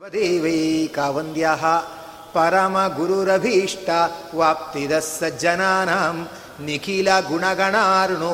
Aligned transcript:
स्वदेवै 0.00 0.58
कावन्द्यः 0.96 1.62
परमगुरुरभीष्टवाप्तिदः 2.34 5.00
सज्जनानां 5.06 6.18
निखिलगुणगणार्णो 6.66 8.30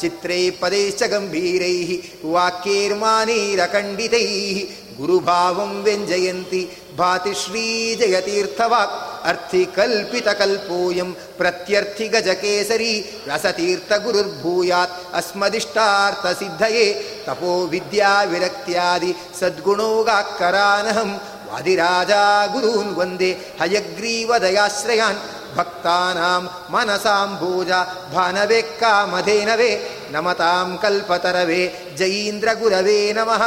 चित्रैः 0.00 0.50
पदेश्च 0.62 1.02
गम्भीरैः 1.12 1.90
वाक्यैर्मानीरखण्डितैः 2.32 4.58
गुरुभावं 4.98 5.72
व्यञ्जयन्ति 5.84 6.60
भाति 6.98 7.32
श्रीजयतीर्थवाक् 7.40 8.94
अर्थिकल्पितकल्पोऽयं 9.28 11.10
प्रत्यर्थिगजकेसरी 11.38 12.92
रसतीर्थगुरुर्भूयात् 13.28 14.98
अस्मदिष्टार्थसिद्धये 15.20 16.86
तपो 17.28 17.52
विद्याविरक्त्यादि 17.72 19.14
सद्गुणोगाकरानहं 19.40 21.10
वादिराजा 21.50 22.24
गुरून् 22.54 22.94
वन्दे 22.98 23.30
हयग्रीवदयाश्रयान् 23.60 25.22
भक्तानां 25.56 26.42
मनसाम्भोज 26.72 27.70
भानवे 28.14 28.60
कामधेनवे 28.80 29.70
नमतां 30.12 30.76
कल्पतरवे 30.76 31.62
जयीन्द्रगुरवे 31.98 33.12
नमः। 33.16 33.42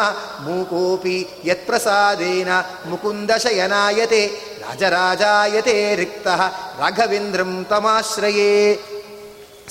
मूकोऽपि 0.45 1.17
यत्प्रसादेन 1.45 2.63
मुकुन्दशयनायते 2.89 4.25
राजराजायते 4.63 5.95
रिक्तः 5.95 6.41
राघवेन्द्रं 6.81 7.63
तमाश्रये। 7.63 8.79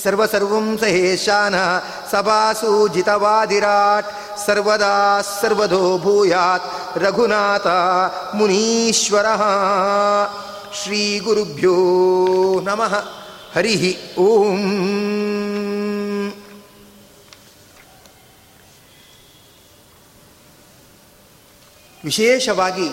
सर्वसर्वं 0.04 0.76
सहेशानः 0.76 1.80
सभासूजितवादिराट् 2.10 4.06
सर्वदा 4.40 5.22
सर्वतो 5.22 5.98
भूयात् 5.98 6.98
रघुनाथ 6.98 7.66
मुनीश्वरः। 8.34 9.42
ಮುನೀಶ್ವರ 10.68 10.84
ಶ್ರೀಗುರುಭ್ಯೋ 10.84 12.60
ನಮಃ 12.60 12.94
ಹರಿ 13.54 13.96
ಓಂ 14.18 14.58
ವಿಶೇಷವಾಗಿ 22.04 22.90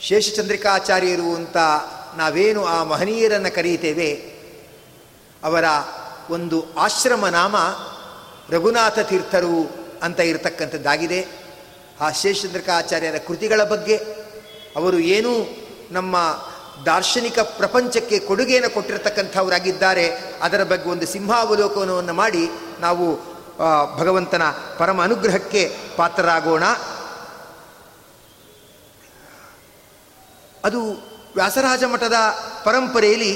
ಶೇಷಚಂದ್ರಿಕಾಚಾರ್ಯರು 0.00 1.34
ಅಂತ 1.34 1.56
ನಾವೇನು 2.16 2.64
ಆ 2.64 2.84
ಮಹನೀಯರನ್ನು 2.84 3.54
ಕರೀತೇವೆ 3.54 4.14
ಅವರ 5.44 5.64
ಒಂದು 6.30 6.74
ಆಶ್ರಮ 6.78 7.28
ನಾಮ 7.28 7.56
ರಘುನಾಥ 8.50 8.98
ತೀರ್ಥರು 8.98 9.70
ಅಂತ 10.02 10.20
ಇರತಕ್ಕಂಥದ್ದಾಗಿದೆ. 10.20 11.26
ಆ 12.00 12.10
ಶೇಷಚಂದ್ರಿಕಾಚಾರ್ಯರ 12.10 13.14
ಕೃತಿಗಳ 13.18 13.64
ಬಗ್ಗೆ 13.64 14.21
ಅವರು 14.76 14.98
ಏನೂ 14.98 15.32
ನಮ್ಮ 15.90 16.16
ದಾರ್ಶನಿಕ 16.86 17.38
ಪ್ರಪಂಚಕ್ಕೆ 17.38 18.18
ಕೊಡುಗೆಯನ್ನು 18.18 18.70
ಕೊಟ್ಟಿರತಕ್ಕಂಥವರಾಗಿದ್ದಾರೆ, 18.74 20.06
ಅದರ 20.42 20.62
ಬಗ್ಗೆ 20.64 20.90
ಒಂದು 20.90 21.06
ಸಿಂಹಾವಲೋಕನವನ್ನು 21.06 22.12
ಮಾಡಿ 22.12 22.44
ನಾವು 22.80 23.06
ಭಗವಂತನ 23.98 24.42
ಪರಮ 24.78 25.02
ಅನುಗ್ರಹಕ್ಕೆ 25.02 25.62
ಪಾತ್ರರಾಗೋಣ. 25.96 26.64
ಅದು 30.64 30.80
ವ್ಯಾಸರಾಜ 31.36 31.84
ಮಠದ 31.84 32.18
ಪರಂಪರೆಯಲ್ಲಿ 32.64 33.32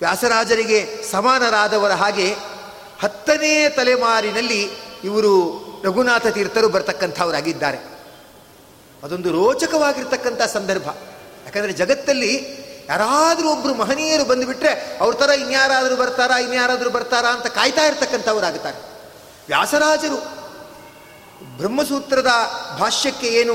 ವ್ಯಾಸರಾಜರಿಗೆ 0.00 0.78
ಸಮಾನರಾದವರ 1.10 1.92
ಹಾಗೆ 1.92 2.28
ಹತ್ತನೇ 3.02 3.68
ತಲೆಮಾರಿನಲ್ಲಿ 3.68 4.62
ಇವರು 5.04 5.32
ರಘುನಾಥ 5.84 6.26
ತೀರ್ಥರು 6.26 6.68
ಬರ್ತಕ್ಕಂಥವರಾಗಿದ್ದಾರೆ. 6.68 7.93
ಅದೊಂದು 9.04 9.32
ರೋಚಕವಾಗಿರ್ತಕ್ಕಂಥ 9.32 10.42
ಸಂದರ್ಭ. 10.42 10.88
ಯಾಕಂದರೆ 11.44 11.72
ಜಗತ್ತಲ್ಲಿ 11.72 12.32
ಯಾರಾದರೂ 12.88 13.48
ಒಬ್ಬರು 13.50 13.74
ಮಹನೀಯರು 13.74 14.24
ಬಂದುಬಿಟ್ರೆ 14.24 14.72
ಅವ್ರ 15.00 15.14
ಥರ 15.14 15.30
ಇನ್ಯಾರಾದರೂ 15.30 15.96
ಬರ್ತಾರಾ 15.96 16.38
ಇನ್ಯಾರಾದರೂ 16.38 16.90
ಬರ್ತಾರಾ 16.90 17.28
ಅಂತ 17.28 17.46
ಕಾಯ್ತಾ 17.46 17.84
ಇರ್ತಕ್ಕಂಥವರಾಗುತ್ತಾರೆ. 17.84 18.78
ವ್ಯಾಸರಾಜರು 19.48 20.18
ಬ್ರಹ್ಮಸೂತ್ರದ 21.56 22.32
ಭಾಷ್ಯಕ್ಕೆ 22.80 23.26
ಏನು 23.26 23.54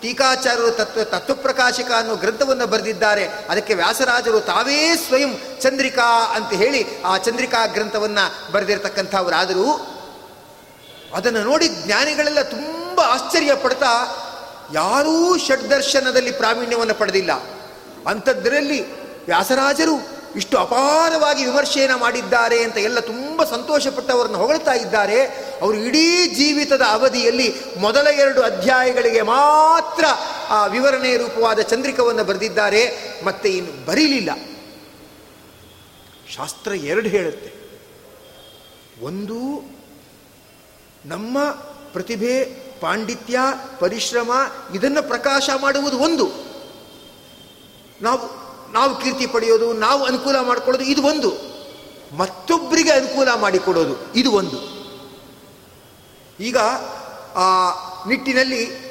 ಟೀಕಾಚಾರ್ಯರು 0.00 0.70
ತತ್ವ 0.70 1.04
ತತ್ವಪ್ರಕಾಶಕ 1.04 1.90
ಅನ್ನೋ 1.96 2.16
ಗ್ರಂಥವನ್ನು 2.16 2.66
ಬರೆದಿದ್ದಾರೆ, 2.66 3.24
ಅದಕ್ಕೆ 3.48 3.74
ವ್ಯಾಸರಾಜರು 3.74 4.40
ತಾವೇ 4.40 4.96
ಸ್ವಯಂ 4.96 5.32
ಚಂದ್ರಿಕಾ 5.60 6.06
ಅಂತ 6.36 6.52
ಹೇಳಿ 6.52 7.02
ಆ 7.02 7.16
ಚಂದ್ರಿಕಾ 7.16 7.66
ಗ್ರಂಥವನ್ನು 7.66 8.52
ಬರೆದಿರತಕ್ಕಂಥವರಾದರೂ 8.52 9.66
ಅದನ್ನು 11.14 11.42
ನೋಡಿ 11.42 11.68
ಜ್ಞಾನಿಗಳೆಲ್ಲ 11.68 12.42
ತುಂಬ 12.42 13.00
ಆಶ್ಚರ್ಯ 13.00 13.54
ಪಡ್ತಾ 13.54 13.92
ಯಾರೂ 14.72 15.38
ಷಡ್ದರ್ಶನದಲ್ಲಿ 15.38 16.32
ಪ್ರಾವೀಣ್ಯವನ್ನು 16.32 16.94
ಪಡೆದಿಲ್ಲ. 16.94 17.32
ಅಂಥದ್ದರಲ್ಲಿ 18.06 19.02
ವ್ಯಾಸರಾಜರು 19.26 20.14
ಇಷ್ಟು 20.36 20.58
ಅಪಾರವಾಗಿ 20.58 21.44
ವಿಮರ್ಶೆಯನ್ನು 21.46 21.98
ಮಾಡಿದ್ದಾರೆ 21.98 22.62
ಅಂತ 22.62 22.76
ಎಲ್ಲ 22.76 23.00
ತುಂಬ 23.00 23.44
ಸಂತೋಷಪಟ್ಟವರನ್ನು 23.44 24.38
ಹೊಗಳ್ತಾ 24.38 24.72
ಇದ್ದಾರೆ. 24.72 25.22
ಅವರು 25.62 25.76
ಇಡೀ 25.76 26.26
ಜೀವಿತದ 26.26 26.82
ಅವಧಿಯಲ್ಲಿ 26.88 27.54
ಮೊದಲ 27.78 28.06
ಎರಡು 28.06 28.42
ಅಧ್ಯಾಯಗಳಿಗೆ 28.42 29.22
ಮಾತ್ರ 29.22 30.04
ಆ 30.48 30.66
ವಿವರಣೆ 30.66 31.16
ರೂಪವಾದ 31.16 31.60
ಚಂದ್ರಿಕವನ್ನು 31.60 32.24
ಬರೆದಿದ್ದಾರೆ. 32.24 33.12
ಮತ್ತೆ 33.24 33.48
ಇನ್ನು 33.48 33.86
ಬರೀಲಿಲ್ಲ. 33.86 34.30
ಶಾಸ್ತ್ರ 36.36 36.72
ಎರಡು 36.72 37.08
ಹೇಳುತ್ತೆ. 37.08 37.54
ಒಂದು 39.04 39.62
ನಮ್ಮ 41.04 41.44
ಪ್ರತಿಭೆ 41.92 42.63
ಪಾಂಡಿತ್ಯ, 42.84 43.38
ಪರಿಶ್ರಮ, 43.78 44.30
ಇದನ್ನು 44.74 45.02
ಪ್ರಕಾಶ 45.02 45.50
ಮಾಡುವುದು 45.60 45.98
ಒಂದು. 45.98 46.28
ನಾವು 48.02 48.20
ನಾವು 48.72 49.00
ಕೀರ್ತಿ 49.00 49.26
ಪಡೆಯೋದು, 49.26 49.72
ನಾವು 49.72 50.04
ಅನುಕೂಲ 50.04 50.36
ಮಾಡಿಕೊಳ್ಳೋದು 50.40 50.90
ಇದು 50.90 51.02
ಒಂದು. 51.02 51.32
ಮತ್ತೊಬ್ಬರಿಗೆ 52.16 52.90
ಅನುಕೂಲ 52.90 53.28
ಮಾಡಿಕೊಡೋದು 53.34 54.14
ಇದು 54.14 54.32
ಒಂದು. 54.32 54.58
ಈಗ 56.40 56.56
ಆ 57.36 57.72
ನಿಟ್ಟಿನಲ್ಲಿ 58.08 58.83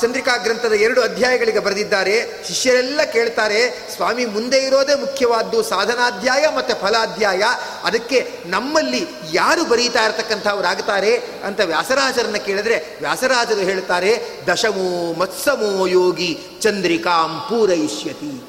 ಚಂದ್ರಿಕಾ 0.00 0.36
ಗ್ರಂಥದ 0.36 0.72
ಎರಡು 0.72 1.02
ಅಧ್ಯಾಯಗಳಿಗೆ 1.02 1.58
ಬರೆದಿದ್ದಾರೆ. 1.58 2.44
ಶಿಷ್ಯರೆಲ್ಲ 2.48 3.02
ಕೇಳ್ತಾರೆ, 3.02 3.90
ಸ್ವಾಮಿ 3.96 4.26
ಮುಂದೆ 4.26 4.58
ಇರೋದೇ 4.58 4.94
ಮುಖ್ಯವಾದ್ದು, 4.94 5.62
ಸಾಧನಾಧ್ಯಾಯ 5.62 6.46
ಮತ್ತು 6.56 6.74
ಫಲಾಧ್ಯಾಯ. 6.80 7.42
ಅದಕ್ಕೆ 7.84 8.32
ನಮ್ಮಲ್ಲಿ 8.46 9.06
ಯಾರು 9.32 9.64
ಬರೀತಾ 9.64 10.04
ಇರತಕ್ಕಂಥವರಾಗ್ತಾರೆ 10.04 11.16
ಅಂತ 11.16 11.60
ವ್ಯಾಸರಾಜರನ್ನ 11.60 12.36
ಕೇಳಿದ್ರೆ 12.36 12.98
ವ್ಯಾಸರಾಜರು 13.00 13.60
ಹೇಳ್ತಾರೆ, 13.60 14.22
ದಶಮೋ 14.52 15.14
ಮತ್ಸಮೋ 15.14 15.86
ಯೋಗಿ 15.86 16.38
ಚಂದ್ರಿಕಾಂ 16.60 17.40
ಪೂರೈಷ್ಯತಿ 17.40 18.48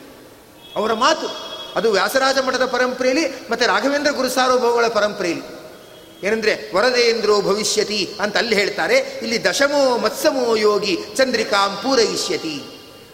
ಅವರ 0.75 0.93
ಮಾತು. 0.93 1.49
ಅದು 1.75 1.91
ವ್ಯಾಸರಾಜ 1.91 2.37
ಮಠದ 2.37 2.65
ಪರಂಪರೆಯಲ್ಲಿ 2.65 3.49
ಮತ್ತು 3.49 3.67
ರಾಘವೇಂದ್ರ 3.67 4.11
ಗುರುಸಾರ್ವಭೌಮಗಳ 4.11 4.87
ಪರಂಪರೆಯಲ್ಲಿ. 4.87 5.58
ಏನಂದ್ರೆ 6.23 6.71
ವರದೇಂದ್ರೋ 6.75 7.41
ಭವಿಷ್ಯತಿ 7.41 8.15
ಅಂತ 8.19 8.37
ಅಲ್ಲಿ 8.37 8.55
ಹೇಳ್ತಾರೆ. 8.55 8.95
ಇಲ್ಲಿ 8.95 9.45
ದಶಮೋ 9.45 9.97
ಮತ್ಸಮೋ 9.97 10.55
ಯೋಗಿ 10.55 10.97
ಚಂದ್ರಿಕಾಂ 11.17 11.75
ಪೂರಯಿಷ್ಯತಿ. 11.75 12.63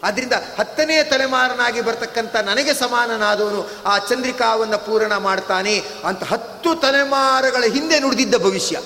ಅದರಿಂದ 0.03 0.33
ಹತ್ತನೇ 0.59 1.03
ತಲೆಮಾರನಾಗಿ 1.03 1.81
ಬರ್ತಕ್ಕಂಥ 1.81 2.35
ನನಗೆ 2.35 2.73
ಸಮಾನನಾದವನು 2.73 3.69
ಆ 3.85 3.97
ಚಂದ್ರಿಕಾವನ್ನು 3.97 4.85
ಪೂರಣ 4.85 5.17
ಮಾಡ್ತಾನೆ 5.17 5.83
ಅಂತ 6.03 6.23
ಹತ್ತು 6.23 6.75
ತಲೆಮಾರುಗಳ 6.75 7.63
ಹಿಂದೆ 7.73 7.99
ನುಡಿದಿದ್ದ 7.99 8.35
ಭವಿಷ್ಯ. 8.35 8.81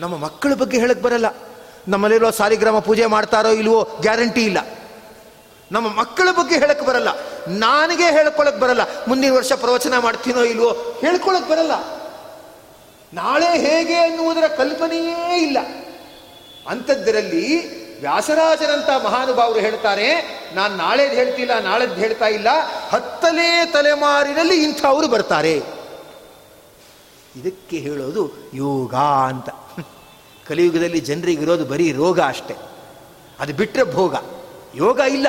ನಮ್ಮ 0.00 0.16
ಮಕ್ಕಳ 0.16 0.54
ಬಗ್ಗೆ 0.54 0.78
ಹೇಳಕ್ 0.78 1.02
ಬರಲ್ಲ. 1.02 1.26
ನಮ್ಮಲ್ಲಿರೋ 1.88 2.30
ಸಾಲಿಗ್ರಾಮ 2.30 2.78
ಪೂಜೆ 2.78 3.06
ಮಾಡ್ತಾರೋ 3.06 3.48
ಇಲ್ವೋ 3.48 3.98
ಗ್ಯಾರಂಟಿ 4.00 4.44
ಇಲ್ಲ. 4.44 4.58
ನಮ್ಮ 5.72 5.88
ಮಕ್ಕಳ 5.88 6.28
ಬಗ್ಗೆ 6.30 6.58
ಹೇಳಕ್ 6.58 6.86
ಬರಲ್ಲ. 6.86 7.08
ನನಗೆ 7.48 8.10
ಹೇಳ್ಕೊಳಕ್ 8.10 8.60
ಬರಲ್ಲ. 8.60 8.80
ಮುಂದಿನ 9.08 9.32
ವರ್ಷ 9.32 9.52
ಪ್ರವಚನ 9.52 9.98
ಮಾಡ್ತೀನೋ 9.98 10.42
ಇಲ್ವೋ 10.42 10.98
ಹೇಳ್ಕೊಳಕ್ 11.00 11.48
ಬರಲ್ಲ. 11.50 12.03
ನಾಳೆ 13.12 13.58
ಹೇಗೆ 13.58 13.94
ಅನ್ನುವುದರ 13.94 14.46
ಕಲ್ಪನೆಯೇ 14.46 15.42
ಇಲ್ಲ. 15.42 15.58
ಅಂಥದ್ದರಲ್ಲಿ 16.68 17.74
ವ್ಯಾಸರಾಜರಂತ 18.00 19.04
ಮಹಾನುಭಾವರು 19.04 19.60
ಹೇಳ್ತಾರೆ, 19.60 20.14
ನಾನು 20.54 20.76
ನಾಳೆದು 20.76 21.14
ಹೇಳ್ತಿಲ್ಲ 21.14 21.58
ನಾಳೆದ್ದು 21.58 21.94
ಹೇಳ್ತಾ 21.94 22.26
ಇಲ್ಲ, 22.26 22.48
ಹತ್ತನೇ 22.88 23.70
ತಲೆಮಾರಿನಲ್ಲಿ 23.72 24.64
ಇಂಥವರು 24.64 25.08
ಬರ್ತಾರೆ. 25.08 25.62
ಇದಕ್ಕೆ 27.36 27.76
ಹೇಳೋದು 27.76 28.50
ಯೋಗ 28.54 28.94
ಅಂತ. 28.94 29.48
ಕಲಿಯುಗದಲ್ಲಿ 30.48 31.00
ಜನರಿಗಿರೋದು 31.00 31.64
ಬರೀ 31.64 31.92
ರೋಗ 31.92 32.20
ಅಷ್ಟೆ. 32.20 32.54
ಅದು 33.40 33.54
ಬಿಟ್ಟರೆ 33.54 33.94
ಭೋಗ. 33.94 34.14
ಯೋಗ 34.74 34.98
ಇಲ್ಲ. 34.98 35.26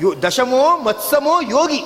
ಯೋ 0.00 0.22
ದಶಮೋ 0.22 0.76
ಮತ್ಸಮೋ 0.76 1.40
ಯೋಗಿ. 1.40 1.82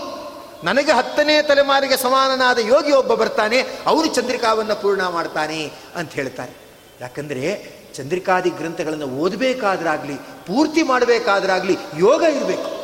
ನನಗೆ 0.65 0.93
ಹತ್ತನೇ 0.93 1.43
ತಲೆಮಾರಿಗೆ 1.43 1.97
ಸಮಾನನಾದ 1.97 2.59
ಯೋಗಿ 2.59 2.93
ಒಬ್ಬ 2.93 3.15
ಬರ್ತಾನೆ 3.15 3.61
ಅವನು 3.87 4.15
ಚಂದ್ರಿಕಾವನ್ನು 4.15 4.83
ಪೂರ್ಣ 4.83 5.09
ಮಾಡ್ತಾನೆ 5.09 5.73
ಅಂತ 5.95 6.13
ಹೇಳ್ತಾರೆ. 6.13 6.53
ಯಾಕಂದರೆ 7.01 7.73
ಚಂದ್ರಿಕಾದಿ 7.95 8.51
ಗ್ರಂಥಗಳನ್ನು 8.51 9.07
ಓದಬೇಕಾದ್ರಾಗಲಿ, 9.07 10.15
ಪೂರ್ತಿ 10.15 10.83
ಮಾಡಬೇಕಾದ್ರಾಗಲಿ 10.83 11.77
ಯೋಗ 11.99 12.23
ಇರಬೇಕು. 12.23 12.83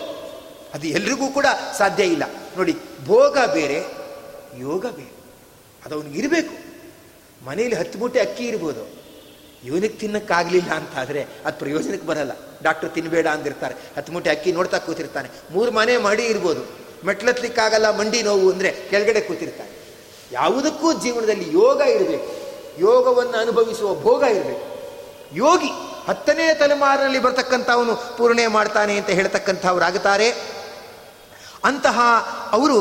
ಅದು 0.74 0.86
ಎಲ್ರಿಗೂ 0.86 1.28
ಕೂಡ 1.28 1.46
ಸಾಧ್ಯ 1.78 2.04
ಇಲ್ಲ. 2.04 2.22
ನೋಡಿ, 2.56 2.76
ಭೋಗ 3.04 3.38
ಬೇರೆ, 3.52 3.84
ಯೋಗ 4.58 4.82
ಬೇರೆ. 4.82 5.12
ಅದು 5.86 5.94
ಅವನಿಗೆ 5.94 6.18
ಇರಬೇಕು. 6.18 6.68
ಮನೆಯಲ್ಲಿ 7.46 7.76
ಹತ್ತು 7.76 7.98
ಮೂಟೆ 7.98 8.20
ಅಕ್ಕಿ 8.20 8.44
ಇರ್ಬೋದು. 8.44 8.98
ಇವನಿಗೆ 9.64 9.88
ತಿನ್ನಕ್ಕಾಗಲಿಲ್ಲ 9.88 10.72
ಅಂತಾದರೆ 10.72 11.26
ಅದು 11.46 11.58
ಪ್ರಯೋಜನಕ್ಕೆ 11.58 12.06
ಬರಲ್ಲ. 12.06 12.32
ಡಾಕ್ಟರ್ 12.62 12.90
ತಿನ್ನಬೇಡ 12.90 13.26
ಅಂದಿರ್ತಾರೆ. 13.26 13.74
ಹತ್ತು 13.96 14.12
ಮೂಟೆ 14.12 14.30
ಅಕ್ಕಿ 14.30 14.52
ನೋಡ್ತಾ 14.52 14.78
ಕೂತಿರ್ತಾನೆ. 14.78 15.28
ಮೂರು 15.50 15.70
ಮನೆ 15.70 15.96
ಮಾಡಿ 15.96 16.24
ಇರ್ಬೋದು. 16.24 16.87
ಮೆಟ್ಲತ್ಲಿಕ್ಕಾಗಲ್ಲ, 17.06 17.90
ಮಂಡಿ 17.98 18.20
ನೋವು 18.22 18.46
ಅಂದರೆ 18.52 18.70
ಕೆಳಗಡೆ 18.90 19.20
ಕೂತಿರ್ತಾರೆ. 19.20 19.72
ಯಾವುದಕ್ಕೂ 20.32 20.88
ಜೀವನದಲ್ಲಿ 20.92 21.46
ಯೋಗ 21.52 21.80
ಇರಬೇಕು. 21.96 22.30
ಯೋಗವನ್ನು 22.78 23.36
ಅನುಭವಿಸುವ 23.38 23.88
ಭೋಗ 24.02 24.22
ಇರಬೇಕು. 24.22 24.64
ಯೋಗಿ 25.36 25.70
ಹತ್ತನೇ 26.08 26.54
ತಲೆಮಾರಿನಲ್ಲಿ 26.54 27.18
ಬರ್ತಕ್ಕಂಥವನು 27.18 27.94
ಪೂರ್ಣೆ 28.18 28.46
ಮಾಡ್ತಾನೆ 28.46 28.96
ಅಂತ 28.96 29.10
ಹೇಳ್ತಕ್ಕಂಥವ್ರಾಗುತ್ತಾರೆ. 29.18 30.28
ಅಂತಹ 31.64 32.00
ಅವರು 32.52 32.78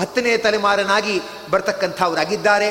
ಹತ್ತನೇ 0.00 0.36
ತಲೆಮಾರನಾಗಿ 0.36 1.16
ಬರ್ತಕ್ಕಂಥವರಾಗಿದ್ದಾರೆ. 1.50 2.70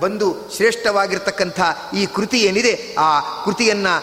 ಬಂದು 0.00 0.28
ಶ್ರೇಷ್ಠವಾಗಿರ್ತಕ್ಕಂಥ 0.56 1.60
ಈ 1.94 2.02
ಕೃತಿ 2.06 2.38
ಏನಿದೆ, 2.48 2.74
ಆ 2.98 3.08
ಕೃತಿಯನ್ನು 3.44 3.94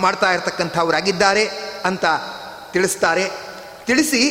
ಮಾಡ್ತಾ 0.00 0.28
ಇರತಕ್ಕಂಥವರಾಗಿದ್ದಾರೆ 0.32 1.44
ಅಂತ 1.84 2.04
ತಿಳಿಸ್ತಾರೆ. 2.72 3.24
ತಿಳಿಸಿ 3.86 4.22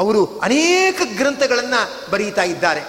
ಅವರು 0.00 0.20
ಅನೇಕ 0.38 1.00
ಗ್ರಂಥಗಳನ್ನು 1.16 2.10
ಬರೀತಾ 2.10 2.42
ಇದ್ದಾರೆ. 2.42 2.82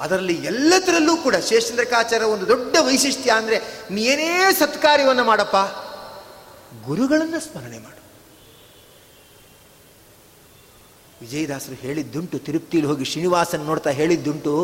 ಅದರಲ್ಲಿ 0.00 0.34
ಎಲ್ಲದರಲ್ಲೂ 0.44 1.14
ಕೂಡ 1.16 1.36
ಶೇಷಚಂದ್ರಕಾಚಾರ್ಯ 1.36 2.26
ಒಂದು 2.26 2.48
ದೊಡ್ಡ 2.48 2.76
ವೈಶಿಷ್ಟ್ಯ 2.80 3.30
ಅಂದರೆ 3.30 3.56
ನೀನೇ 3.90 4.32
ಸತ್ಕಾರ್ಯವನ್ನು 4.58 5.24
ಮಾಡಪ್ಪ, 5.24 5.56
ಗುರುಗಳನ್ನು 6.86 7.40
ಸ್ಮರಣೆ 7.40 7.78
ಮಾಡು. 7.78 8.00
ವಿಜಯದಾಸರು 11.20 11.74
ಹೇಳಿದ್ದುಂಟು, 11.74 12.38
ತಿರುಪ್ತಿಲಿ 12.38 12.86
ಹೋಗಿ 12.86 13.04
ಶ್ರೀನಿವಾಸನ್ 13.04 13.64
ನೋಡ್ತಾ 13.64 13.90
ಹೇಳಿದ್ದುಂಟು, 13.90 14.54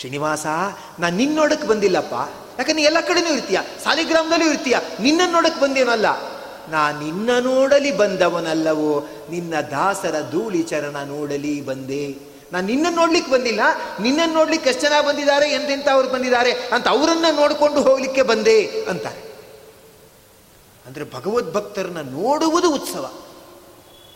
ಶ್ರೀನಿವಾಸ, 0.00 0.46
ನಾನು 0.98 1.16
ನಿನ್ನ 1.16 1.34
ನೋಡಕ್ಕೆ 1.36 1.66
ಬಂದಿಲ್ಲಪ್ಪ. 1.66 2.14
ಯಾಕಂದ್ರೆ 2.58 2.82
ಎಲ್ಲ 2.82 3.00
ಕಡೆನೂ 3.00 3.30
ಇರ್ತೀಯ, 3.34 3.58
ಸಾಲಿಗ್ರಾಮದಲ್ಲೂ 3.84 4.48
ಇರ್ತೀಯ 4.50 4.76
ನಿನ್ನನ್ನು 5.00 5.32
ನೋಡಕ್ಕೆ 5.32 5.60
ಬಂದೇನಲ್ಲ 5.60 6.08
ನಾ 6.70 6.90
ನಿನ್ನ 6.90 7.30
ನೋಡಲಿ 7.40 7.96
ಬಂದವನಲ್ಲವೋ, 7.96 9.06
ನಿನ್ನ 9.30 9.60
ದಾಸರ 9.60 10.14
ಧೂಳಿ 10.30 10.62
ಚರಣ 10.62 10.96
ನೋಡಲಿ 11.04 11.60
ಬಂದೆ. 11.60 12.34
ನಾನು 12.52 12.66
ನಿನ್ನ 12.66 12.86
ನೋಡ್ಲಿಕ್ಕೆ 12.90 13.32
ಬಂದಿಲ್ಲ 13.32 13.60
ನಿನ್ನನ್ನು 14.00 14.34
ನೋಡ್ಲಿಕ್ಕೆ 14.34 14.70
ಎಷ್ಟು 14.70 14.82
ಜನ 14.82 14.92
ಬಂದಿದ್ದಾರೆ 15.08 15.50
ಎಂತೆಂಥವ್ರು 15.50 16.08
ಬಂದಿದ್ದಾರೆ 16.08 16.52
ಅಂತ 16.52 16.88
ಅವರನ್ನ 16.88 17.24
ನೋಡಿಕೊಂಡು 17.36 17.82
ಹೋಗ್ಲಿಕ್ಕೆ 17.82 18.22
ಬಂದೆ 18.22 18.66
ಅಂತಾರೆ. 18.66 19.34
ಅಂದರೆ 20.86 21.04
ಭಗವದ್ಭಕ್ತರನ್ನ 21.04 22.00
ನೋಡುವುದು 22.00 22.74
ಉತ್ಸವ. 22.74 23.12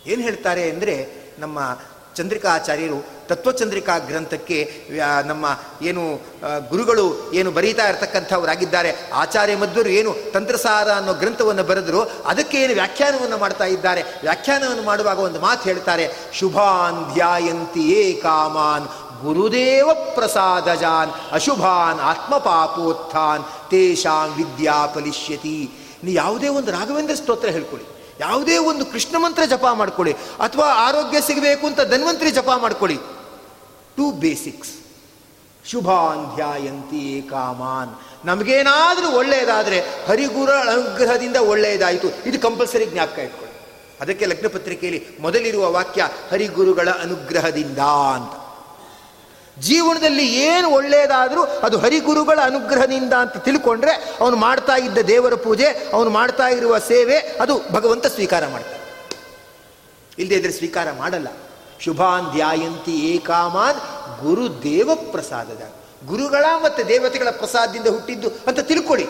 ಏನು 0.06 0.22
ಹೇಳ್ತಾರೆ 0.22 0.70
ಅಂದರೆ 0.70 1.08
ನಮ್ಮ 1.38 1.58
ಚಂದ್ರಿಕಾಚಾರ್ಯರು 2.18 2.98
ತತ್ವಚಂದ್ರಿಕಾ 3.28 3.94
ಗ್ರಂಥಕ್ಕೆ 4.10 4.58
ನಮ್ಮ 5.30 5.46
ಏನು 5.88 6.02
ಗುರುಗಳು 6.70 7.06
ಏನು 7.38 7.50
ಬರೀತಾ 7.56 7.84
ಇರತಕ್ಕಂಥವರಾಗಿದ್ದಾರೆ. 7.90 8.90
ಆಚಾರ್ಯ 9.22 9.56
ಮಧ್ವರು 9.62 9.90
ಏನು 9.98 10.12
ತಂತ್ರಸಾರ 10.34 10.88
ಅನ್ನೋ 11.00 11.14
ಗ್ರಂಥವನ್ನು 11.22 11.64
ಬರೆದರು, 11.70 12.00
ಅದಕ್ಕೆ 12.26 12.56
ಏನು 12.64 12.74
ವ್ಯಾಖ್ಯಾನವನ್ನು 12.80 13.38
ಮಾಡ್ತಾ 13.44 13.66
ಇದ್ದಾರೆ. 13.74 14.04
ವ್ಯಾಖ್ಯಾನವನ್ನು 14.22 14.84
ಮಾಡುವಾಗ 14.90 15.18
ಒಂದು 15.28 15.40
ಮಾತು 15.40 15.62
ಹೇಳ್ತಾರೆ, 15.70 16.06
ಶುಭಾನ್ 16.38 17.02
ಧ್ಯಾಯಂತಿ 17.14 17.84
ಏ 18.00 18.04
ಕಾಮಾನ್ 18.22 18.88
ಗುರುದೇವ 19.24 19.88
ಪ್ರಸಾದಜಾನ್, 20.16 21.12
ಅಶುಭಾನ್ 21.32 22.00
ಆತ್ಮಪಾಪೋತ್ಥಾನ್, 22.12 23.44
ತೇಷಾಂ 23.70 24.28
ವಿದ್ಯಾ 24.38 24.80
ಫಲಿಷ್ಯತಿ. 24.94 25.58
ನೀ 26.04 26.10
ಯಾವುದೇ 26.14 26.48
ಒಂದು 26.58 26.70
ರಾಘವೇಂದ್ರ 26.78 27.14
ಸ್ತೋತ್ರ 27.14 27.48
ಹೇಳ್ಕೊಳ್ಳಿ 27.58 27.86
ಯಾವುದೇ 28.20 28.58
ಒಂದು 28.58 28.86
ಕೃಷ್ಣ 28.86 29.16
ಮಂತ್ರ 29.18 29.44
ಜಪ 29.44 29.66
ಮಾಡ್ಕೊಳ್ಳಿ 29.72 30.12
ಅಥವಾ 30.14 30.64
ಆರೋಗ್ಯ 30.64 31.20
ಸಿಗಬೇಕು 31.20 31.66
ಅಂತ 31.66 31.80
ಧನ್ವಂತ್ರಿ 31.80 32.30
ಜಪ 32.30 32.48
ಮಾಡ್ಕೊಳ್ಳಿ. 32.56 32.98
Two 33.96 34.10
basics 34.10 34.70
ಶುಭಾನ್ 35.68 36.34
ಧ್ಯಾಯಂತಿ 36.34 37.26
ಕಾಮಾನ್. 37.30 38.26
ನಮಗೇನಾದರೂ 38.26 39.18
ಒಳ್ಳೆಯದಾದರೆ 39.18 39.80
ಹರಿಗುರ 39.80 40.50
ಅನುಗ್ರಹದಿಂದ 40.50 41.36
ಒಳ್ಳೆಯದಾಯಿತು 41.36 42.08
ಇದು 42.26 42.40
ಕಂಪಲ್ಸರಿ 42.40 42.86
ಜ್ಞಾಪಕ 42.86 43.18
ಇಟ್ಕೊಳ್ಳಿ. 43.18 43.48
ಅದಕ್ಕೆ 44.00 44.26
ಲಗ್ನಪತ್ರಿಕೆಯಲ್ಲಿ 44.26 45.06
ಮೊದಲಿರುವ 45.20 45.72
ವಾಕ್ಯ 45.72 46.08
ಹರಿಗುರುಗಳ 46.30 46.88
ಅನುಗ್ರಹದಿಂದ 46.90 47.78
ಅಂತ. 47.78 48.47
ಜೀವನದಲ್ಲಿ 49.60 50.34
ಏನು 50.34 50.70
ಒಳ್ಳೆಯದಾದರೂ 50.70 51.42
ಅದು 51.42 51.78
ಹರಿಗುರುಗಳ 51.78 52.38
ಅನುಗ್ರಹದಿಂದ 52.42 53.12
ಅಂತ 53.12 53.36
ತಿಳ್ಕೊಂಡ್ರೆ 53.36 54.16
ಅವನು 54.20 54.36
ಮಾಡ್ತಾ 54.36 54.76
ಇದ್ದ 54.76 54.98
ದೇವರ 54.98 55.34
ಪೂಜೆ, 55.34 55.66
ಅವನು 55.92 56.10
ಮಾಡ್ತಾ 56.10 56.48
ಇರುವ 56.48 56.78
ಸೇವೆ 56.78 57.18
ಅದು 57.18 57.62
ಭಗವಂತ 57.72 58.06
ಸ್ವೀಕಾರ 58.06 58.46
ಮಾಡ್ತಾನೆ. 58.46 58.78
ಇಲ್ಲದೆ 60.18 60.34
ಇದ್ರೆ 60.34 60.52
ಸ್ವೀಕಾರ 60.52 60.92
ಮಾಡಲ್ಲ. 60.92 61.28
ಶುಭಾನ್ 61.80 62.32
ಧ್ಯಾಯಂತಿ 62.32 62.92
ಏಕಾಮಾನ್ 62.92 63.76
ಗುರುದೇವ 64.20 64.94
ಪ್ರಸಾದದ 64.94 65.62
ಗುರುಗಳ 66.06 66.44
ಮತ್ತು 66.64 66.88
ದೇವತೆಗಳ 66.88 67.30
ಪ್ರಸಾದದಿಂದ 67.30 67.86
ಹುಟ್ಟಿದ್ದು 67.86 68.28
ಅಂತ 68.46 68.60
ತಿಳ್ಕೊಳ್ಳಿ. 68.60 69.06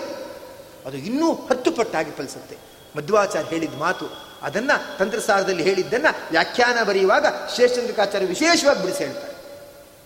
ಅದು 0.86 0.96
ಇನ್ನೂ 0.96 1.34
ಹತ್ತು 1.34 1.72
ಪಟ್ಟಾಗಿ 1.72 2.10
ಫಲಿಸುತ್ತೆ. 2.10 2.56
ಮಧ್ವಾಚಾರ್ಯ 2.96 3.48
ಹೇಳಿದ 3.48 3.74
ಮಾತು, 3.78 4.06
ಅದನ್ನು 4.42 4.98
ತಂತ್ರಸಾರದಲ್ಲಿ 4.98 5.62
ಹೇಳಿದ್ದನ್ನು 5.62 6.16
ವ್ಯಾಖ್ಯಾನ 6.30 6.82
ಬರೆಯುವಾಗ 6.82 7.26
ಶೇಷಚಂದ್ರಿಕಾಚಾರ್ಯ 7.56 8.26
ವಿಶೇಷವಾಗಿ 8.26 8.82
ಬಿಡಿಸಿ 8.82 9.04
ಹೇಳ್ತಾರೆ. 9.04 9.37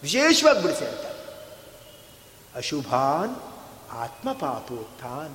ವಿಶೇಷವಾಗಿ 0.03 0.63
ಬಿಡಿಸಿ 0.63 0.85
ಅಂತ. 0.85 1.07
ಅಶುಭಾನ್ 2.57 3.35
ಆತ್ಮಪಾಪೋತ್ಥಾನ್. 4.03 5.35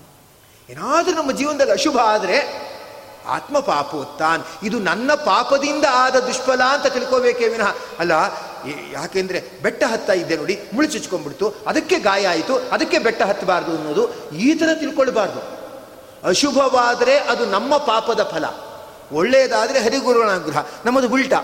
ಏನಾದರೂ 0.70 1.16
ನಮ್ಮ 1.16 1.32
ಜೀವನದಲ್ಲಿ 1.32 1.74
ಅಶುಭ 1.74 1.98
ಆದರೆ 1.98 2.68
ಆತ್ಮ 3.28 3.60
ಪಾಪೋತ್ಥಾನ್ 3.60 4.44
ಇದು 4.64 4.80
ನನ್ನ 4.80 5.14
ಪಾಪದಿಂದ 5.14 5.86
ಆದ 5.92 6.16
ದುಷ್ಫಲ 6.20 6.62
ಅಂತ 6.64 6.88
ತಿಳ್ಕೋಬೇಕೇ 6.88 7.48
ವಿನಃ. 7.48 7.76
ಅಲ್ಲ 8.00 8.12
ಯಾಕೆಂದ್ರೆ 8.92 9.40
ಬೆಟ್ಟ 9.62 9.84
ಹತ್ತ 9.88 10.10
ಇದ್ದೆ 10.10 10.38
ನೋಡಿ 10.38 10.60
ಮುಳು 10.74 10.88
ಚುಚ್ಕೊಂಡ್ಬಿಡ್ತು, 10.88 11.54
ಅದಕ್ಕೆ 11.68 12.00
ಗಾಯ 12.00 12.28
ಆಯಿತು, 12.28 12.56
ಅದಕ್ಕೆ 12.56 13.00
ಬೆಟ್ಟ 13.00 13.22
ಹತ್ತಬಾರ್ದು 13.22 13.72
ಅನ್ನೋದು 13.78 14.32
ಈ 14.32 14.54
ಥರ 14.54 14.70
ತಿಳ್ಕೊಳ್ಬಾರ್ದು. 14.74 15.42
ಅಶುಭವಾದರೆ 16.28 17.20
ಅದು 17.20 17.46
ನಮ್ಮ 17.46 17.78
ಪಾಪದ 17.78 18.24
ಫಲ. 18.24 18.46
ಒಳ್ಳೆಯದಾದರೆ 19.12 19.80
ಹರಿಗುರುಗಳ 19.80 20.30
ಅನುಗ್ರಹ 20.30 20.66
ನಮ್ಮದು 20.86 21.10
ಉಲ್ಟಾ. 21.10 21.40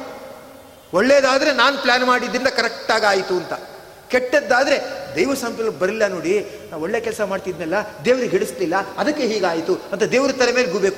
ಒಳ್ಳೇದಾದರೆ 0.93 1.51
ನಾನು 1.61 1.75
ಪ್ಲ್ಯಾನ್ 1.77 2.05
ಮಾಡಿದ್ದರಿಂದ 2.05 2.49
ಕರೆಕ್ಟಾಗಿ 2.57 3.05
ಆಯಿತು 3.05 3.35
ಅಂತ. 3.37 3.53
ಕೆಟ್ಟದ್ದಾದರೆ 4.11 4.77
ದೈವ 5.15 5.33
ಸಂಪಲ್ 5.33 5.69
ಬರಲಿಲ್ಲ 5.79 6.07
ನೋಡಿ 6.07 6.33
ನಾವು 6.69 6.81
ಒಳ್ಳೆ 6.83 6.99
ಕೆಲಸ 7.01 7.21
ಮಾಡ್ತಿದ್ನಲ್ಲ, 7.21 7.77
ದೇವರಿಗೆ 8.05 8.31
ಹಿಡಿಸ್ಲಿಲ್ಲ, 8.31 8.75
ಅದಕ್ಕೆ 8.97 9.23
ಹೀಗಾಯಿತು 9.27 9.73
ಅಂತ 9.91 10.03
ದೇವ್ರ 10.13 10.31
ತಲೆ 10.31 10.51
ಮೇಲೆ 10.51 10.67
ಗೂಬೆ 10.71 10.91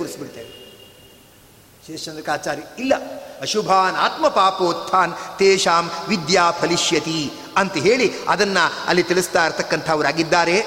ಶೇಷಚಂದ್ರಕ 1.88 2.30
ಆಚಾರ್ಯ, 2.30 2.64
ಇಲ್ಲ, 2.80 2.94
ಅಶುಭಾನ್ 3.42 3.96
ಆತ್ಮ 3.96 4.28
ಪಾಪೋತ್ಥಾನ್ 4.28 5.14
ತೇಷಾಂ 5.40 5.92
ವಿದ್ಯಾ 6.08 6.46
ಫಲಿಷ್ಯತಿ 6.52 7.20
ಅಂತ 7.58 7.76
ಹೇಳಿ 7.78 8.08
ಅದನ್ನು 8.28 8.64
ಅಲ್ಲಿ 8.88 9.04
ತಿಳಿಸ್ತಾ 9.04 9.46
ಇರ್ತಕ್ಕಂಥವರಾಗಿದ್ದಾರೆ. 9.46 10.58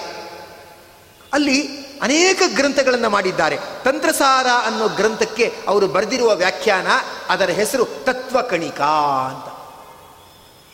ಅಲ್ಲಿ 1.33 1.59
ಅನೇಕ 2.03 2.43
ಗ್ರಂಥಗಳನ್ನು 2.55 3.11
ಮಾಡಿದ್ದಾರೆ. 3.11 3.59
ತಂತ್ರಸಾರ 3.85 4.47
ಅನ್ನೋ 4.67 4.89
ಗ್ರಂಥಕ್ಕೆ 4.89 5.53
ಅವರು 5.69 5.87
ಬರೆದಿರುವ 5.87 6.35
ವ್ಯಾಖ್ಯಾನ 6.35 6.87
ಅದರ 7.29 7.51
ಹೆಸರು 7.51 7.85
ತತ್ವಕಣಿಕಾ 7.85 8.91
ಅಂತ. 9.29 9.49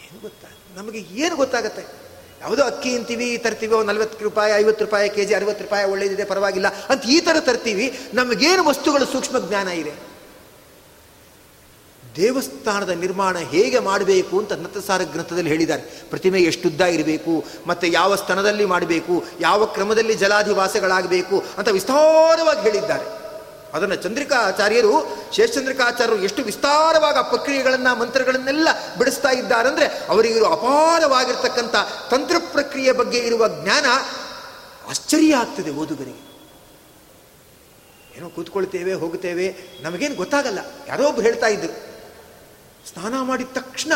ಏನು 0.04 0.22
ಗೊತ್ತಾ? 0.22 0.48
ನಮಗೆ 0.76 0.98
ಏನು 0.98 1.36
ಗೊತ್ತಾಗುತ್ತೆ? 1.36 2.04
ಯಾವುದೋ 2.40 2.62
ಅಕ್ಕಿ 2.62 2.96
ಅಂತೀವಿ 2.96 3.38
ತರ್ತೀವಿ 3.38 3.74
ಒಂದು 3.74 3.86
ನಲ್ವತ್ತು 3.86 4.24
ರೂಪಾಯಿ, 4.24 4.52
ಐವತ್ತು 4.52 4.84
ರೂಪಾಯಿ 4.84 5.10
ಕೆ 5.10 5.24
ಜಿ 5.24 5.34
ಅರವತ್ತು 5.34 5.64
ರೂಪಾಯಿ 5.64 5.84
ಒಳ್ಳೆಯದಿದೆ 5.84 6.24
ಪರವಾಗಿಲ್ಲ 6.24 6.68
ಅಂತ 6.68 7.02
ಈ 7.04 7.20
ಥರ 7.20 7.36
ತರ್ತೀವಿ, 7.40 7.98
ನಮಗೇನು 8.14 8.64
ವಸ್ತುಗಳು 8.64 9.04
ಸೂಕ್ಷ್ಮ 9.04 9.48
ಜ್ಞಾನ 9.48 9.68
ಇದೆ? 9.68 10.13
ದೇವಸ್ಥಾನದ 12.16 12.88
ನಿರ್ಮಾಣ 12.88 13.38
ಹೇಗೆ 13.38 13.78
ಮಾಡಬೇಕು 13.78 14.38
ಅಂತ 14.38 14.52
ನತಸಾರ 14.52 15.02
ಗ್ರಂಥದಲ್ಲಿ 15.02 15.50
ಹೇಳಿದ್ದಾರೆ. 15.50 15.82
ಪ್ರತಿಮೆ 15.82 16.40
ಎಷ್ಟುದ್ದ 16.40 16.80
ಇರಬೇಕು 16.80 17.44
ಮತ್ತು 17.66 17.86
ಯಾವ 17.86 18.14
ಸ್ಥಾನದಲ್ಲಿ 18.14 18.64
ಮಾಡಬೇಕು, 18.64 19.24
ಯಾವ 19.40 19.66
ಕ್ರಮದಲ್ಲಿ 19.66 20.14
ಜಲಾಧಿವಾಸಗಳಾಗಬೇಕು 20.14 21.44
ಅಂತ 21.58 21.68
ವಿಸ್ತಾರವಾಗಿ 21.68 22.60
ಹೇಳಿದ್ದಾರೆ. 22.60 23.24
ಅದನ್ನು 23.74 23.94
ಚಂದ್ರಿಕಾಚಾರ್ಯರು, 23.94 25.16
ಶೇಷಚಂದ್ರಿಕಾಚಾರ್ಯರು 25.32 26.22
ಎಷ್ಟು 26.22 26.42
ವಿಸ್ತಾರವಾಗಿ 26.42 27.18
ಆ 27.18 27.22
ಪ್ರಕ್ರಿಯೆಗಳನ್ನು, 27.22 27.98
ಮಂತ್ರಗಳನ್ನೆಲ್ಲ 27.98 28.68
ಬಿಡಿಸ್ತಾ 28.98 29.30
ಇದ್ದಾರಂದ್ರೆ 29.30 29.86
ಅವರಿಗಿರುವ 29.86 30.52
ಅಪಾರವಾಗಿರ್ತಕ್ಕಂಥ 30.52 31.74
ತಂತ್ರ 32.10 32.36
ಪ್ರಕ್ರಿಯೆ 32.52 32.92
ಬಗ್ಗೆ 32.92 33.18
ಇರುವ 33.18 33.48
ಜ್ಞಾನ 33.48 33.84
ಆಶ್ಚರ್ಯ 34.90 35.36
ಆಗ್ತದೆ 35.36 35.70
ಓದುಗರಿಗೆ. 35.70 36.34
ಏನೋ 38.18 38.28
ಕೂತ್ಕೊಳ್ತೇವೆ 38.28 38.92
ಹೋಗುತ್ತೇವೆ 38.92 39.56
ನಮಗೇನು 39.82 40.14
ಗೊತ್ತಾಗಲ್ಲ. 40.14 40.58
ಯಾರೋ 40.88 41.08
ಒಬ್ಬ 41.08 41.20
ಹೇಳ್ತಾ 41.20 41.46
ಇದ್ರು. 41.46 41.93
ಸ್ನಾನ 42.90 43.14
ಮಾಡಿದ 43.30 43.50
ತಕ್ಷಣ 43.54 43.92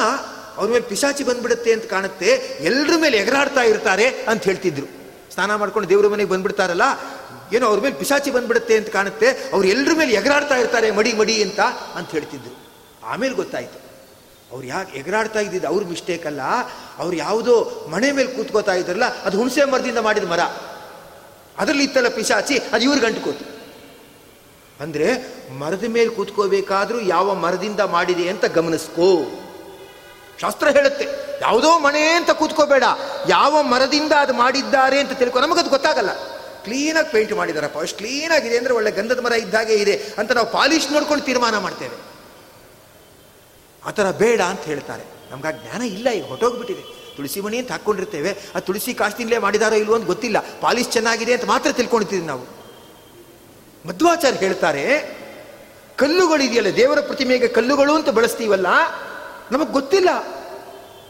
ಅವ್ರ 0.59 0.69
ಮೇಲೆ 0.75 0.87
ಪಿಶಾಚಿ 0.93 1.23
ಬಂದ್ಬಿಡುತ್ತೆ 1.25 1.71
ಅಂತ 1.73 1.87
ಕಾಣುತ್ತೆ. 1.95 2.31
ಎಲ್ಲರ 2.61 2.95
ಮೇಲೆ 3.01 3.17
ಎಗರಾಡ್ತಾ 3.17 3.63
ಇರ್ತಾರೆ 3.63 4.07
ಅಂತ 4.31 4.43
ಹೇಳ್ತಿದ್ರು. 4.45 4.87
ಸ್ನಾನ 5.35 5.55
ಮಾಡ್ಕೊಂಡು 5.55 5.89
ದೇವ್ರ 5.89 6.07
ಮನೆಗೆ 6.09 6.31
ಬಂದ್ಬಿಡ್ತಾರಲ್ಲ, 6.31 6.87
ಏನೋ 7.53 7.65
ಅವ್ರ 7.67 7.81
ಮೇಲೆ 7.81 7.95
ಪಿಶಾಚಿ 7.95 8.31
ಬಂದ್ಬಿಡುತ್ತೆ 8.31 8.75
ಅಂತ 8.77 8.89
ಕಾಣುತ್ತೆ. 8.89 9.29
ಅವ್ರು 9.53 9.67
ಎಲ್ಲರ 9.69 9.93
ಮೇಲೆ 9.99 10.13
ಎಗರಾಡ್ತಾ 10.13 10.57
ಇರ್ತಾರೆ, 10.57 10.89
ಮಡಿ 10.91 11.13
ಮಡಿ 11.13 11.37
ಅಂತ 11.43 11.61
ಅಂತ 11.95 12.09
ಹೇಳ್ತಿದ್ರು. 12.11 12.55
ಆಮೇಲೆ 13.05 13.35
ಗೊತ್ತಾಯಿತು. 13.35 13.79
ಅವ್ರು 14.53 14.67
ಯಾಕೆ 14.67 14.93
ಎಗರಾಡ್ತಾ 14.99 15.41
ಇದ್ದಿದ್ದು 15.41 15.69
ಅವ್ರ 15.69 15.83
ಮಿಸ್ಟೇಕ್ 15.85 16.27
ಅಲ್ಲ, 16.27 16.43
ಅವ್ರು 16.99 17.17
ಯಾವುದೋ 17.17 17.55
ಮನೆ 17.91 18.11
ಮೇಲೆ 18.13 18.31
ಕೂತ್ಕೋತಾ 18.37 18.75
ಇದ್ರಲ್ಲ 18.75 19.07
ಅದು 19.23 19.39
ಹುಣಸೆ 19.39 19.65
ಮರದಿಂದ 19.65 19.99
ಮಾಡಿದ 19.99 20.29
ಮರ. 20.29 20.43
ಅದರಲ್ಲಿ 21.59 21.85
ಇತ್ತಲ್ಲ 21.85 22.09
ಪಿಶಾಚಿ, 22.09 22.57
ಅದು 22.73 22.83
ಇವ್ರಿಗೆ 22.85 23.07
ಗಂಟುಕೋತು 23.07 23.45
ಅಂದ್ರೆ 24.81 25.09
ಮರದ 25.61 25.85
ಮೇಲೆ 25.89 26.11
ಕೂತ್ಕೋಬೇಕಾದ್ರೂ 26.11 27.01
ಯಾವ 27.01 27.35
ಮರದಿಂದ 27.35 27.81
ಮಾಡಿದೆ 27.81 28.29
ಅಂತ 28.29 28.45
ಗಮನಿಸ್ಕೋ. 28.45 29.09
ಶಾಸ್ತ್ರ 30.41 30.67
ಹೇಳುತ್ತೆ, 30.69 31.07
ಯಾವುದೋ 31.41 31.79
ಮನೆ 31.79 32.03
ಅಂತ 32.09 32.31
ಕೂತ್ಕೋಬೇಡ, 32.31 32.85
ಯಾವ 33.29 33.63
ಮರದಿಂದ 33.63 34.13
ಅದು 34.13 34.33
ಮಾಡಿದ್ದಾರೆ 34.33 35.01
ಅಂತ 35.01 35.13
ತಿಳ್ಕೊ. 35.13 35.41
ನಮಗದು 35.41 35.71
ಗೊತ್ತಾಗಲ್ಲ. 35.71 36.13
ಕ್ಲೀನಾಗಿ 36.65 37.11
ಪೇಂಟ್ 37.13 37.33
ಮಾಡಿದಾರಪ್ಪ 37.33 37.79
ಅಷ್ಟು 37.79 37.99
ಕ್ಲೀನಾಗಿದೆ 37.99 38.57
ಅಂದ್ರೆ 38.59 38.75
ಒಳ್ಳೆ 38.75 38.91
ಗಂಧದ 38.91 39.21
ಮರ 39.25 39.33
ಇದ್ದಾಗೆ 39.33 39.75
ಇದೆ 39.75 39.95
ಅಂತ 40.19 40.33
ನಾವು 40.33 40.53
ಪಾಲಿಶ್ 40.53 40.93
ನೋಡ್ಕೊಂಡು 40.93 41.25
ತೀರ್ಮಾನ 41.25 41.59
ಮಾಡ್ತೇವೆ. 41.59 41.97
ಆ 43.83 43.91
ಥರ 43.91 44.11
ಬೇಡ 44.11 44.41
ಅಂತ 44.41 44.65
ಹೇಳ್ತಾರೆ. 44.65 45.05
ನಮ್ಗೆ 45.31 45.49
ಆ 45.49 45.51
ಜ್ಞಾನ 45.51 45.83
ಇಲ್ಲ, 45.83 46.09
ಈಗ 46.11 46.25
ಹೊಟ್ಟೋಗ್ಬಿಟ್ಟಿದೆ 46.25 46.85
ತುಳಸಿ 47.17 47.41
ಮಣಿ 47.41 47.59
ಅಂತ 47.59 47.71
ಹಾಕ್ಕೊಂಡಿರ್ತೇವೆ, 47.73 48.31
ಆ 48.55 48.59
ತುಳಸಿ 48.59 48.95
ಕಾಷ್ಟಿಂದಲೇ 48.95 49.39
ಮಾಡಿದಾರೋ 49.39 49.75
ಇಲ್ವೋ 49.75 49.95
ಅಂತ 49.95 50.07
ಗೊತ್ತಿಲ್ಲ. 50.07 50.39
ಪಾಲಿಶ್ 50.61 50.91
ಚೆನ್ನಾಗಿದೆ 50.91 51.33
ಅಂತ 51.33 51.45
ಮಾತ್ರ 51.45 51.73
ತಿಳ್ಕೊಳ್ತೀವಿ 51.73 52.27
ನಾವು. 52.27 52.45
ಮಧ್ವಾಚಾರ್ಯ 53.89 54.39
ಹೇಳ್ತಾರೆ 54.39 54.85
ಕಲ್ಲುಗಳಿದೆಯಲ್ಲ, 55.99 56.77
ದೇವರ 56.77 57.01
ಪ್ರತಿಮೆಗೆ 57.01 57.49
ಕಲ್ಲುಗಳು 57.49 57.95
ಅಂತ 57.95 58.09
ಬಳಸ್ತೀವಲ್ಲ, 58.09 58.67
ನಮಗೆ 59.53 59.73
ಗೊತ್ತಿಲ್ಲ. 59.73 60.09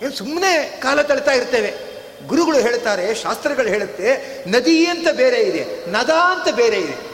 ಏನು 0.03 0.13
ಸುಮ್ಮನೆ 0.13 0.81
ಕಾಲ 0.81 1.03
ತಳ್ತಾ 1.03 1.33
ಇರ್ತೇವೆ. 1.33 1.89
ಗುರುಗಳು 2.27 2.59
ಹೇಳ್ತಾರೆ, 2.59 3.15
ಶಾಸ್ತ್ರಗಳು 3.15 3.69
ಹೇಳುತ್ತೆ, 3.69 4.45
ನದಿ 4.51 4.87
ಅಂತ 4.87 5.09
ಬೇರೆ 5.13 5.37
ಇದೆ, 5.37 5.91
ನದ 5.91 6.11
ಅಂತ 6.11 6.55
ಬೇರೆ 6.55 6.81
ಇದೆ. 6.81 7.09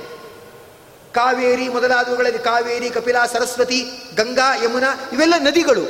ಕಾವೇರಿ 1.12 1.68
ಮೊದಲಾದವುಗಳಲ್ಲಿ 1.68 2.38
ಕಾವೇರಿ, 2.38 2.90
ಕಪಿಲಾ, 2.90 3.26
ಸರಸ್ವತಿ, 3.26 3.84
ಗಂಗಾ, 4.14 4.54
ಯಮುನಾ, 4.64 5.10
ಇವೆಲ್ಲ 5.12 5.34
ನದಿಗಳು. 5.38 5.80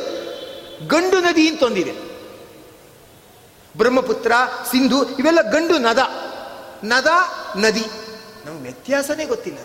ಗಂಡು 0.89 1.21
ನದಿ 1.21 1.49
ಅಂತ 1.49 1.63
ಒಂದಿದೆ. 1.63 1.93
ಬ್ರಹ್ಮಪುತ್ರ, 3.77 4.33
ಸಿಂಧು, 4.71 5.11
ಇವೆಲ್ಲ 5.11 5.51
ಗಂಡು 5.51 5.79
ನದ. 5.79 5.99
ನದ, 6.85 7.07
ನದಿ. 7.57 7.85
ನಮ್ಗೆ 8.47 8.63
ವ್ಯತ್ಯಾಸನೇ 8.63 9.25
ಗೊತ್ತಿಲ್ಲ. 9.25 9.59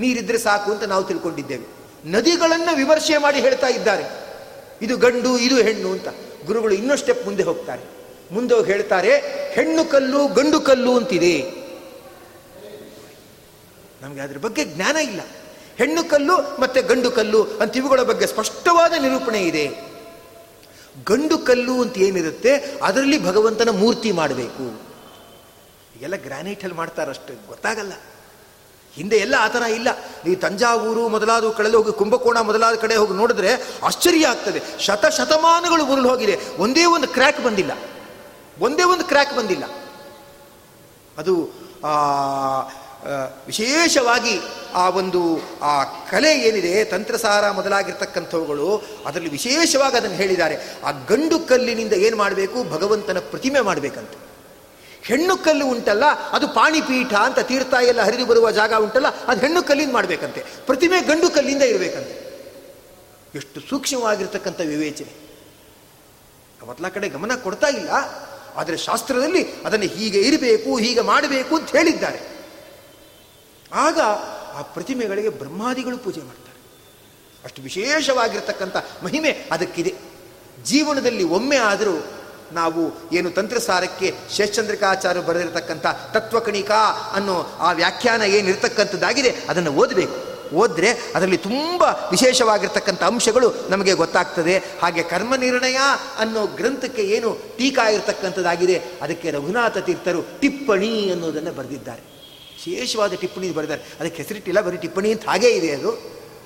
ನೀರಿದ್ರೆ 0.00 0.38
ಸಾಕು 0.38 0.72
ಅಂತ 0.72 0.84
ನಾವು 0.84 1.04
ತಿಳ್ಕೊಂಡಿದ್ದೇವೆ. 1.04 1.66
ನದಿಗಳನ್ನು 2.04 2.76
ವಿಮರ್ಶೆ 2.76 3.16
ಮಾಡಿ 3.16 3.40
ಹೇಳ್ತಾ 3.40 3.66
ಇದ್ದಾರೆ. 3.66 4.04
ಇದು 4.82 4.96
ಗಂಡು, 4.96 5.38
ಇದು 5.38 5.56
ಹೆಣ್ಣು 5.56 5.92
ಅಂತ. 5.92 6.08
ಗುರುಗಳು 6.46 6.74
ಇನ್ನೂ 6.74 6.96
ಸ್ಟೆಪ್ 6.96 7.24
ಮುಂದೆ 7.24 7.42
ಹೋಗ್ತಾರೆ. 7.42 7.82
ಮುಂದೆ 8.32 8.54
ಹೋಗಿ 8.54 8.72
ಹೇಳ್ತಾರೆ, 8.72 9.16
ಹೆಣ್ಣು 9.52 9.90
ಕಲ್ಲು, 9.90 10.26
ಗಂಡು 10.26 10.60
ಕಲ್ಲು 10.60 10.96
ಅಂತಿದೆ. 10.96 11.64
ನಮಗೆ 14.02 14.20
ಅದ್ರ 14.20 14.38
ಬಗ್ಗೆ 14.38 14.64
ಜ್ಞಾನ 14.64 14.96
ಇಲ್ಲ. 14.96 15.20
ಹೆಣ್ಣು 15.76 16.10
ಕಲ್ಲು 16.10 16.60
ಮತ್ತೆ 16.60 16.82
ಗಂಡು 16.82 17.10
ಕಲ್ಲು 17.10 17.42
ಅಂತ 17.42 17.76
ಇವುಗಳ 17.76 18.02
ಬಗ್ಗೆ 18.02 18.26
ಸ್ಪಷ್ಟವಾದ 18.26 18.92
ನಿರೂಪಣೆ 18.92 19.42
ಇದೆ. 19.42 19.70
ಗಂಡು 21.06 21.38
ಕಲ್ಲು 21.38 21.82
ಅಂತ 21.82 21.98
ಏನಿರುತ್ತೆ, 21.98 22.78
ಅದರಲ್ಲಿ 22.82 23.24
ಭಗವಂತನ 23.24 23.68
ಮೂರ್ತಿ 23.68 24.12
ಮಾಡಬೇಕು. 24.12 24.80
ಎಲ್ಲ 26.00 26.16
ಗ್ರಾನೈಟಲ್ಲಿ 26.16 26.76
ಮಾಡ್ತಾರಷ್ಟು, 26.76 27.46
ಗೊತ್ತಾಗಲ್ಲ. 27.48 27.92
ಹಿಂದೆ 28.96 29.16
ಎಲ್ಲ 29.16 29.34
ಆ 29.38 29.48
ಥರ 29.48 29.62
ಇಲ್ಲ. 29.62 29.88
ನೀವು 30.24 30.40
ತಂಜಾವೂರು 30.40 31.08
ಮೊದಲಾದ 31.08 31.48
ಕಡೆಯಲ್ಲಿ 31.50 31.76
ಹೋಗಿ 31.76 31.92
ಕುಂಭಕೋಣ 31.98 32.40
ಮೊದಲಾದ 32.40 32.74
ಕಡೆ 32.74 32.96
ಹೋಗಿ 32.96 33.12
ನೋಡಿದ್ರೆ 33.12 33.50
ಆಶ್ಚರ್ಯ 33.82 34.26
ಆಗ್ತದೆ. 34.26 34.62
ಶತ 34.78 35.06
ಶತಮಾನಗಳು 35.06 35.84
ಉರುಳು 35.84 36.08
ಹೋಗಿದೆ. 36.08 36.38
ಒಂದೇ 36.58 36.84
ಒಂದು 36.84 37.08
ಕ್ರ್ಯಾಕ್ 37.08 37.44
ಬಂದಿಲ್ಲ. 37.44 37.72
ಒಂದೇ 38.60 38.82
ಒಂದು 38.82 39.04
ಕ್ರ್ಯಾಕ್ 39.04 39.36
ಬಂದಿಲ್ಲ. 39.36 39.64
ಅದು 41.18 41.34
ವಿಶೇಷವಾಗಿ 43.46 44.40
ಆ 44.74 44.88
ಒಂದು, 44.88 45.20
ಆ 45.62 45.84
ಕಲೆ 45.84 46.38
ಏನಿದೆ, 46.40 46.84
ತಂತ್ರಸಾರ 46.84 47.50
ಮೊದಲಾಗಿರ್ತಕ್ಕಂಥವುಗಳು, 47.50 48.84
ಅದರಲ್ಲಿ 49.06 49.30
ವಿಶೇಷವಾಗಿ 49.30 49.96
ಅದನ್ನು 49.96 50.16
ಹೇಳಿದ್ದಾರೆ. 50.16 50.56
ಆ 50.84 50.90
ಗಂಡು 50.90 51.38
ಕಲ್ಲಿನಿಂದ 51.38 51.92
ಏನು 51.92 52.16
ಮಾಡಬೇಕು? 52.16 52.70
ಭಗವಂತನ 52.70 53.18
ಪ್ರತಿಮೆ 53.18 53.60
ಮಾಡಬೇಕಂತ. 53.60 54.10
ಹೆಣ್ಣು 55.08 55.34
ಕಲ್ಲು 55.44 55.64
ಉಂಟಲ್ಲ, 55.66 56.04
ಅದು 56.36 56.46
ಪಾಣಿಪೀಠ 56.58 57.12
ಅಂತ 57.26 57.40
ತೀರ್ಥ 57.50 57.74
ಎಲ್ಲ 57.90 58.00
ಹರಿದು 58.02 58.26
ಬರುವ 58.26 58.50
ಜಾಗ 58.50 58.72
ಉಂಟಲ್ಲ, 58.84 59.08
ಅದು 59.30 59.38
ಹೆಣ್ಣು 59.40 59.62
ಕಲ್ಲಿಂದ 59.62 59.92
ಮಾಡಬೇಕಂತೆ. 59.92 60.40
ಪ್ರತಿಮೆ 60.66 60.98
ಗಂಡು 61.10 61.28
ಕಲ್ಲಿಂದ 61.30 61.62
ಇರಬೇಕಂತೆ. 61.62 62.14
ಎಷ್ಟು 63.38 63.58
ಸೂಕ್ಷ್ಮವಾಗಿರ್ತಕ್ಕಂಥ 63.70 64.60
ವಿವೇಚನೆ. 64.72 65.12
ಮೊದಲ 66.60 66.88
ಕಡೆ 66.88 67.08
ಗಮನ 67.08 67.32
ಕೊಡ್ತಾ 67.42 67.68
ಇಲ್ಲ, 67.80 67.90
ಆದರೆ 68.56 68.76
ಶಾಸ್ತ್ರದಲ್ಲಿ 68.76 69.42
ಅದನ್ನು 69.66 69.86
ಹೀಗೆ 69.94 70.20
ಇರಬೇಕು, 70.20 70.70
ಹೀಗೆ 70.78 71.02
ಮಾಡಬೇಕು 71.12 71.52
ಅಂತ 71.56 71.70
ಹೇಳಿದ್ದಾರೆ. 71.76 72.20
ಆಗ 73.72 73.98
ಆ 74.58 74.62
ಪ್ರತಿಮೆಗಳಿಗೆ 74.74 75.30
ಬ್ರಹ್ಮಾದಿಗಳು 75.40 75.96
ಪೂಜೆ 75.98 76.22
ಮಾಡ್ತಾರೆ. 76.28 76.58
ಅಷ್ಟು 77.44 77.62
ವಿಶೇಷವಾಗಿರ್ತಕ್ಕಂಥ 77.62 78.76
ಮಹಿಮೆ 79.02 79.32
ಅದಕ್ಕಿದೆ. 79.52 79.92
ಜೀವನದಲ್ಲಿ 80.64 81.24
ಒಮ್ಮೆ 81.36 81.58
ಆದರೂ 81.70 81.96
ನಾವು 82.54 82.82
ಏನು 83.12 83.30
ತಂತ್ರಸಾರಕ್ಕೆ 83.30 84.14
ಶೇಷಚಂದ್ರಿಕಾಚಾರ್ಯ 84.36 85.20
ಬರೆದಿರತಕ್ಕಂಥ 85.20 85.86
ತತ್ವಕಣಿಕಾ 86.12 87.12
ಅನ್ನೋ 87.14 87.36
ಆ 87.60 87.72
ವ್ಯಾಖ್ಯಾನ 87.72 88.22
ಏನಿರ್ತಕ್ಕಂಥದ್ದಾಗಿದೆ 88.22 89.34
ಅದನ್ನು 89.48 89.72
ಓದಬೇಕು. 89.72 90.34
ಓದ್ರೆ 90.54 90.90
ಅದರಲ್ಲಿ 91.14 91.36
ತುಂಬ 91.36 91.82
ವಿಶೇಷವಾಗಿರ್ತಕ್ಕಂಥ 92.10 93.02
ಅಂಶಗಳು 93.02 93.54
ನಮಗೆ 93.70 93.92
ಗೊತ್ತಾಗ್ತದೆ. 93.92 94.58
ಹಾಗೆ 94.82 95.02
ಕರ್ಮ 95.02 95.34
ನಿರ್ಣಯ 95.34 95.78
ಅನ್ನೋ 96.18 96.46
ಗ್ರಂಥಕ್ಕೆ 96.46 97.02
ಏನು 97.02 97.30
ಟೀಕಾ 97.58 97.88
ಇರತಕ್ಕಂಥದ್ದಾಗಿದೆ, 97.88 98.82
ಅದಕ್ಕೆ 99.02 99.30
ರಘುನಾಥ 99.30 99.78
ತೀರ್ಥರು 99.78 100.22
ಟಿಪ್ಪಣಿ 100.40 101.10
ಅನ್ನೋದನ್ನು 101.10 101.52
ಬರೆದಿದ್ದಾರೆ. 101.52 102.02
ವಿಶೇಷವಾದ 102.66 103.14
ಟಿಪ್ಪಣಿ 103.14 103.50
ಬರೆದಾರೆ 103.50 103.82
ಅದಕ್ಕೆ 104.00 104.22
ಹೆಸರಿಟ್ಟಿಲ್ಲ, 104.22 104.60
ಬರೀ 104.60 104.76
ಟಿಪ್ಪಣಿ 104.76 105.12
ಅಂತ 105.12 105.28
ಹಾಗೇ 105.28 105.50
ಇದೆ 105.50 105.70
ಅದು. 105.70 105.90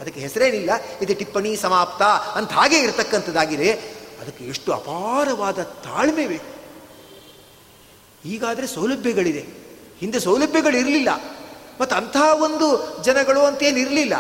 ಅದಕ್ಕೆ 0.01 0.21
ಹೆಸರೇನಿಲ್ಲ. 0.21 0.71
ಇದು 1.03 1.15
ಟಿಪ್ಪಣಿ 1.15 1.57
ಸಮಾಪ್ತ 1.57 2.03
ಅಂತ 2.39 2.53
ಹಾಗೆ 2.53 2.79
ಇರತಕ್ಕಂಥದ್ದಾಗಿದೆ. 2.79 3.98
ಅದಕ್ಕೆ 4.21 4.45
ಎಷ್ಟು 4.45 4.73
ಅಪಾರವಾದ 4.73 5.63
ತಾಳ್ಮೆ 5.63 6.27
ಬೇಕು. 6.27 6.53
ಈಗಾದರೆ 8.25 8.67
ಸೌಲಭ್ಯಗಳಿದೆ. 8.67 9.43
ಹಿಂದೆ 9.99 10.21
ಸೌಲಭ್ಯಗಳಿರಲಿಲ್ಲ 10.21 11.09
ಮತ್ತು 11.81 11.97
ಅಂತಹ 11.97 12.43
ಒಂದು 12.43 12.67
ಜನಗಳು 13.05 13.41
ಅಂತೇನಿರಲಿಲ್ಲ 13.41 14.13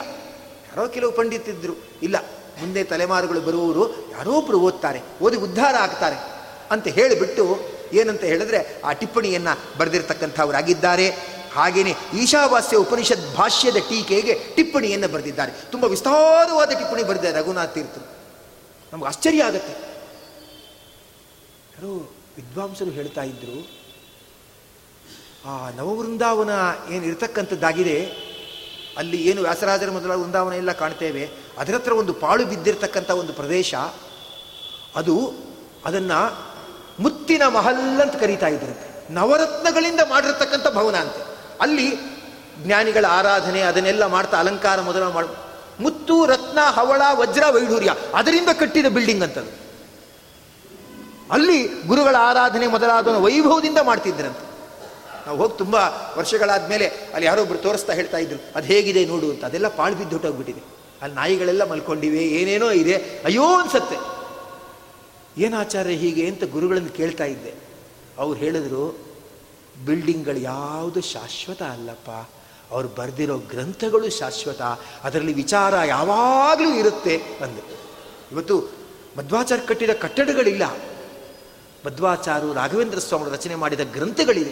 ಯಾರೋ 0.68 0.88
ಕೆಲವು 0.88 1.12
ಪಂಡಿತಿದ್ರು 1.12 1.74
ಇಲ್ಲ, 2.02 2.16
ಮುಂದೆ 2.60 2.84
ತಲೆಮಾರುಗಳು 2.84 3.40
ಬರುವವರು 3.40 4.12
ಯಾರೋ 4.12 4.32
ಒಬ್ಬರು 4.32 4.60
ಓದ್ತಾರೆ, 4.60 5.00
ಓದಿ 5.22 5.36
ಉದ್ಧಾರ 5.36 5.74
ಆಗ್ತಾರೆ 5.76 6.16
ಅಂತ 6.70 6.86
ಹೇಳಿಬಿಟ್ಟು 6.88 7.58
ಏನಂತ 7.92 8.20
ಹೇಳಿದ್ರೆ 8.20 8.82
ಆ 8.84 8.92
ಟಿಪ್ಪಣಿಯನ್ನು 8.92 9.78
ಬರೆದಿರ್ತಕ್ಕಂಥವರಾಗಿದ್ದಾರೆ. 9.78 11.10
ಹಾಗೆಯೇ 11.54 11.94
ಈಶಾವಾಸ್ಯ 12.14 12.76
ಉಪನಿಷತ್ 12.76 13.36
ಭಾಷ್ಯದ 13.36 13.76
ಟೀಕೆಗೆ 13.76 14.34
ಟಿಪ್ಪಣಿಯನ್ನು 14.54 15.08
ಬರೆದಿದ್ದಾರೆ. 15.08 15.52
ತುಂಬ 15.70 15.84
ವಿಸ್ತಾರವಾದ 15.84 16.70
ಟಿಪ್ಪಣಿ 16.70 17.02
ಬರೆದಿದ್ದಾರೆ 17.02 17.38
ರಘುನಾಥ್ 17.38 17.74
ತೀರ್ಥರು. 17.74 18.06
ನಮ್ಗೆ 18.92 19.06
ಆಶ್ಚರ್ಯ 19.06 19.44
ಆಗುತ್ತೆ. 19.44 19.87
ಯಾರೋ 21.78 21.96
ವಿದ್ವಾಂಸರು 22.36 22.90
ಹೇಳ್ತಾ 22.90 23.22
ಇದ್ರು, 23.22 23.56
ಆ 25.46 25.70
ನವವೃಂದಾವನ 25.70 26.52
ಏನು 26.90 27.04
ಇರತಕ್ಕಂಥದ್ದಾಗಿದೆ? 27.04 27.98
ಅಲ್ಲಿ 28.98 29.18
ಏನು 29.22 29.42
ವ್ಯಾಸರಾಜರ 29.42 29.90
ಮೊದಲ 29.90 30.10
ವೃಂದಾವನ 30.10 30.52
ಎಲ್ಲ 30.52 30.72
ಕಾಣ್ತೇವೆ. 30.72 31.30
ಅದರ 31.58 31.74
ಹತ್ರ 31.74 31.92
ಒಂದು 31.92 32.12
ಪಾಳು 32.14 32.46
ಬಿದ್ದಿರತಕ್ಕಂಥ 32.46 33.10
ಒಂದು 33.10 33.32
ಪ್ರದೇಶ. 33.32 33.74
ಅದು 34.96 35.14
ಅದನ್ನು 35.84 36.18
ಮುತ್ತಿನ 37.02 37.42
ಮಹಲ್ 37.48 38.00
ಅಂತ 38.00 38.16
ಕರೀತಾ 38.16 38.48
ಇದ್ರಂತೆ 38.48 39.14
ನವರತ್ನಗಳಿಂದ 39.14 40.00
ಮಾಡಿರ್ತಕ್ಕಂಥ 40.08 40.66
ಭವನ 40.74 40.96
ಅಂತೆ. 40.96 41.22
ಅಲ್ಲಿ 41.60 41.88
ಜ್ಞಾನಿಗಳ 42.66 43.04
ಆರಾಧನೆ, 43.10 43.60
ಅದನ್ನೆಲ್ಲ 43.60 44.06
ಮಾಡ್ತಾ 44.06 44.38
ಅಲಂಕಾರ 44.38 44.80
ಮೊದಲ 44.80 45.02
ಮಾಡ 45.02 45.24
ಮುತ್ತು, 45.80 46.26
ರತ್ನ, 46.26 46.58
ಹವಳ, 46.70 47.02
ವಜ್ರ, 47.12 47.42
ವೈಢೂರ್ಯ, 47.50 47.94
ಅದರಿಂದ 48.14 48.48
ಕಟ್ಟಿದ 48.60 48.86
ಬಿಲ್ಡಿಂಗ್ 48.86 49.22
ಅಂತದು. 49.22 49.67
ಅಲ್ಲಿ 51.30 51.68
ಗುರುಗಳ 51.86 52.16
ಆರಾಧನೆ 52.18 52.66
ಮೊದಲಾದ 52.66 53.08
ವೈಭವದಿಂದ 53.08 53.78
ಮಾಡ್ತಿದ್ರಂತೆ 53.78 54.48
ನಾವು 55.26 55.38
ಹೋಗಿ 55.38 55.58
ತುಂಬ 55.58 55.74
ವರ್ಷಗಳಾದ 56.18 56.68
ಮೇಲೆ 56.68 56.86
ಅಲ್ಲಿ 56.86 57.26
ಯಾರೊಬ್ಬರು 57.26 57.58
ತೋರಿಸ್ತಾ 57.58 57.92
ಹೇಳ್ತಾ 57.92 58.18
ಇದ್ರು, 58.18 58.52
ಅದು 58.56 58.66
ಹೇಗಿದೆ 58.66 59.04
ನೋಡು 59.04 59.30
ಅಂತ. 59.30 59.44
ಅದೆಲ್ಲ 59.44 59.68
ಪಾಳು 59.68 59.94
ಬಿದ್ದು 59.94 60.10
ಹೊಟ್ಟೋಗ್ಬಿಟ್ಟಿದೆ. 60.10 60.60
ಅಲ್ಲಿ 61.02 61.16
ನಾಯಿಗಳೆಲ್ಲ 61.16 61.70
ಮಲ್ಕೊಂಡಿವೆ, 61.70 62.18
ಏನೇನೋ 62.18 62.70
ಇದೆ. 62.70 62.96
ಅಯ್ಯೋ 63.24 63.44
ಅನ್ಸತ್ತೆ. 63.44 63.96
ಏನಾಚಾರ್ಯ 65.42 65.90
ಹೀಗೆ 65.90 66.26
ಅಂತ 66.26 66.44
ಗುರುಗಳನ್ನು 66.44 66.88
ಕೇಳ್ತಾ 66.88 67.24
ಇದ್ದೆ. 67.24 67.54
ಅವ್ರು 68.18 68.40
ಹೇಳಿದ್ರು, 68.40 68.98
ಬಿಲ್ಡಿಂಗ್ಗಳು 69.86 70.38
ಯಾವುದು 70.38 71.00
ಶಾಶ್ವತ 71.00 71.62
ಅಲ್ಲಪ್ಪ. 71.62 72.30
ಅವ್ರು 72.72 72.88
ಬರೆದಿರೋ 72.88 73.38
ಗ್ರಂಥಗಳು 73.38 74.10
ಶಾಶ್ವತ. 74.10 74.62
ಅದರಲ್ಲಿ 75.04 75.32
ವಿಚಾರ 75.32 75.74
ಯಾವಾಗಲೂ 75.76 76.74
ಇರುತ್ತೆ. 76.74 77.16
ಅಂದರು 77.16 77.78
ಇವತ್ತು 78.32 78.70
ಮಧ್ವಾಚಾರ್ಯ 79.18 79.66
ಕಟ್ಟಿದ 79.66 79.90
ಕಟ್ಟಡಗಳಿಲ್ಲ. 79.90 80.62
ಮಧ್ವಾಚಾರು 81.88 82.52
ರಾಘವೇಂದ್ರ 82.52 82.98
ಸ್ವಾಮಿ 82.98 83.32
ರಚನೆ 83.32 83.54
ಮಾಡಿದ 83.54 83.80
ಗ್ರಂಥಗಳಿವೆ. 83.80 84.50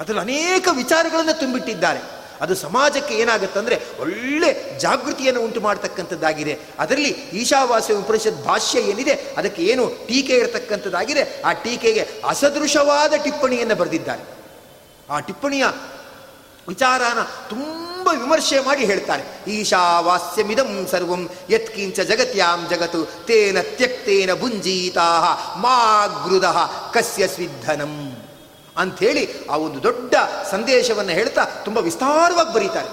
ಅದರಲ್ಲಿ 0.00 0.20
ಅನೇಕ 0.20 0.68
ವಿಚಾರಗಳನ್ನು 0.72 1.40
ತುಂಬಿಟ್ಟಿದ್ದಾರೆ. 1.40 2.00
ಅದು 2.40 2.54
ಸಮಾಜಕ್ಕೆ 2.54 3.14
ಏನಾಗುತ್ತೆ 3.14 3.58
ಅಂದರೆ 3.58 3.80
ಒಳ್ಳೆ 4.00 4.78
ಜಾಗೃತಿಯನ್ನು 4.78 5.40
ಉಂಟು 5.40 5.60
ಮಾಡತಕ್ಕಂಥದ್ದಾಗಿದೆ. 5.60 6.58
ಅದರಲ್ಲಿ 6.78 7.08
ಈಶಾವಾಸ್ಯ 7.08 7.94
ಉಪನಿಷತ್ 7.94 8.44
ಭಾಷ್ಯ 8.44 8.78
ಏನಿದೆ, 8.78 9.12
ಅದಕ್ಕೆ 9.12 9.62
ಏನು 9.62 9.92
ಟೀಕೆ 10.06 10.32
ಇರತಕ್ಕಂಥದ್ದಾಗಿದೆ, 10.32 11.42
ಆ 11.42 11.52
ಟೀಕೆಗೆ 11.52 12.08
ಅಸದೃಶವಾದ 12.28 13.12
ಟಿಪ್ಪಣಿಯನ್ನು 13.24 13.74
ಬರೆದಿದ್ದಾರೆ. 13.74 14.22
ಆ 15.10 15.20
ಟಿಪ್ಪಣಿಯ 15.20 15.64
ವಿಚಾರನ 16.68 17.22
ತುಂಬ 17.22 17.91
ವಿಮರ್ಶೆ 18.20 18.60
ಮಾಡಿ 18.60 18.84
ಹೇಳ್ತಾರೆ. 18.84 19.22
ಈಶಾವಾಸ್ಯಮಿದಂ 19.50 20.86
ಸರ್ವಂ 20.90 21.28
ಯತ್ಕಿಂಚ 21.50 22.00
ಜಗತ್ಯಾಂ 22.00 22.66
ಜಗತ್ತು 22.70 23.04
ತೇನ 23.26 23.58
ತ್ಯಕ್ತೇನ 23.60 24.34
ಭುಂಜೀತಾ 24.34 25.08
ಮಾಗೃದ 25.56 26.44
ಕಸ್ಯ 26.94 27.26
ಸ್ವಿಧನಂ 27.26 27.94
ಅಂಥೇಳಿ 28.76 29.46
ಆ 29.50 29.56
ಒಂದು 29.56 29.82
ದೊಡ್ಡ 29.82 30.14
ಸಂದೇಶವನ್ನು 30.50 31.12
ಹೇಳ್ತಾ 31.12 31.44
ತುಂಬ 31.44 31.78
ವಿಸ್ತಾರವಾಗಿ 31.78 32.52
ಬರೀತಾರೆ. 32.54 32.90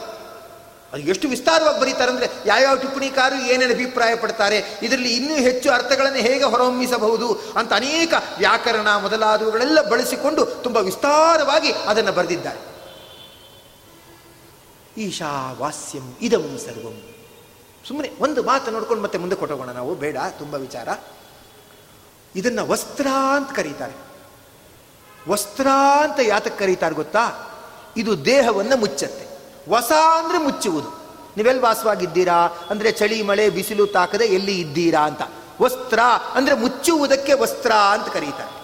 ಅದು 0.93 1.01
ಎಷ್ಟು 1.01 1.27
ವಿಸ್ತಾರವಾಗಿ 1.27 1.79
ಬರೀತಾರೆ 1.79 2.11
ಅಂದರೆ 2.11 2.29
ಯಾವ್ಯಾವ 2.45 2.75
ಟಿಪ್ಪಣಿಕಾರರು 2.75 3.41
ಏನೇನು 3.45 3.73
ಅಭಿಪ್ರಾಯ 3.73 4.15
ಪಡ್ತಾರೆ 4.15 4.57
ಇದರಲ್ಲಿ 4.83 5.11
ಇನ್ನೂ 5.13 5.35
ಹೆಚ್ಚು 5.35 5.71
ಅರ್ಥಗಳನ್ನು 5.71 6.17
ಹೇಗೆ 6.17 6.43
ಹೊರಹೊಮ್ಮಿಸಬಹುದು 6.43 7.27
ಅಂತ 7.57 7.73
ಅನೇಕ 7.73 8.13
ವ್ಯಾಕರಣ 8.37 8.87
ಮೊದಲಾದವುಗಳೆಲ್ಲ 8.97 9.89
ಬಳಸಿಕೊಂಡು 9.89 10.45
ತುಂಬ 10.45 10.77
ವಿಸ್ತಾರವಾಗಿ 10.77 11.71
ಅದನ್ನು 11.71 12.11
ಬರೆದಿದ್ದಾರೆ. 12.11 12.59
ಈಶಾವಾಸ್ಯಂ 14.97 16.17
ಇದಂ 16.21 16.59
ಸರ್ವಂ. 16.65 17.01
ಸುಮ್ಮನೆ 17.87 18.11
ಒಂದು 18.19 18.43
ಮಾತು 18.43 18.71
ನೋಡ್ಕೊಂಡು 18.71 19.03
ಮತ್ತೆ 19.03 19.17
ಮುಂದೆ 19.17 19.35
ಕೊಟ್ಟೋಗೋಣ 19.35 19.69
ನಾವು, 19.69 19.95
ಬೇಡ, 19.95 20.17
ತುಂಬ 20.39 20.53
ವಿಚಾರ. 20.53 20.87
ಇದನ್ನು 22.35 22.67
ವಸ್ತ್ರ 22.67 23.07
ಅಂತ 23.35 23.51
ಕರೀತಾರೆ. 23.51 23.93
ವಸ್ತ್ರ 25.27 25.67
ಅಂತ 26.03 26.19
ಯಾತಕ್ಕೆ 26.23 26.59
ಕರೀತಾರೆ 26.59 26.95
ಗೊತ್ತಾ? 26.95 27.49
ಇದು 27.97 28.25
ದೇಹವನ್ನು 28.25 28.77
ಮುಚ್ಚತ್ತೆ. 28.77 29.29
ವಸ 29.69 29.91
ಅಂದರೆ 29.91 30.37
ಮುಚ್ಚುವುದು. 30.37 30.87
ನೀವೆಲ್ಲಿ 31.37 31.63
ವಾಸವಾಗಿದ್ದೀರಾ? 31.63 32.49
ಅಂದರೆ 32.69 32.91
ಚಳಿ, 32.91 33.21
ಮಳೆ, 33.21 33.49
ಬಿಸಿಲು 33.49 33.87
ತಾಕದೆ 33.87 34.25
ಎಲ್ಲಿ 34.25 34.59
ಇದ್ದೀರಾ 34.59 34.99
ಅಂತ. 34.99 35.21
ವಸ್ತ್ರ 35.61 35.99
ಅಂದರೆ 36.33 36.55
ಮುಚ್ಚುವುದಕ್ಕೆ 36.55 37.33
ವಸ್ತ್ರ 37.33 37.71
ಅಂತ 37.71 38.13
ಕರೀತಾರೆ. 38.13 38.59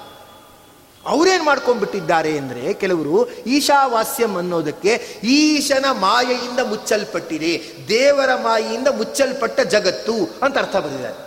ಅವರೇನು 1.11 1.43
ಮಾಡ್ಕೊಂಡ್ಬಿಟ್ಟಿದ್ದಾರೆ 1.49 2.31
ಅಂದರೆ 2.41 2.63
ಕೆಲವರು 2.83 3.15
ಈಶಾವಾಸ್ಯಂ 3.55 4.33
ಅನ್ನೋದಕ್ಕೆ 4.41 4.93
ಈಶನ 5.39 5.85
ಮಾಯೆಯಿಂದ 6.05 6.61
ಮುಚ್ಚಲ್ಪಟ್ಟಿದೆ, 6.71 7.51
ದೇವರ 7.95 8.31
ಮಾಯೆಯಿಂದ 8.47 8.89
ಮುಚ್ಚಲ್ಪಟ್ಟ 8.99 9.59
ಜಗತ್ತು 9.75 10.15
ಅಂತ 10.45 10.55
ಅರ್ಥ 10.63 10.75
ಬಂದಿದ್ದಾರೆ 10.85 11.19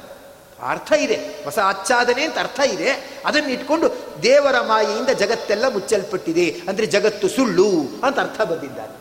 ಅರ್ಥ 0.72 0.90
ಇದೆ, 1.04 1.16
ಹೊಸ 1.44 1.58
ಆಚ್ಛಾದನೆ 1.70 2.22
ಅಂತ 2.28 2.38
ಅರ್ಥ 2.44 2.60
ಇದೆ. 2.74 2.88
ಅದನ್ನು 3.28 3.50
ಇಟ್ಕೊಂಡು 3.56 3.86
ದೇವರ 4.22 4.56
ಮಾಯೆಯಿಂದ 4.70 5.10
ಜಗತ್ತೆಲ್ಲ 5.22 5.66
ಮುಚ್ಚಲ್ಪಟ್ಟಿದೆ 5.76 6.46
ಅಂದರೆ 6.68 6.86
ಜಗತ್ತು 6.94 7.26
ಸುಳ್ಳು 7.36 7.68
ಅಂತ 8.06 8.16
ಅರ್ಥ 8.24 8.40
ಬಂದಿದ್ದಾರೆ. 8.52 8.94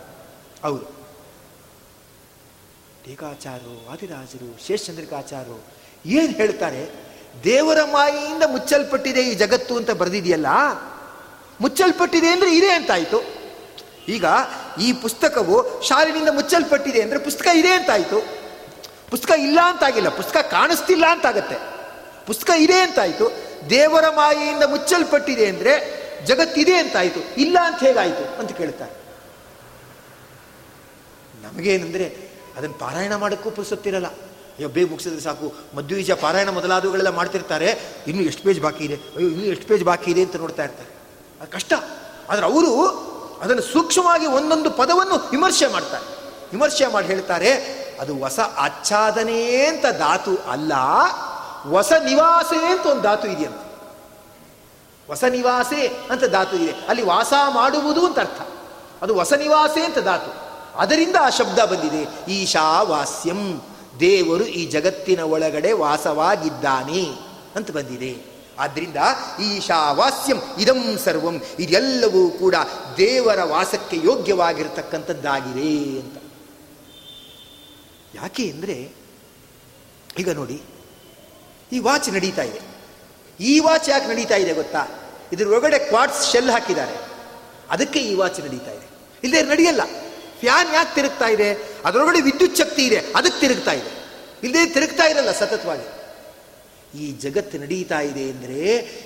ಅವರು 0.68 0.86
ಟೀಕಾಚಾರ್ಯರು 3.04 3.76
ಆದಿರಾಜರು 3.92 4.50
ಶೇಷಚಂದ್ರಿಕಾಚಾರ್ಯರು 4.68 5.60
ಏನು 6.18 6.34
ಹೇಳ್ತಾರೆ? 6.40 6.82
ದೇವರ 7.44 7.80
ಮಾಯೆಯಿಂದ 7.84 8.44
ಮುಚ್ಚಲ್ಪಟ್ಟಿದೆ 8.46 9.22
ಈ 9.22 9.34
ಜಗತ್ತು 9.34 9.78
ಅಂತ 9.78 9.92
ಬರೆದಿದೆಯಲ್ಲ? 9.92 10.48
ಮುಚ್ಚಲ್ಪಟ್ಟಿದೆ 11.62 12.28
ಅಂದರೆ 12.28 12.56
ಇದೆ 12.56 12.72
ಅಂತಾಯಿತು. 12.72 13.24
ಈಗ 14.10 14.26
ಈ 14.82 14.94
ಪುಸ್ತಕವು 14.94 15.82
ಶಾಲಿನಿಂದ 15.82 16.30
ಮುಚ್ಚಲ್ಪಟ್ಟಿದೆ 16.30 17.02
ಅಂದರೆ 17.02 17.20
ಪುಸ್ತಕ 17.20 17.48
ಇದೆ 17.56 17.72
ಅಂತಾಯಿತು. 17.72 18.20
ಪುಸ್ತಕ 19.10 19.32
ಇಲ್ಲ 19.40 19.60
ಅಂತಾಗಿಲ್ಲ, 19.64 20.10
ಪುಸ್ತಕ 20.10 20.46
ಕಾಣಿಸ್ತಿಲ್ಲ 20.52 21.06
ಅಂತಾಗತ್ತೆ. 21.06 21.58
ಪುಸ್ತಕ 22.28 22.50
ಇದೆ 22.58 22.82
ಅಂತಾಯಿತು. 22.82 23.32
ದೇವರ 23.70 24.06
ಮಾಯೆಯಿಂದ 24.10 24.64
ಮುಚ್ಚಲ್ಪಟ್ಟಿದೆ 24.64 25.46
ಅಂದರೆ 25.46 25.74
ಜಗತ್ತಿದೆ 26.26 26.78
ಅಂತಾಯಿತು. 26.78 27.20
ಇಲ್ಲ 27.38 27.58
ಅಂತ 27.64 27.80
ಹೇಗಾಯಿತು 27.84 28.40
ಅಂತ 28.40 28.52
ಕೇಳ್ತಾರೆ 28.52 28.96
ನಮಗೇನೆಂದರೆ 31.44 32.08
ಅದನ್ನು 32.58 32.78
ಪಾರಾಯಣ 32.78 33.16
ಮಾಡೋಕ್ಕೂ 33.16 33.50
ಪುರುಸೊತ್ತಿರಲ್ಲ. 33.50 34.08
ಅಯ್ಯೋ, 34.58 34.70
ಬೇಗ 34.70 34.90
ಮುಗಿಸಿದ್ರೆ 34.90 35.22
ಸಾಕು. 35.22 35.54
ಮಧ್ವೀಜ 35.76 36.12
ಪಾರಾಯಣ 36.12 36.50
ಮೊದಲಾದವುಗಳೆಲ್ಲ 36.50 37.10
ಮಾಡ್ತಿರ್ತಾರೆ. 37.10 37.80
ಇನ್ನೂ 38.08 38.24
ಎಷ್ಟು 38.24 38.44
ಪೇಜ್ 38.44 38.62
ಬಾಕಿ 38.62 38.84
ಇದೆ? 38.84 38.96
ಅಯ್ಯೋ, 38.96 39.30
ಇನ್ನೂ 39.30 39.46
ಎಷ್ಟು 39.46 39.68
ಪೇಜ್ 39.68 39.84
ಬಾಕಿ 39.84 40.12
ಇದೆ 40.12 40.22
ಅಂತ 40.22 40.36
ನೋಡ್ತಾ 40.36 40.64
ಇರ್ತಾರೆ. 40.64 40.90
ಅದು 41.42 41.52
ಕಷ್ಟ. 41.52 41.74
ಆದರೆ 42.30 42.46
ಅವರು 42.46 42.90
ಅದನ್ನು 43.42 43.62
ಸೂಕ್ಷ್ಮವಾಗಿ 43.62 44.26
ಒಂದೊಂದು 44.26 44.72
ಪದವನ್ನು 44.72 45.30
ವಿಮರ್ಶೆ 45.30 45.68
ಮಾಡ್ತಾರೆ. 45.68 46.06
ವಿಮರ್ಶೆ 46.52 46.88
ಮಾಡಿ 46.88 47.08
ಹೇಳ್ತಾರೆ, 47.08 47.54
ಅದು 48.00 48.16
ಹೊಸ 48.16 48.40
ಆಚ್ಛಾದನೆ 48.40 49.66
ಅಂತ 49.66 49.86
ಧಾತು 49.98 50.52
ಅಲ್ಲ 50.52 50.74
ಹೊಸ 51.70 51.92
ನಿವಾಸೆ 51.92 52.66
ಅಂತ 52.66 52.86
ಒಂದು 52.86 53.02
ಧಾತು 53.02 53.28
ಇದೆಯಂತೆ. 53.28 53.68
ಹೊಸ 55.08 55.24
ನಿವಾಸೆ 55.24 55.88
ಅಂತ 55.88 56.24
ಧಾತು 56.24 56.56
ಇದೆ. 56.56 56.72
ಅಲ್ಲಿ 56.72 57.04
ವಾಸ 57.04 57.34
ಮಾಡುವುದು 57.50 58.06
ಅಂತ 58.06 58.20
ಅರ್ಥ. 58.20 58.42
ಅದು 59.02 59.14
ಹೊಸ 59.14 59.34
ನಿವಾಸೆ 59.34 59.86
ಅಂತ 59.86 60.00
ಧಾತು. 60.00 60.48
ಅದರಿಂದ 60.78 61.16
ಆ 61.22 61.30
ಶಬ್ದ 61.30 61.60
ಬಂದಿದೆ. 61.60 62.32
ಈಶಾವಾಸ್ಯಂ. 62.32 63.62
ದೇವರು 64.00 64.46
ಈ 64.46 64.66
ಜಗತ್ತಿನ 64.66 65.20
ಒಳಗಡೆ 65.20 65.72
ವಾಸವಾಗಿದ್ದಾನೆ 65.72 67.06
ಅಂತ 67.56 67.72
ಬಂದಿದೆ. 67.72 68.38
ಆದ್ದರಿಂದ 68.60 68.96
ಈಶಾವಾಸ್ಯಂ, 69.40 70.38
ಇದಂ 70.60 70.98
ಸರ್ವಂ, 70.98 71.42
ಇದೆಲ್ಲವೂ 71.60 72.30
ಕೂಡ 72.30 72.56
ದೇವರ 72.98 73.44
ವಾಸಕ್ಕೆ 73.44 73.98
ಯೋಗ್ಯವಾಗಿರತಕ್ಕಂಥದ್ದಾಗಿದೆ 74.04 76.00
ಅಂತ. 76.00 76.18
ಯಾಕೆ 78.16 78.50
ಅಂದರೆ, 78.50 78.92
ಈಗ 80.20 80.30
ನೋಡಿ, 80.30 80.62
ಈ 81.72 81.80
ವಾಚ್ 81.80 82.10
ನಡೀತಾ 82.10 82.42
ಇದೆ. 82.42 82.62
ಈ 83.40 83.60
ವಾಚ್ 83.60 83.90
ಯಾಕೆ 83.90 84.08
ನಡೀತಾ 84.08 84.36
ಇದೆ 84.36 84.54
ಗೊತ್ತಾ? 84.54 84.88
ಇದ್ರ 85.34 85.48
ಒಳಗಡೆ 85.48 85.80
ಕ್ವಾಟ್ಸ್ 85.80 86.32
ಶೆಲ್ 86.32 86.50
ಹಾಕಿದ್ದಾರೆ. 86.50 86.96
ಅದಕ್ಕೆ 87.70 88.00
ಈ 88.00 88.16
ವಾಚ್ 88.16 88.40
ನಡೀತಾ 88.40 88.72
ಇದೆ. 88.72 88.90
ಇಲ್ಲದೆ 89.24 89.42
ನಡೆಯಲ್ಲ. 89.42 89.82
ಫ್ಯಾನ್ 90.40 90.74
ಯಾಕೆ 90.74 90.96
ತಿರುಗ್ತಾ 90.96 91.28
ಇದೆ? 91.28 91.77
ಅದರೊಳಗಡೆ 91.88 92.22
ವಿದ್ಯುತ್ 92.30 92.58
ಶಕ್ತಿ 92.58 92.84
ಇದೆ, 92.90 93.00
ಅದಕ್ಕೆ 93.16 93.40
ತಿರುಗ್ತಾ 93.44 93.74
ಇದೆ. 93.80 93.92
ಇಲ್ಲದೆ 94.44 94.66
ತಿರುಗ್ತಾ 94.76 95.06
ಇರಲ್ಲ 95.12 95.32
ಸತತವಾಗಿ. 95.42 95.88
ಈ 96.94 97.06
ಜಗತ್ತು 97.24 97.56
ನಡೀತಾ 97.62 98.00
ಇದೆ 98.10 98.26
ಅಂದರೆ 98.32 98.60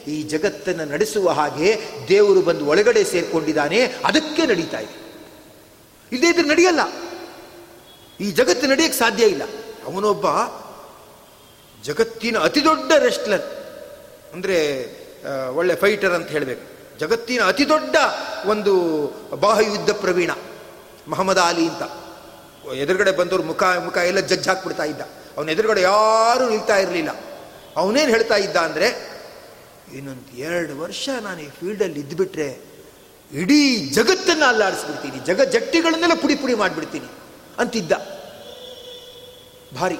ಈ 0.08 0.15
ಜಗತ್ತನ್ನು 0.34 0.86
ನಡೆಸುವ 0.91 1.30
ಹಾಗೆ 1.39 1.70
ದೇವರು 2.10 2.41
ಬಂದು 2.48 2.63
ಒಳಗಡೆ 2.72 3.02
ಸೇರಿಕೊಂಡಿದ್ದಾನೆ, 3.12 3.80
ಅದಕ್ಕೆ 4.10 4.44
ನಡೀತಾ 4.52 4.80
ಇದೆ. 4.86 4.96
ಇಲ್ಲದೇ 6.12 6.30
ಇದ್ರೆ 6.34 6.48
ನಡೆಯಲ್ಲ. 6.48 6.82
ಈ 8.20 8.28
ಜಗತ್ತು 8.39 8.65
ನಡೆಯಕ್ಕೆ 8.67 8.98
ಸಾಧ್ಯ 8.98 9.24
ಇಲ್ಲ. 9.26 9.44
ಅವನೊಬ್ಬ 9.89 10.28
ಜಗತ್ತಿನ 11.84 12.38
ಅತಿ 12.48 12.62
ದೊಡ್ಡ 12.65 12.91
ರೆಸ್ಟ್ಲರ್. 13.06 13.46
ಅಂದರೆ 14.34 14.58
ಒಳ್ಳೆ 15.60 15.74
ಫೈಟರ್ 15.76 16.13
ಅಂತ 16.17 16.30
ಹೇಳಬೇಕು. 16.36 16.63
ಜಗತ್ತಿನ 17.00 17.41
ಅತಿ 17.52 17.65
ದೊಡ್ಡ 17.70 17.96
ಒಂದು 18.46 18.74
ಬಾಹುಯುದ್ಧ 19.44 19.91
ಪ್ರವೀಣ, 20.04 20.32
ಮಹಮ್ಮದ್ 21.08 21.41
ಅಲಿ 21.46 21.65
ಅಂತ. 21.70 21.84
ಎದುರುಗಡೆ 22.84 23.12
ಬಂದವರು 23.12 23.43
ಮುಖ 23.43 23.63
ಮುಖ 23.88 23.97
ಎಲ್ಲ 23.97 24.19
ಜಜ್ಜ್ 24.19 24.47
ಹಾಕ್ಬಿಡ್ತಾ 24.50 24.84
ಇದ್ದ. 24.84 25.02
ಅವನ 25.38 25.50
ಎದುರುಗಡೆ 25.50 25.82
ಯಾರೂ 25.82 26.50
ನಿಲ್ತಾ 26.50 26.78
ಇರಲಿಲ್ಲ. 26.78 27.12
ಅವನೇನು 27.78 28.10
ಹೇಳ್ತಾ 28.12 28.36
ಇದ್ದ 28.36 28.58
ಅಂದರೆ, 28.58 28.88
ಇನ್ನೊಂದು 29.97 30.38
ಎರಡು 30.38 30.74
ವರ್ಷ 30.82 31.10
ನಾನು 31.21 31.39
ಈ 31.39 31.50
ಫೀಲ್ಡಲ್ಲಿ 31.60 32.00
ಇದ್ದುಬಿಟ್ರೆ 32.00 32.50
ಇಡೀ 33.32 33.62
ಜಗತ್ತನ್ನು 33.97 34.45
ಅಲ್ಲಾಡಿಸ್ಬಿಡ್ತೀನಿ. 34.45 35.19
ಜಗ, 35.26 35.41
ಜಟ್ಟಿಗಳನ್ನೆಲ್ಲ 35.41 36.15
ಪುಡಿ 36.21 36.36
ಪುಡಿ 36.36 36.54
ಮಾಡಿಬಿಡ್ತೀನಿ, 36.54 37.10
ಅಂತಿದ್ದ. 37.60 37.93
ಭಾರಿ. 39.80 40.00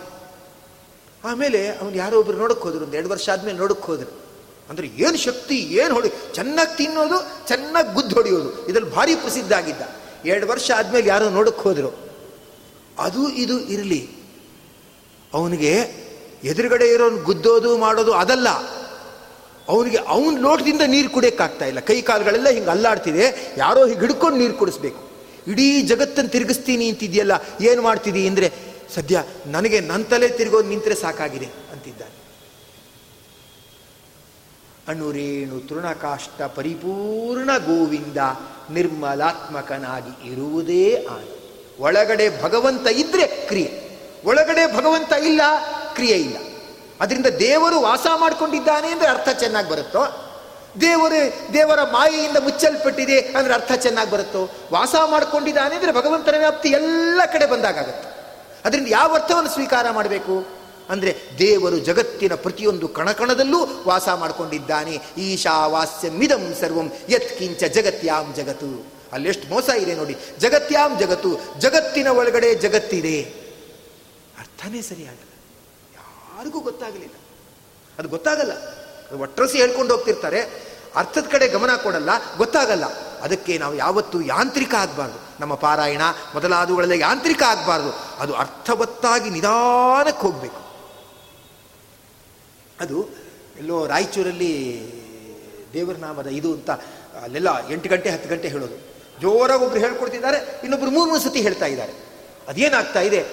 ಆಮೇಲೆ 1.24 1.70
ಅವನು 1.70 1.96
ಯಾರೋ 1.96 2.20
ಒಬ್ರು 2.20 2.38
ನೋಡಕ್ಕೆ 2.38 2.64
ಹೋದ್ರು. 2.64 2.86
ಒಂದು 2.86 2.98
ಎರಡು 2.98 3.10
ವರ್ಷ 3.10 3.30
ಆದಮೇಲೆ 3.30 3.58
ನೋಡಕ್ಕೆ 3.58 3.88
ಹೋದ್ರು. 3.92 4.12
ಅಂದರೆ 4.70 4.88
ಏನು 4.88 5.18
ಶಕ್ತಿ, 5.18 5.56
ಏನು 5.56 5.94
ಹೊಡಿ, 5.94 6.10
ಚೆನ್ನಾಗಿ 6.34 6.78
ತಿನ್ನೋದು, 6.78 7.48
ಚೆನ್ನಾಗಿ 7.48 7.94
ಗುದ್ದು 7.94 8.16
ಹೊಡೆಯೋದು. 8.16 8.68
ಇದರಲ್ಲಿ 8.70 8.92
ಭಾರಿ 8.96 9.16
ಪ್ರಸಿದ್ಧ 9.16 9.54
ಆಗಿದ್ದ. 9.54 9.84
ಎರಡು 10.26 10.48
ವರ್ಷ 10.48 10.72
ಆದಮೇಲೆ 10.78 11.08
ಯಾರೋ 11.08 11.30
ನೋಡಕ್ಕೆ 11.30 11.62
ಹೋದರು. 11.62 11.92
ಅದು 13.00 13.30
ಇದು 13.30 13.60
ಇರಲಿ. 13.60 14.10
ಅವನಿಗೆ 15.34 16.02
ಎದುರುಗಡೆ 16.44 16.94
ಇರೋನು 16.94 17.18
ಗುದ್ದೋದು 17.18 17.78
ಮಾಡೋದು 17.78 18.14
ಅದಲ್ಲ. 18.14 18.48
ಅವನಿಗೆ 19.68 19.98
ಅವನ 19.98 20.38
ಲೋಟದಿಂದ 20.40 20.82
ನೀರು 20.88 21.10
ಕುಡಿಯೋಕ್ಕಾಗ್ತಾ 21.10 21.66
ಇಲ್ಲ. 21.66 21.80
ಕೈ 21.80 22.02
ಕಾಲುಗಳೆಲ್ಲ 22.02 22.50
ಹಿಂಗೆ 22.50 22.70
ಅಲ್ಲಾಡ್ತಿದೆ. 22.70 23.54
ಯಾರೋ 23.58 23.86
ಹೀಗೆ 23.86 24.00
ಹಿಡ್ಕೊಂಡು 24.00 24.38
ನೀರು 24.38 24.54
ಕುಡಿಸ್ಬೇಕು. 24.54 25.12
ಇಡೀ 25.48 25.82
ಜಗತ್ತನ್ನು 25.82 26.30
ತಿರುಗಿಸ್ತೀನಿ 26.30 26.90
ಅಂತಿದೆಯಲ್ಲ, 26.90 27.32
ಏನು 27.62 27.82
ಮಾಡ್ತಿದ್ದೀ 27.82 28.28
ಅಂದರೆ, 28.28 28.52
ಸದ್ಯ 28.96 29.24
ನನಗೆ 29.48 29.80
ನನ್ನ 29.80 30.04
ತಲೆ 30.04 30.28
ತಿರುಗೋದು 30.28 30.68
ನಿಂತರೆ 30.68 30.96
ಸಾಕಾಗಿದೆ 30.96 31.46
ಅಂತಿದ್ದಾನೆ. 31.46 32.22
ಅಣುರೇಣು 34.88 35.68
ತೃಣಕಾಷ್ಟ 35.68 36.42
ಪರಿಪೂರ್ಣ 36.42 37.58
ಗೋವಿಂದ 37.58 38.18
ನಿರ್ಮಲಾತ್ಮಕನಾಗಿ 38.72 40.32
ಇರುವುದೇ 40.32 41.06
ಆನ. 41.06 41.41
ಒಳಗಡೆ 41.80 42.44
ಭಗವಂತ 42.44 42.88
ಇದ್ರೆ 42.88 43.28
ಕ್ರಿಯೆ. 43.28 43.82
ಒಳಗಡೆ 44.26 44.78
ಭಗವಂತ 44.78 45.12
ಇಲ್ಲ, 45.12 45.42
ಕ್ರಿಯೆ 45.94 46.18
ಇಲ್ಲ. 46.18 46.38
ಅದರಿಂದ 47.02 47.26
ದೇವರು 47.26 47.82
ವಾಸ 47.82 48.08
ಮಾಡಿಕೊಂಡಿದ್ದಾನೆ 48.16 48.88
ಅಂದರೆ 48.88 49.08
ಅರ್ಥ 49.08 49.30
ಚೆನ್ನಾಗಿ 49.40 49.70
ಬರುತ್ತೋ? 49.70 50.04
ದೇವರು, 50.82 51.54
ದೇವರ 51.54 51.84
ಮಾಯೆಯಿಂದ 51.84 52.38
ಮುಚ್ಚಲ್ಪಟ್ಟಿದೆ 52.38 53.20
ಅಂದ್ರೆ 53.20 53.54
ಅರ್ಥ 53.54 53.72
ಚೆನ್ನಾಗಿ 53.72 54.12
ಬರುತ್ತೋ? 54.12 54.50
ವಾಸ 54.72 54.96
ಮಾಡಿಕೊಂಡಿದ್ದಾನೆ 55.06 55.76
ಅಂದರೆ 55.76 55.92
ಭಗವಂತನ 55.92 56.36
ವ್ಯಾಪ್ತಿ 56.38 56.70
ಎಲ್ಲ 56.70 57.22
ಕಡೆ 57.34 57.46
ಬಂದಾಗತ್ತೆ 57.46 58.12
ಅದರಿಂದ 58.66 58.88
ಯಾವ 58.88 59.14
ಅರ್ಥವನ್ನು 59.14 59.50
ಸ್ವೀಕಾರ 59.50 59.90
ಮಾಡಬೇಕು? 59.92 60.62
ಅಂದರೆ 60.90 61.16
ದೇವರು 61.40 61.80
ಜಗತ್ತಿನ 61.80 62.34
ಪ್ರತಿಯೊಂದು 62.36 62.88
ಕಣಕಣದಲ್ಲೂ 62.88 63.84
ವಾಸ 63.88 64.10
ಮಾಡಿಕೊಂಡಿದ್ದಾನೆ. 64.10 65.02
ಈಶಾವಾಸ್ಯ 65.18 66.10
ಮಿದಂ 66.10 66.56
ಸರ್ವಂ, 66.62 66.92
ಯತ್ಕಿಂಚ 67.10 67.64
ಜಗತ್ಯಾಂ 67.64 68.34
ಜಗತ್ತು. 68.34 69.01
ಅಲ್ಲೆಷ್ಟು 69.12 69.48
ಮೋಸ 69.48 69.70
ಇದೆ 69.70 69.96
ನೋಡಿ. 69.96 70.16
ಜಗತ್ಯಾಂ 70.40 71.00
ಜಗತ್ತು, 71.00 71.40
ಜಗತ್ತಿನ 71.58 72.08
ಒಳಗಡೆ 72.08 72.56
ಜಗತ್ತಿದೆ. 72.56 73.22
ಅರ್ಥನೇ 74.40 74.82
ಸರಿಯಾಗಲ್ಲ. 74.82 75.30
ಯಾರಿಗೂ 75.96 76.60
ಗೊತ್ತಾಗಲಿಲ್ಲ. 76.60 77.16
ಅದು 78.00 78.08
ಗೊತ್ತಾಗಲ್ಲ. 78.10 78.52
ಅದು 78.52 79.20
ಒಟ್ಟರಸಿ 79.20 79.58
ಹೇಳ್ಕೊಂಡು 79.58 79.94
ಹೋಗ್ತಿರ್ತಾರೆ. 79.94 80.72
ಅರ್ಥದ 80.96 81.26
ಕಡೆ 81.32 81.48
ಗಮನ 81.48 81.76
ಕೊಡಲ್ಲ. 81.76 82.10
ಗೊತ್ತಾಗಲ್ಲ. 82.38 82.86
ಅದಕ್ಕೆ 83.20 83.58
ನಾವು 83.58 83.76
ಯಾವತ್ತೂ 83.76 84.22
ಯಾಂತ್ರಿಕ 84.22 84.76
ಆಗಬಾರ್ದು. 84.76 85.20
ನಮ್ಮ 85.40 85.54
ಪಾರಾಯಣ 85.56 86.02
ಮೊದಲಾದವುಗಳೆಲ್ಲ 86.34 86.94
ಯಾಂತ್ರಿಕ 86.94 87.44
ಆಗಬಾರ್ದು. 87.44 87.92
ಅದು 87.92 88.34
ಅರ್ಥವತ್ತಾಗಿ 88.34 89.30
ನಿಧಾನಕ್ಕೆ 89.30 90.22
ಹೋಗಬೇಕು. 90.22 90.72
ಅದು 92.80 93.10
ಎಲ್ಲೋ 93.58 93.88
ರಾಯಚೂರಲ್ಲಿ 93.88 94.92
ದೇವರ 95.74 95.96
ನಾಮದ 95.96 96.28
ಇದು 96.28 96.54
ಅಂತ 96.54 96.70
ಅಲ್ಲೆಲ್ಲ 97.24 97.70
ಎಂಟು 97.70 97.90
ಗಂಟೆ 97.90 98.10
ಹತ್ತು 98.10 98.30
ಗಂಟೆ 98.30 98.48
ಹೇಳೋದು. 98.48 98.91
ಜೋರಾಗಿ 99.22 99.66
ಒಬ್ರು 99.66 99.80
ಹೇಳ್ಕೊಡ್ತಿದ್ದಾರೆ, 99.80 100.60
ಇನ್ನೊಬ್ರು 100.64 100.92
ಮೂರು 100.92 101.10
ಮೂರು 101.10 101.22
ಸತಿ 101.22 101.42
ಹೇಳ್ತಾ 101.42 101.66
ಇದ್ದಾರೆ. 101.66 101.94
ಅದೇನಾಗ್ತಾ 102.48 103.02
ಇದೆ? 103.02 103.26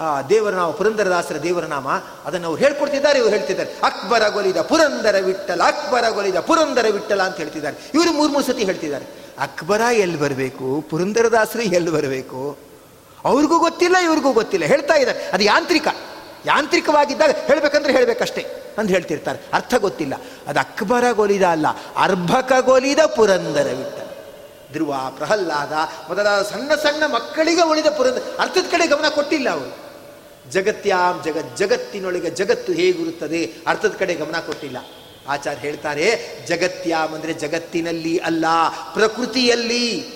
ಆ, 0.00 0.22
ದೇವರ 0.22 0.52
ನಾಮ, 0.52 0.70
ಪುರಂದರದಾಸರ 0.70 1.36
ದೇವರ 1.36 1.64
ನಾಮ, 1.64 1.88
ಅದನ್ನು 2.24 2.48
ಅವ್ರು 2.48 2.64
ಹೇಳ್ಕೊಡ್ತಿದ್ದಾರೆ, 2.64 3.18
ಇವ್ರು 3.18 3.36
ಹೇಳ್ತಿದ್ದಾರೆ. 3.36 3.70
ಅಕ್ಬರ 3.82 4.28
ಗೊಲಿದ 4.28 4.56
ಪುರಂದರ 4.56 5.16
ವಿಟ್ಟಲ 5.20 5.62
ಅಕ್ಬರ 5.62 6.08
ಗೊಲಿದ 6.08 6.36
ಪುರಂದರ 6.36 6.86
ವಿಟ್ಟಲ 6.90 7.22
ಅಂತ 7.22 7.36
ಹೇಳ್ತಿದ್ದಾರೆ. 7.36 7.90
ಇವರು 7.94 8.12
ಮೂರು 8.12 8.32
ಮೂರು 8.32 8.44
ಸತಿ 8.44 8.64
ಹೇಳ್ತಿದ್ದಾರೆ. 8.64 9.06
ಅಕ್ಬರ 9.38 9.80
ಎಲ್ಲಿ 9.92 10.18
ಬರಬೇಕು? 10.18 10.86
ಪುರಂದರದಾಸರು 10.90 11.62
ಎಲ್ಲಿ 11.62 11.90
ಬರಬೇಕು? 11.90 12.58
ಅವ್ರಿಗೂ 13.24 13.58
ಗೊತ್ತಿಲ್ಲ, 13.58 13.96
ಇವ್ರಿಗೂ 13.96 14.32
ಗೊತ್ತಿಲ್ಲ. 14.32 14.64
ಹೇಳ್ತಾ 14.64 14.94
ಇದ್ದಾರೆ. 14.94 15.30
ಅದು 15.32 15.44
ಯಾಂತ್ರಿಕ. 15.44 15.88
ಯಾಂತ್ರಿಕವಾಗಿದ್ದಾಗ 16.46 17.30
ಹೇಳ್ಬೇಕಂದ್ರೆ 17.30 17.92
ಹೇಳ್ಬೇಕಷ್ಟೇ 17.92 18.46
ಅಂತ 18.78 18.90
ಹೇಳ್ತಿರ್ತಾರೆ. 18.90 19.38
ಅರ್ಥ 19.52 19.74
ಗೊತ್ತಿಲ್ಲ. 19.74 20.14
ಅದು 20.46 20.60
ಅಕ್ಬರ 20.60 21.04
ಗೊಲಿದ 21.12 21.42
ಅಲ್ಲ, 21.42 21.66
ಅರ್ಭಕ 21.96 22.52
ಗೊಲಿದ 22.60 22.98
ಪುರಂದರ 22.98 23.66
ವಿಟ್ಟ 23.78 24.03
ಧ್ರುವ 24.74 24.94
ಪ್ರಹ್ಲಾದ 25.16 25.72
ಮೊದಲಾದ 26.08 26.42
ಸಣ್ಣ 26.42 26.74
ಸಣ್ಣ 26.74 27.06
ಮಕ್ಕಳಿಗೆ 27.06 27.62
ಉಳಿದ 27.62 27.86
ಪುರಂದ 27.86 28.18
ಅರ್ಥದ 28.38 28.66
ಕಡೆ 28.72 28.86
ಗಮನ 28.86 29.08
ಕೊಟ್ಟಿಲ್ಲ 29.08 29.50
ಅವರು. 29.50 29.84
ಜಗತ್ಯಾಂ 30.50 31.22
ಜಗತ್ 31.24 31.56
ಜಗತ್ತಿನೊಳಗೆ 31.56 32.30
ಜಗತ್ತು 32.30 32.72
ಹೇಗಿರುತ್ತದೆ 32.72 33.52
ಅರ್ಥದ 33.66 33.94
ಕಡೆ 33.98 34.14
ಗಮನ 34.14 34.40
ಕೊಟ್ಟಿಲ್ಲ. 34.40 34.76
ಆಚಾರ್ಯ 35.28 35.60
ಹೇಳ್ತಾರೆ 35.60 36.06
ಜಗತ್ಯಾಮ್ 36.46 37.14
ಅಂದರೆ 37.14 37.32
ಜಗತ್ತಿನಲ್ಲಿ 37.32 38.18
ಅಲ್ಲ, 38.18 38.44
ಪ್ರಕೃತಿಯಲ್ಲಿ. 38.94 40.14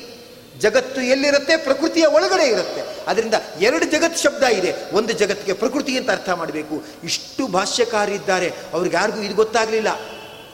ಜಗತ್ತು 0.58 1.00
ಎಲ್ಲಿರುತ್ತೆ? 1.00 1.56
ಪ್ರಕೃತಿಯ 1.56 2.06
ಒಳಗಡೆ 2.06 2.44
ಇರುತ್ತೆ. 2.48 2.82
ಅದರಿಂದ 3.06 3.34
ಎರಡು 3.60 3.84
ಜಗತ್ 3.84 4.18
ಶಬ್ದ 4.18 4.42
ಇದೆ. 4.42 4.74
ಒಂದು 4.92 5.12
ಜಗತ್ತಿಗೆ 5.12 5.52
ಪ್ರಕೃತಿ 5.52 5.98
ಅಂತ 5.98 6.10
ಅರ್ಥ 6.10 6.30
ಮಾಡಬೇಕು. 6.30 6.84
ಇಷ್ಟು 7.04 7.46
ಭಾಷ್ಯಕಾರಿದ್ದಾರೆ 7.46 8.52
ಅವ್ರಿಗೆ 8.72 8.96
ಯಾರಿಗೂ 8.96 9.18
ಇದು 9.18 9.34
ಗೊತ್ತಾಗಲಿಲ್ಲ. 9.34 9.88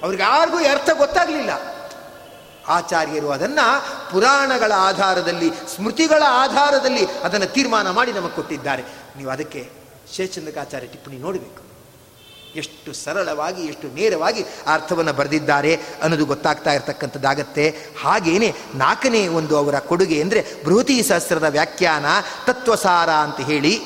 ಅವ್ರಿಗೆ 0.02 0.22
ಯಾರಿಗೂ 0.22 0.56
ಅರ್ಥ 0.56 0.90
ಗೊತ್ತಾಗಲಿಲ್ಲ. 0.98 1.73
ಆಚಾರ್ಯರು 2.68 3.30
ಅದನ್ನು 3.30 3.66
ಪುರಾಣಗಳ 4.10 4.72
ಆಧಾರದಲ್ಲಿ, 4.76 5.50
ಸ್ಮೃತಿಗಳ 5.50 6.22
ಆಧಾರದಲ್ಲಿ 6.28 7.04
ಅದನ್ನು 7.04 7.46
ತೀರ್ಮಾನ 7.46 7.90
ಮಾಡಿ 7.90 8.12
ನಮಗೆ 8.12 8.36
ಕೊಟ್ಟಿದ್ದಾರೆ. 8.36 8.82
ನೀವು 9.16 9.30
ಅದಕ್ಕೆ 9.30 9.70
ಶೇಷಚಂದ್ರಕಾಚಾರ್ಯ 10.12 10.86
ಟಿಪ್ಪಣಿ 10.86 11.18
ನೋಡಬೇಕು. 11.18 11.64
ಎಷ್ಟು 12.56 12.92
ಸರಳವಾಗಿ, 12.92 13.62
ಎಷ್ಟು 13.62 13.94
ನೇರವಾಗಿ 13.94 14.44
ಅರ್ಥವನ್ನು 14.66 15.12
ಬರೆದಿದ್ದಾರೆ 15.12 15.80
ಅನ್ನೋದು 16.02 16.26
ಗೊತ್ತಾಗ್ತಾ 16.26 16.72
ಇರತಕ್ಕಂಥದ್ದಾಗತ್ತೆ. 16.72 17.76
ಹಾಗೇನೆ 18.02 18.54
ನಾಲ್ಕನೇ 18.74 19.28
ಒಂದು 19.28 19.56
ಅವರ 19.56 19.78
ಕೊಡುಗೆ 19.78 20.22
ಅಂದರೆ 20.22 20.64
ಬೃಹತಿ 20.64 21.02
ಸಹಸ್ರದ 21.02 21.44
ವ್ಯಾಖ್ಯಾನ, 21.44 22.06
ತತ್ವಸಾರ 22.46 23.10
ಅಂತ 23.10 23.40
ಹೇಳಿ. 23.40 23.82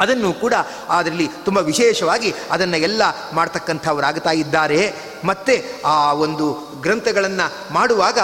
ಅದನ್ನು 0.00 0.32
ಕೂಡ 0.32 0.54
ಅದರಲ್ಲಿ 0.88 1.28
ತುಂಬ 1.44 1.58
ವಿಶೇಷವಾಗಿ 1.58 2.34
ಅದನ್ನು 2.50 2.76
ಎಲ್ಲ 2.76 3.02
ಮಾಡ್ತಕ್ಕಂಥವರಾಗ್ತಾ 3.32 4.30
ಇದ್ದಾರೆ. 4.30 4.94
ಮತ್ತು 5.24 5.82
ಆ 5.88 6.12
ಒಂದು 6.12 6.76
ಗ್ರಂಥಗಳನ್ನು 6.80 7.74
ಮಾಡುವಾಗ 7.74 8.18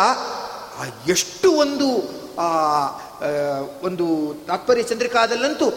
ಎಷ್ಟು 1.08 1.52
ಒಂದು 1.52 1.88
ಒಂದು 3.86 4.34
ತಾತ್ಪರ್ಯ 4.46 4.82
ಚಂದ್ರಿಕಾದಲ್ಲಂತೂ 4.82 5.72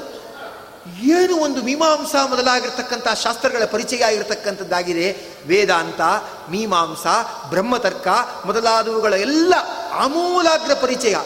ಏನು 1.01 1.37
ಒಂದು 1.37 1.63
ಮೀಮಾಂಸಾ 1.63 2.27
ಮೊದಲಾಗಿರ್ತಕ್ಕಂಥ 2.27 3.07
ಶಾಸ್ತ್ರಗಳ 3.07 3.65
ಪರಿಚಯ 3.65 4.03
ಆಗಿರತಕ್ಕಂಥದ್ದಾಗಿದೆ. 4.03 5.27
ವೇದಾಂತ, 5.47 6.01
ಮೀಮಾಂಸಾ, 6.49 7.45
ಬ್ರಹ್ಮತರ್ಕ 7.49 8.07
ಮೊದಲಾದವುಗಳ 8.45 9.13
ಎಲ್ಲ 9.13 9.53
ಆಮೂಲಾಗ್ರ 9.91 10.73
ಪರಿಚಯ. 10.73 11.17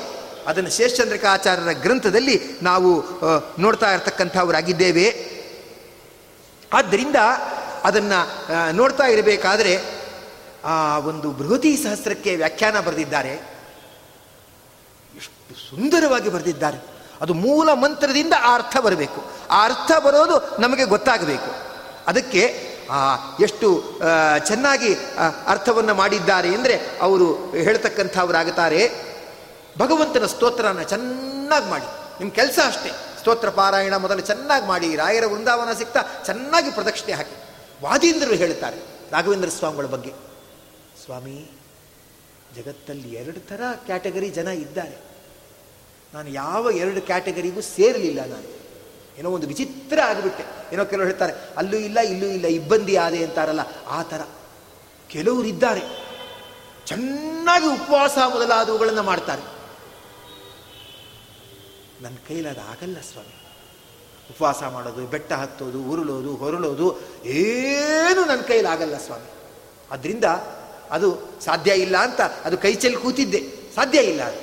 ಅದನ್ನು 0.47 0.69
ಶೇಷಚಂದ್ರಿಕಾಚಾರ್ಯರ 0.69 1.71
ಗ್ರಂಥದಲ್ಲಿ 1.71 2.41
ನಾವು 2.61 3.03
ನೋಡ್ತಾ 3.59 3.91
ಇರತಕ್ಕಂಥವರಾಗಿದ್ದೇವೆ. 3.91 5.31
ಆದ್ದರಿಂದ 6.73 7.15
ಅದನ್ನು 7.83 8.51
ನೋಡ್ತಾ 8.71 9.03
ಇರಬೇಕಾದ್ರೆ 9.03 10.01
ಆ 10.65 10.97
ಒಂದು 10.97 11.31
ಬೃಹತಿ 11.31 11.77
ಸಹಸ್ರಕ್ಕೆ 11.77 12.35
ವ್ಯಾಖ್ಯಾನ 12.35 12.79
ಬರೆದಿದ್ದಾರೆ. 12.79 13.29
ಎಷ್ಟು 15.15 15.69
ಸುಂದರವಾಗಿ 15.69 16.29
ಬರೆದಿದ್ದಾರೆ. 16.29 16.77
ಅದು 17.21 17.33
ಮೂಲ 17.33 17.73
ಮಂತ್ರದಿಂದ 17.73 18.33
ಆ 18.41 18.55
ಅರ್ಥ 18.55 18.77
ಬರಬೇಕು. 18.77 19.25
ಆ 19.51 19.65
ಅರ್ಥ 19.65 19.91
ಬರೋದು 20.05 20.61
ನಮಗೆ 20.61 20.85
ಗೊತ್ತಾಗಬೇಕು. 20.85 21.55
ಅದಕ್ಕೆ 22.07 22.71
ಆ, 22.89 23.15
ಎಷ್ಟು 23.39 23.99
ಚೆನ್ನಾಗಿ 24.45 24.95
ಅರ್ಥವನ್ನು 25.47 25.93
ಮಾಡಿದ್ದಾರೆ 25.93 26.55
ಅಂದರೆ 26.55 26.81
ಅವರು 27.01 27.49
ಹೇಳ್ತಕ್ಕಂಥವರಾಗುತ್ತಾರೆ. 27.49 28.91
ಭಗವಂತನ 29.79 30.25
ಸ್ತೋತ್ರನ 30.25 30.81
ಚೆನ್ನಾಗಿ 30.81 31.69
ಮಾಡಿ. 31.69 31.85
ನಿಮ್ಮ 32.19 32.31
ಕೆಲಸ 32.33 32.59
ಅಷ್ಟೇ. 32.67 32.89
ಸ್ತೋತ್ರ 33.19 33.49
ಪಾರಾಯಣ 33.49 33.95
ಮೊದಲು 33.95 34.21
ಚೆನ್ನಾಗಿ 34.21 34.67
ಮಾಡಿ. 34.67 34.95
ರಾಯರ 34.95 35.25
ವೃಂದಾವನ 35.25 35.73
ಸಿಗ್ತಾ 35.73 35.99
ಚೆನ್ನಾಗಿ 36.25 36.71
ಪ್ರದಕ್ಷಿಣೆ 36.71 37.13
ಹಾಕಿ. 37.13 37.50
ವಾದೀಂದ್ರರು 37.81 38.35
ಹೇಳ್ತಾರೆ 38.35 38.77
ರಾಘವೇಂದ್ರ 39.11 39.49
ಸ್ವಾಮಿಗಳ 39.49 39.85
ಬಗ್ಗೆ. 39.85 40.13
ಸ್ವಾಮಿ, 41.05 41.51
ಜಗತ್ತಲ್ಲಿ 42.55 43.13
ಎರಡು 43.13 43.47
ಥರ 43.47 43.61
ಕ್ಯಾಟಗರಿ 43.85 44.29
ಜನ 44.29 44.47
ಇದ್ದಾರೆ. 44.47 44.97
ನಾನು 46.13 46.29
ಯಾವ 46.29 46.71
ಎರಡು 46.71 47.01
ಕ್ಯಾಟಗರಿಗೂ 47.01 47.61
ಸೇರಲಿಲ್ಲ 47.61 48.25
ನಾನು. 48.25 48.61
ಏನೋ 49.17 49.31
ಒಂದು 49.31 49.47
ವಿಚಿತ್ರ 49.47 50.01
ಆಗಿಬಿಟ್ಟೆ. 50.01 50.73
ಏನೋ 50.73 50.85
ಕೆಲವರು 50.85 51.07
ಹೇಳ್ತಾರೆ, 51.07 51.33
ಅಲ್ಲೂ 51.57 51.77
ಇಲ್ಲ, 51.77 51.99
ಇಲ್ಲೂ 51.99 52.27
ಇಲ್ಲ, 52.27 52.45
ಇಬ್ಬಂದಿ 52.45 52.95
ಆದೆ 52.95 53.23
ಅಂತಾರಲ್ಲ, 53.23 53.59
ಆ 53.87 54.03
ಥರ. 54.03 54.21
ಕೆಲವರಿದ್ದಾರೆ 55.07 55.81
ಚೆನ್ನಾಗಿ 56.85 57.65
ಉಪವಾಸ 57.65 58.17
ಮೊದಲಾದವುಗಳನ್ನು 58.17 59.03
ಮಾಡ್ತಾರೆ. 59.03 59.41
ನನ್ನ 62.03 62.15
ಕೈಲಾದ 62.27 62.57
ಆಗಲ್ಲ 62.57 62.97
ಸ್ವಾಮಿ. 63.11 63.40
ಉಪವಾಸ 64.31 64.63
ಮಾಡೋದು, 64.63 65.05
ಬೆಟ್ಟ 65.07 65.31
ಹತ್ತೋದು, 65.33 65.79
ಉರುಳೋದು, 65.91 66.31
ಹೊರಳೋದು, 66.35 66.87
ಏನು 67.25 68.21
ನನ್ನ 68.25 68.41
ಕೈಲಾಗಲ್ಲ 68.41 68.97
ಸ್ವಾಮಿ. 68.97 69.29
ಅದರಿಂದ 69.91 70.25
ಅದು 70.91 71.09
ಸಾಧ್ಯ 71.45 71.71
ಇಲ್ಲ 71.73 71.97
ಅಂತ 71.97 72.21
ಅದು 72.45 72.57
ಕೈ 72.57 72.73
ಚೆಲ್ಲಿ 72.75 72.99
ಕೂತಿದ್ದೆ. 72.99 73.41
ಸಾಧ್ಯ 73.75 73.99
ಇಲ್ಲ 73.99 74.21
ಅದು. 74.23 74.41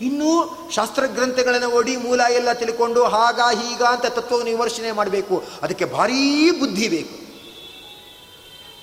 ಇನ್ನೂ 0.00 0.30
ಶಾಸ್ತ್ರಗ್ರಂಥಗಳನ್ನು 0.70 1.68
ಓಡಿ 1.70 1.96
ಮೂಲ 1.96 2.20
ಎಲ್ಲ 2.30 2.52
ತಿಳ್ಕೊಂಡು 2.52 3.04
ಹಾಗ 3.04 3.40
ಹೀಗ 3.58 3.82
ಅಂತ 3.82 4.06
ತತ್ವವನ್ನು 4.06 4.50
ವಿಮರ್ಶನೆ 4.50 4.92
ಮಾಡಬೇಕು. 4.92 5.42
ಅದಕ್ಕೆ 5.62 5.84
ಭಾರೀ 5.84 6.50
ಬುದ್ಧಿ 6.60 6.88
ಬೇಕು. 6.88 7.16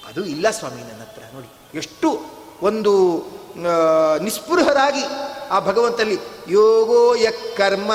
ಅದು 0.10 0.22
ಇಲ್ಲ 0.26 0.50
ಸ್ವಾಮಿ 0.50 0.82
ನನ್ನ 0.82 1.02
ಹತ್ರ, 1.02 1.24
ನೋಡಿ. 1.34 1.50
ಎಷ್ಟು 1.78 2.10
ಒಂದು 2.62 2.94
ನಿಸ್ಪೃಹರಾಗಿ 4.20 5.04
ಆ 5.52 5.60
ಭಗವಂತಲ್ಲಿ 5.60 6.18
ಯೋಗೋ 6.50 7.16
ಯಕ್ 7.16 7.58
ಕರ್ಮ 7.58 7.92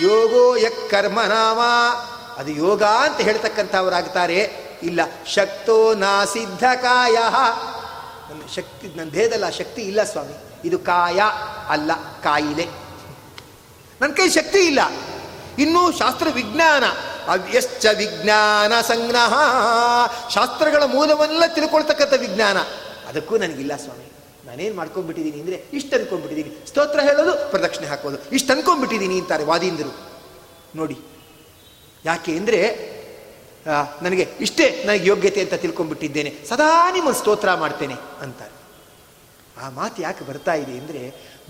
ಯೋಗೋ 0.00 0.56
ಯಕ್ 0.56 0.90
ಕರ್ಮ 0.90 1.22
ನಾಮ 1.22 1.58
ಅದು 2.36 2.50
ಯೋಗ 2.50 2.82
ಅಂತ 2.82 3.20
ಹೇಳ್ತಕ್ಕಂಥವರಾಗ್ತಾರೆ. 3.20 4.72
ಇಲ್ಲ, 4.82 5.00
ಶಕ್ತೋ 5.26 5.94
ನಾ 5.94 6.24
ಸಿದ್ಧ 6.24 6.64
ಕಾಯ 6.82 7.14
ನನ್ನ 8.30 8.42
ಶಕ್ತಿ, 8.54 8.94
ನನ್ನ 8.96 9.10
ದೇಹದಲ್ಲ 9.10 9.48
ಶಕ್ತಿ 9.48 9.82
ಇಲ್ಲ 9.82 10.02
ಸ್ವಾಮಿ. 10.02 10.68
ಇದು 10.68 10.78
ಕಾಯ 10.78 11.20
ಅಲ್ಲ, 11.68 11.90
ಕಾಯಿಲೆ. 12.22 12.68
ನನ್ನ 14.00 14.12
ಕೈ 14.12 14.28
ಶಕ್ತಿ 14.28 14.58
ಇಲ್ಲ. 14.58 14.78
ಇನ್ನು 15.58 15.98
ಶಾಸ್ತ್ರ 15.98 16.28
ವಿಜ್ಞಾನ. 16.34 16.84
ಅವ್ಯಶ್ಚ 17.28 17.86
ವಿಜ್ಞಾನ 17.96 18.80
ಸಂಗ್ರಹ 18.80 19.34
ಶಾಸ್ತ್ರಗಳ 20.28 20.82
ಮೂಲವನ್ನೆಲ್ಲ 20.82 21.46
ತಿಳ್ಕೊಳ್ತಕ್ಕಂಥ 21.46 22.12
ವಿಜ್ಞಾನ. 22.20 22.58
ಅದಕ್ಕೂ 23.08 23.38
ನನಗಿಲ್ಲ 23.38 23.76
ಸ್ವಾಮಿ. 23.76 24.11
ನಾನೇನು 24.52 24.74
ಮಾಡ್ಕೊಂಡ್ಬಿಟ್ಟಿದ್ದೀನಿ 24.78 25.38
ಅಂದರೆ 25.42 25.58
ಇಷ್ಟು 25.78 25.92
ಅನ್ಕೊಂಡ್ಬಿಟ್ಟಿದ್ದೀನಿ 25.98 26.50
ಸ್ತೋತ್ರ 26.70 27.00
ಹೇಳೋದು, 27.08 27.32
ಪ್ರದಕ್ಷಿಣೆ 27.52 27.86
ಹಾಕೋದು. 27.92 28.18
ಇಷ್ಟು 28.36 28.50
ಅನ್ಕೊಂಡ್ಬಿಟ್ಟಿದ್ದೀನಿ 28.54 29.16
ಅಂತಾರೆ 29.22 29.44
ವಾದೀಂದರು. 29.50 29.92
ನೋಡಿ, 30.80 30.96
ಯಾಕೆ 32.04 32.32
ಅಂದರೆ 32.40 32.60
ನನಗೆ 34.04 34.24
ಇಷ್ಟೇ 34.44 34.66
ನನಗೆ 34.86 35.04
ಯೋಗ್ಯತೆ 35.10 35.40
ಅಂತ 35.44 35.56
ತಿಳ್ಕೊಂಡ್ಬಿಟ್ಟಿದ್ದೇನೆ. 35.64 36.30
ಸದಾ 36.48 36.68
ನಿಮ್ಮ 36.96 37.10
ಸ್ತೋತ್ರ 37.20 37.50
ಮಾಡ್ತೇನೆ 37.62 37.96
ಅಂತಾರೆ. 38.24 38.54
ಆ 39.62 39.64
ಮಾತು 39.78 39.98
ಯಾಕೆ 40.06 40.22
ಬರ್ತಾ 40.30 40.54
ಇದೆ 40.62 40.74
ಅಂದರೆ, 40.82 41.02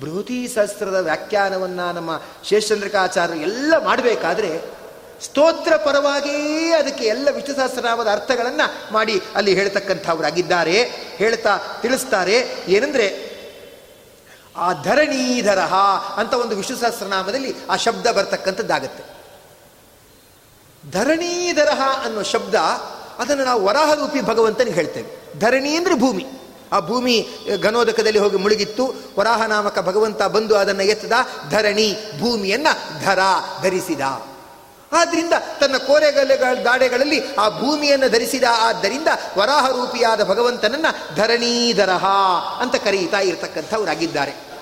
ಬೃಹತಿ 0.03 0.39
ಸಹಸ್ರದ 0.55 0.99
ವ್ಯಾಖ್ಯಾನವನ್ನು 1.09 1.87
ನಮ್ಮ 1.99 2.11
ಶೇಷಚಂದ್ರಕಾಚಾರ್ಯರು 2.49 3.43
ಎಲ್ಲ 3.49 3.73
ಮಾಡಬೇಕಾದ್ರೆ 3.89 4.51
ಸ್ತೋತ್ರ 5.25 5.77
ಪರವಾಗಿಯೇ 5.77 6.73
ಅದಕ್ಕೆ 6.73 7.05
ಎಲ್ಲ 7.05 7.29
ವಿಷ್ಣು 7.31 7.57
ಸಹಸ್ರನಾಮದ 7.57 8.09
ಅರ್ಥಗಳನ್ನು 8.13 8.93
ಮಾಡಿ 8.93 9.23
ಅಲ್ಲಿ 9.35 9.55
ಹೇಳ್ತಕ್ಕಂಥವರಾಗಿದ್ದಾರೆ. 9.55 10.83
ಹೇಳ್ತಾ 11.17 11.59
ತಿಳಿಸ್ತಾರೆ. 11.83 12.65
ಏನಂದರೆ, 12.69 13.33
ಆ 14.57 14.73
ಧರಣೀಧರಹ 14.73 15.75
ಅಂತ 16.17 16.35
ಒಂದು 16.35 16.57
ವಿಷ್ಣು 16.57 16.77
ಸಹಸ್ರನಾಮದಲ್ಲಿ 16.77 17.55
ಆ 17.71 17.77
ಶಬ್ದ 17.77 18.07
ಬರ್ತಕ್ಕಂಥದ್ದಾಗತ್ತೆ. 18.07 19.05
ಧರಣೀಧರಹ 20.91 21.81
ಅನ್ನೋ 22.05 22.23
ಶಬ್ದ 22.23 22.55
ಅದನ್ನು 23.19 23.45
ನಾವು 23.45 23.65
ವರಾಹರೂಪಿ 23.65 24.21
ಭಗವಂತನಿಗೆ 24.21 24.77
ಹೇಳ್ತೇವೆ. 24.77 25.39
ಧರಣಿ 25.39 25.77
ಅಂದರೆ 25.77 25.95
ಭೂಮಿ. 25.95 26.27
ಆ 26.73 26.81
ಭೂಮಿ 26.81 27.29
ಘನೋದಕದಲ್ಲಿ 27.63 28.19
ಹೋಗಿ 28.19 28.37
ಮುಳುಗಿತ್ತು, 28.37 28.95
ವರಾಹನಾಮಕ 29.19 29.79
ಭಗವಂತ 29.79 30.23
ಬಂದು 30.23 30.57
ಅದನ್ನು 30.57 30.83
ಎತ್ತದ, 30.83 31.13
ಧರಣಿ 31.51 31.97
ಭೂಮಿಯನ್ನ 32.19 32.67
ಧರ 33.05 33.19
ಧರಿಸಿದ. 33.63 34.01
ಆದ್ರಿಂದ 34.93 35.33
ತನ್ನ 35.61 35.77
ಕೋರೆಗಲೆಗಳ 35.77 36.63
ದಾಡೆಗಳಲ್ಲಿ 36.65 37.35
ಆ 37.35 37.49
ಭೂಮಿಯನ್ನು 37.49 38.09
ಧರಿಸಿದ, 38.09 38.45
ಆದ್ದರಿಂದ 38.59 39.09
ವರಾಹ 39.39 39.69
ರೂಪಿಯಾದ 39.69 40.25
ಭಗವಂತನನ್ನ 40.25 40.87
ಧರಣೀಧರಹ 41.17 42.05
ಅಂತ 42.61 42.77
ಕರೆಯುತ್ತಾ 42.77 43.21
ಇರತಕ್ಕಂಥವರಾಗಿದ್ದಾರೆ. 43.21 44.53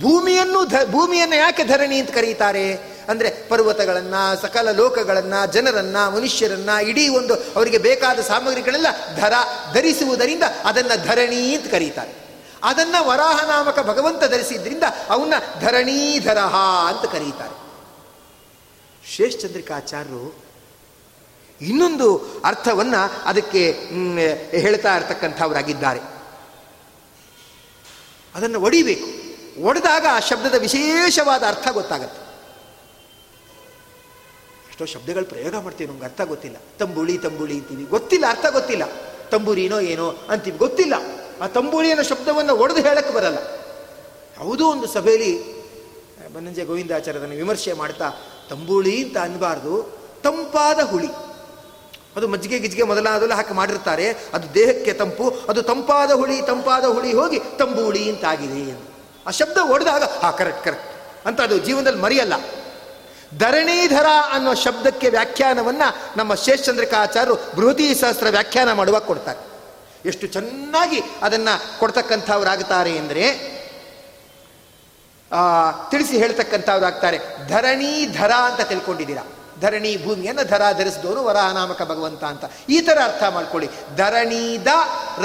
ಭೂಮಿಯನ್ನು 0.00 0.90
ಭೂಮಿಯನ್ನು 0.90 1.36
ಯಾಕೆ 1.36 1.64
ಧರಣಿ 1.64 2.00
ಅಂತ 2.00 2.10
ಕರೀತಾರೆ? 2.10 2.90
ಅಂದರೆ 3.08 3.48
ಪರ್ವತಗಳನ್ನ, 3.48 4.14
ಸಕಲ 4.42 4.70
ಲೋಕಗಳನ್ನ, 4.70 5.44
ಜನರನ್ನ, 5.44 5.96
ಮನುಷ್ಯರನ್ನ, 6.08 6.70
ಇಡೀ 6.70 7.08
ಒಂದು 7.08 7.34
ಅವರಿಗೆ 7.34 7.78
ಬೇಕಾದ 7.78 8.18
ಸಾಮಗ್ರಿಗಳೆಲ್ಲ 8.18 8.86
ಧರ, 9.16 9.32
ಧರಿಸುವುದರಿಂದ 9.74 10.42
ಅದನ್ನ 10.64 10.90
ಧರಣಿ 11.04 11.54
ಅಂತ 11.54 11.70
ಕರೀತಾರೆ. 11.70 12.20
ಅದನ್ನ 12.62 12.94
ವರಾಹನಾಮಕ 12.98 13.78
ಭಗವಂತ 13.78 14.24
ಧರಿಸಿದ್ರಿಂದ 14.24 14.82
ಅವನ್ನ 15.10 15.34
ಧರಣೀಧರಹ 15.60 16.56
ಅಂತ 16.88 17.12
ಕರೀತಾರೆ. 17.12 17.59
ಶೇಷಚಂದ್ರಿಕಾಚಾರ್ಯರು 19.06 20.50
ಇನ್ನೊಂದು 21.60 22.22
ಅರ್ಥವನ್ನ 22.44 22.96
ಅದಕ್ಕೆ 23.24 23.72
ಹೇಳ್ತಾ 24.50 24.96
ಇರ್ತಕ್ಕಂಥವರಾಗಿದ್ದಾರೆ. 24.96 26.00
ಅದನ್ನು 28.34 28.60
ಒಡಿಬೇಕು. 28.60 29.20
ಒಡೆದಾಗ 29.62 30.06
ಆ 30.10 30.20
ಶಬ್ದದ 30.20 30.54
ವಿಶೇಷವಾದ 30.58 31.42
ಅರ್ಥ 31.42 31.68
ಗೊತ್ತಾಗತ್ತೆ. 31.70 32.30
ಎಷ್ಟೋ 34.70 34.84
ಶಬ್ದಗಳು 34.84 35.24
ಪ್ರಯೋಗ 35.24 35.54
ಮಾಡ್ತೀವಿ, 35.56 35.90
ನಮ್ಗೆ 35.90 36.04
ಅರ್ಥ 36.04 36.20
ಗೊತ್ತಿಲ್ಲ. 36.20 36.56
ತಂಬುಳಿ 36.78 37.18
ತಂಬುಳಿ 37.18 37.54
ಅಂತೀವಿ. 37.54 37.84
ಗೊತ್ತಿಲ್ಲ, 37.84 38.24
ಅರ್ಥ 38.28 38.46
ಗೊತ್ತಿಲ್ಲ. 38.46 38.82
ತಂಬೂರಿನೋ 39.30 39.80
ಏನೋ 39.80 40.10
ಅಂತೀವಿ, 40.10 40.58
ಗೊತ್ತಿಲ್ಲ. 40.58 40.94
ಆ 41.40 41.46
ತಂಬುಳಿ 41.46 41.90
ಅನ್ನೋ 41.90 42.02
ಶಬ್ದವನ್ನು 42.02 42.56
ಒಡೆದು 42.56 42.82
ಹೇಳಕ್ಕೆ 42.82 43.14
ಬರಲ್ಲ. 43.14 43.38
ಯಾವುದೋ 44.36 44.66
ಒಂದು 44.66 44.86
ಸಭೆಯಲ್ಲಿ 44.86 45.60
ಬನ್ನಂಜೆ 46.34 46.64
ಗೋವಿಂದಾಚಾರ್ಯದನ್ನು 46.64 47.36
ವಿಮರ್ಶೆ 47.36 47.72
ಮಾಡ್ತಾ 47.72 48.10
ತಂಬುಳಿ 48.50 49.04
ಅಂತ 49.04 49.16
ಅನ್ನಬಾರ್ದು 49.18 50.00
ತಂಪಾದ 50.22 50.80
ಹುಳಿ. 50.80 51.08
ಅದು 52.16 52.28
ಮಜ್ಜಿಗೆ 52.28 52.58
ಗಿಜ್ಜಿಗೆ 52.58 52.82
ಮೊದಲಾದಲ್ಲ 52.82 53.34
ಹಾಕಿ 53.34 53.54
ಮಾಡಿರ್ತಾರೆ. 53.54 54.10
ಅದು 54.10 54.54
ದೇಹಕ್ಕೆ 54.54 54.92
ತಂಪು. 54.92 55.30
ಅದು 55.48 55.62
ತಂಪಾದ 55.62 56.10
ಹುಳಿ 56.10 56.42
ತಂಪಾದ 56.42 56.84
ಹುಳಿ 56.84 57.12
ಹೋಗಿ 57.12 57.40
ತಂಬುಳಿ 57.58 58.10
ಅಂತಾಗಿದೆ 58.10 58.78
ಆ 59.26 59.30
ಶಬ್ದ 59.30 59.58
ಹೊಡೆದಾಗ 59.58 60.02
ಹಾ 60.02 60.30
ಕರೆಕ್ಟ್ 60.30 60.64
ಕರೆಕ್ಟ್ 60.64 60.86
ಅಂತ 61.26 61.40
ಅದು 61.40 61.58
ಜೀವನದಲ್ಲಿ 61.58 62.00
ಮರೆಯಲ್ಲ. 62.00 62.32
ಧರಣೀಧರ 63.38 64.06
ಅನ್ನೋ 64.32 64.54
ಶಬ್ದಕ್ಕೆ 64.54 65.08
ವ್ಯಾಖ್ಯಾನವನ್ನು 65.08 66.18
ನಮ್ಮ 66.18 66.34
ಶೇಷಚಂದ್ರಿಕಾಚಾರ್ಯರು 66.34 67.56
ಬೃಹತಿ 67.56 67.94
ಸಹಸ್ರ 67.94 68.28
ವ್ಯಾಖ್ಯಾನ 68.30 68.72
ಮಾಡುವಾಗ 68.72 69.02
ಕೊಡ್ತಾರೆ. 69.02 69.50
ಎಷ್ಟು 70.08 70.26
ಚೆನ್ನಾಗಿ 70.26 71.00
ಅದನ್ನು 71.22 71.78
ಕೊಡ್ತಕ್ಕಂಥವ್ರಾಗ್ತಾರೆ 71.78 72.98
ಅಂದರೆ 72.98 73.59
ತಿಳಿಸಿ 75.90 76.18
ಹೇಳ್ತಕ್ಕಂಥವ್ರಾಗ್ತಾರೆ 76.18 77.18
ಧರಣಿ, 77.48 78.06
ಧರ 78.06 78.30
ಅಂತ 78.30 78.60
ತಿಳ್ಕೊಂಡಿದ್ದೀರಾ? 78.60 79.22
ಧರಣಿ 79.60 80.04
ಭೂಮಿಯನ್ನು 80.04 80.44
ಧರ 80.44 80.62
ಧರಿಸಿದವರು 80.78 81.24
ವರಾಹನಾಮಕ 81.24 81.82
ಭಗವಂತ 81.82 82.24
ಅಂತ. 82.24 82.44
ಈ 82.68 82.80
ಥರ 82.80 82.98
ಅರ್ಥ 83.04 83.22
ಮಾಡ್ಕೊಳ್ಳಿ. 83.22 83.70
ಧರಣೀದ 83.96 84.66
ರ. 85.18 85.24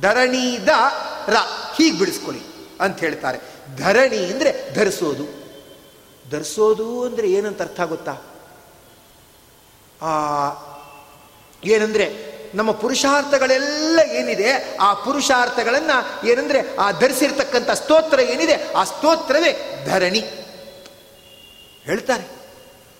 ಧರಣೀದ 0.00 0.68
ರ. 1.28 1.34
ಹೀಗೆ 1.74 1.98
ಬಿಡಿಸ್ಕೊಳ್ಳಿ 1.98 2.42
ಅಂತ 2.80 3.00
ಹೇಳ್ತಾರೆ. 3.00 3.40
ಧರಣಿ 3.76 4.18
ಅಂದರೆ 4.18 4.74
ಧರಿಸೋದು. 4.74 5.44
ಧರಿಸೋದು 6.30 7.04
ಅಂದರೆ 7.04 7.26
ಏನಂತ 7.28 7.62
ಅರ್ಥ 7.62 7.80
ಗೊತ್ತಾ? 7.80 8.12
ಏನಂದ್ರೆ 11.64 12.23
ನಮ್ಮ 12.54 12.70
ಪುರುಷಾರ್ಥಗಳೆಲ್ಲ 12.70 14.00
ಏನಿದೆ, 14.10 14.76
ಆ 14.80 14.94
ಪುರುಷಾರ್ಥಗಳನ್ನು 14.94 16.26
ಏನಂದ್ರೆ, 16.26 16.76
ಆ 16.76 16.90
ಧರಿಸಿರ್ತಕ್ಕಂಥ 16.90 17.70
ಸ್ತೋತ್ರ 17.70 18.20
ಏನಿದೆ, 18.20 18.72
ಆ 18.72 18.84
ಸ್ತೋತ್ರವೇ 18.84 19.84
ಧರಣಿ. 19.86 20.20
ಹೇಳ್ತಾರೆ. 21.84 22.44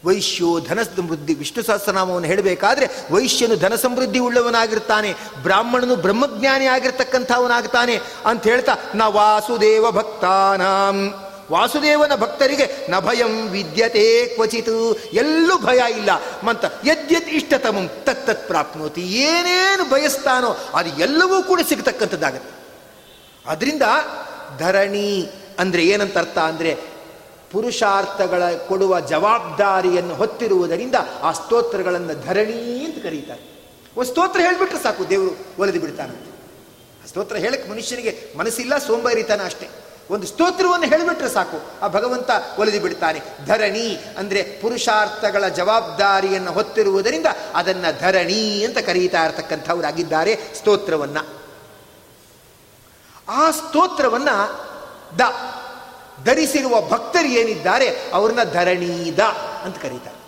ವೈಶ್ಯೋ 0.04 0.60
ಧನ 0.60 0.82
ಸಮೃದ್ಧಿ. 0.82 1.34
ವಿಷ್ಣು 1.34 1.62
ಸಹಸ್ರನಾಮವನ್ನು 1.62 2.28
ಹೇಳಬೇಕಾದ್ರೆ, 2.28 2.88
ವೈಶ್ಯನು 3.10 3.56
ಧನ 3.56 3.74
ಸಮೃದ್ಧಿ 3.74 4.18
ಉಳ್ಳವನಾಗಿರ್ತಾನೆ, 4.18 5.14
ಬ್ರಾಹ್ಮಣನು 5.42 5.96
ಬ್ರಹ್ಮಜ್ಞಾನಿ 5.96 6.66
ಆಗಿರ್ತಕ್ಕಂಥವನಾಗ್ತಾನೆ 6.66 8.00
ಅಂತ 8.24 8.44
ಹೇಳ್ತಾ, 8.44 8.76
ನ 8.94 9.02
ವಾಸುದೇವ 9.02 9.90
ಭಕ್ತಾನಾಂ. 9.90 11.23
ವಾಸುದೇವನ 11.50 12.14
ಭಕ್ತರಿಗೆ 12.16 12.66
ನ 12.90 13.00
ಭಯಂ 13.00 13.48
ವಿದ್ಯತೆ 13.48 14.26
ಕ್ವಚಿತ್. 14.26 14.98
ಎಲ್ಲೂ 15.12 15.58
ಭಯ 15.58 15.80
ಇಲ್ಲ. 15.98 16.10
ಮಂತ 16.44 16.64
ಯದ್ಯತ್ 16.84 17.28
ಇಷ್ಟತಮಂ 17.28 17.88
ತತ್ತತ್ 18.04 18.46
ಪ್ರಾಪ್ನೋತಿ. 18.46 19.00
ಏನೇನು 19.00 19.84
ಬಯಸ್ತಾನೋ 19.90 20.56
ಅದು 20.74 21.00
ಎಲ್ಲವೂ 21.00 21.42
ಕೂಡ 21.42 21.60
ಸಿಗತಕ್ಕಂಥದ್ದಾಗತ್ತೆ. 21.68 22.52
ಅದರಿಂದ 23.46 23.82
ಧರಣಿ 24.58 25.08
ಅಂದರೆ 25.58 25.84
ಏನಂತ 25.84 26.18
ಅರ್ಥ 26.18 26.38
ಅಂದರೆ 26.38 26.70
ಪುರುಷಾರ್ಥಗಳ 27.52 28.42
ಕೊಡುವ 28.68 29.00
ಜವಾಬ್ದಾರಿಯನ್ನು 29.00 30.14
ಹೊತ್ತಿರುವುದರಿಂದ 30.14 30.94
ಆ 31.22 31.32
ಸ್ತೋತ್ರಗಳನ್ನು 31.32 32.14
ಧರಣಿ 32.26 32.84
ಅಂತ 32.84 33.02
ಕರೀತಾರೆ. 33.02 33.42
ಒಂದು 33.96 34.10
ಸ್ತೋತ್ರ 34.10 34.40
ಹೇಳಿಬಿಟ್ರೆ 34.40 34.82
ಸಾಕು, 34.82 35.10
ದೇವರು 35.10 35.62
ಒಲಿದು 35.62 35.80
ಬಿಡ್ತಾನಂತೆ. 35.80 36.30
ಸ್ತೋತ್ರ 37.08 37.36
ಹೇಳಕ್ಕೆ 37.36 37.70
ಮನುಷ್ಯನಿಗೆ 37.70 38.32
ಮನಸ್ಸಿಲ್ಲ, 38.36 38.78
ಸೋಂಬೇರಿತನ 38.78 39.40
ಅಷ್ಟೇ. 39.44 39.68
ಒಂದು 40.10 40.26
ಸ್ತೋತ್ರವನ್ನು 40.26 40.86
ಹೇಳಿಬಿಟ್ರೆ 40.86 41.28
ಸಾಕು. 41.28 41.84
ಆ 41.84 41.88
ಭಗವಂತ 41.88 42.30
ಒಲಿದು 42.58 42.80
ಬಿಡ್ತಾನೆ. 42.80 43.20
ಧರಣಿ 43.46 43.96
ಅಂದರೆ 44.18 44.42
ಪುರುಷಾರ್ಥಗಳ 44.42 45.48
ಜವಾಬ್ದಾರಿಯನ್ನು 45.48 46.52
ಹೊತ್ತಿರುವುದರಿಂದ 46.52 47.26
ಅದನ್ನು 47.54 48.00
ಧರಣಿ 48.00 48.64
ಅಂತ 48.64 48.78
ಕರೀತಾ 48.78 49.24
ಇರತಕ್ಕಂಥವರಾಗಿದ್ದಾರೆ 49.24 50.40
ಸ್ತೋತ್ರವನ್ನ. 50.54 51.18
ಆ 53.28 53.50
ಸ್ತೋತ್ರವನ್ನ 53.50 54.28
ದ 55.18 55.20
ಧರಿಸಿರುವ 56.24 56.80
ಭಕ್ತರು 56.80 57.28
ಏನಿದ್ದಾರೆ? 57.28 58.10
ಅವ್ರನ್ನ 58.12 58.42
ಧರಣೀದ 58.42 59.18
ಅಂತ 59.64 59.78
ಕರೀತಾರೆ. 59.78 60.24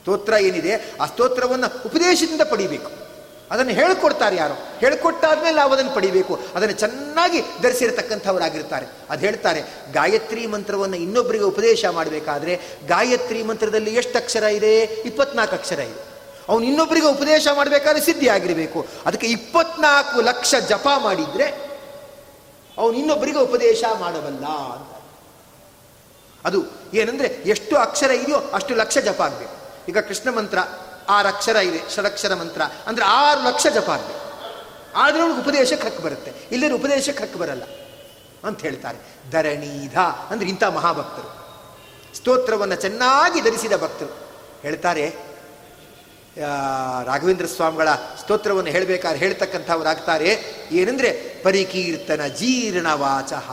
ಸ್ತೋತ್ರ 0.00 0.32
ಏನಿದೆ? 0.32 0.94
ಆ 1.00 1.06
ಸ್ತೋತ್ರವನ್ನು 1.06 1.82
ಉಪದೇಶದಿಂದ 1.86 2.40
ಪಡಿಬೇಕು. 2.50 3.05
ಅದನ್ನು 3.50 3.72
ಹೇಳಿಕೊಡ್ತಾರೆ 3.72 4.36
ಯಾರು? 4.36 4.78
ಹೇಳ್ಕೊಟ್ಟಾದ್ಮೇಲೆ 4.78 5.56
ನಾವು 5.56 5.72
ಅದನ್ನು 5.72 5.94
ಪಡಿಬೇಕು. 5.94 6.40
ಅದನ್ನು 6.54 6.74
ಚೆನ್ನಾಗಿ 6.74 7.40
ಧರಿಸಿರತಕ್ಕಂಥವರಾಗಿರ್ತಾರೆ. 7.62 8.86
ಅದು 9.10 9.20
ಹೇಳ್ತಾರೆ, 9.20 9.62
ಗಾಯತ್ರಿ 9.92 10.46
ಮಂತ್ರವನ್ನು 10.46 10.96
ಇನ್ನೊಬ್ಬರಿಗೆ 10.96 11.44
ಉಪದೇಶ 11.44 11.84
ಮಾಡಬೇಕಾದ್ರೆ 11.84 12.60
ಗಾಯತ್ರಿ 12.86 13.42
ಮಂತ್ರದಲ್ಲಿ 13.42 13.94
ಎಷ್ಟು 13.94 14.18
ಅಕ್ಷರ 14.18 14.42
ಇದೆ? 14.42 14.82
ಇಪ್ಪತ್ನಾಲ್ಕು 14.82 15.56
ಅಕ್ಷರ 15.56 15.78
ಇದೆ. 15.78 16.16
ಅವನು 16.48 16.64
ಇನ್ನೊಬ್ಬರಿಗೆ 16.64 17.06
ಉಪದೇಶ 17.06 17.46
ಮಾಡಬೇಕಾದ್ರೆ 17.54 18.04
ಸಿದ್ಧಿ 18.04 18.28
ಆಗಿರಬೇಕು 18.28 18.86
ಅದಕ್ಕೆ 19.06 19.26
ಇಪ್ಪತ್ನಾಲ್ಕು 19.26 20.20
ಲಕ್ಷ 20.20 20.54
ಜಪ 20.68 20.88
ಮಾಡಿದರೆ 20.98 21.66
ಅವನು 22.78 22.92
ಇನ್ನೊಬ್ಬರಿಗೆ 22.92 23.38
ಉಪದೇಶ 23.38 23.84
ಮಾಡಬಲ್ಲ 23.98 24.44
ಅಂತ. 24.46 24.96
ಅದು 26.44 26.62
ಏನಂದ್ರೆ, 26.94 27.28
ಎಷ್ಟು 27.28 27.76
ಅಕ್ಷರ 27.76 28.10
ಇದೆಯೋ 28.10 28.38
ಅಷ್ಟು 28.38 28.74
ಲಕ್ಷ 28.74 28.98
ಜಪ 28.98 29.22
ಆಗಬೇಕು. 29.22 29.56
ಈಗ 29.88 29.98
ಕೃಷ್ಣ 29.98 30.30
ಮಂತ್ರ 30.30 30.58
ಆರು 31.08 31.28
ಅಕ್ಷರ 31.28 31.56
ಇದೆ, 31.56 31.94
ಷಡಕ್ಷರ 31.94 32.34
ಮಂತ್ರ. 32.34 32.62
ಅಂದ್ರೆ 32.86 33.06
ಆರು 33.06 33.48
ಲಕ್ಷ 33.48 33.66
ಜಪ 33.74 33.90
ಆಗಬೇಕು 33.90 34.26
ಆದ್ರೆ 34.96 35.22
ಉಪದೇಶಕ್ಕೆ 35.22 35.86
ಹಕ್ಕು 35.88 36.02
ಬರುತ್ತೆ. 36.02 36.32
ಇಲ್ಲೇ 36.52 36.70
ಉಪದೇಶಕ್ಕೆ 36.70 37.24
ಹಕ್ಕು 37.24 37.38
ಬರಲ್ಲ 37.38 37.62
ಅಂತ 38.44 38.60
ಹೇಳ್ತಾರೆ. 38.60 39.30
ಧರಣೀಧ 39.30 39.98
ಅಂದ್ರೆ 39.98 40.48
ಇಂಥ 40.48 40.64
ಮಹಾಭಕ್ತರು. 40.64 41.46
ಸ್ತೋತ್ರವನ್ನು 42.16 42.74
ಚೆನ್ನಾಗಿ 42.74 43.40
ಧರಿಸಿದ 43.40 43.72
ಭಕ್ತರು. 43.72 44.16
ಹೇಳ್ತಾರೆ 44.62 45.14
ರಾಘವೇಂದ್ರ 47.04 47.46
ಸ್ವಾಮಿಗಳ 47.46 47.94
ಸ್ತೋತ್ರವನ್ನು 47.94 48.70
ಹೇಳಬೇಕಾದ್ರೆ 48.70 49.18
ಹೇಳ್ತಕ್ಕಂಥವ್ರಾಗ್ತಾರೆ 49.18 50.44
ಏನಂದ್ರೆ, 50.72 51.40
ಪರಿಕೀರ್ತನ 51.44 52.26
ಜೀರ್ಣ 52.26 52.86
ವಾಚಃ 52.92 53.50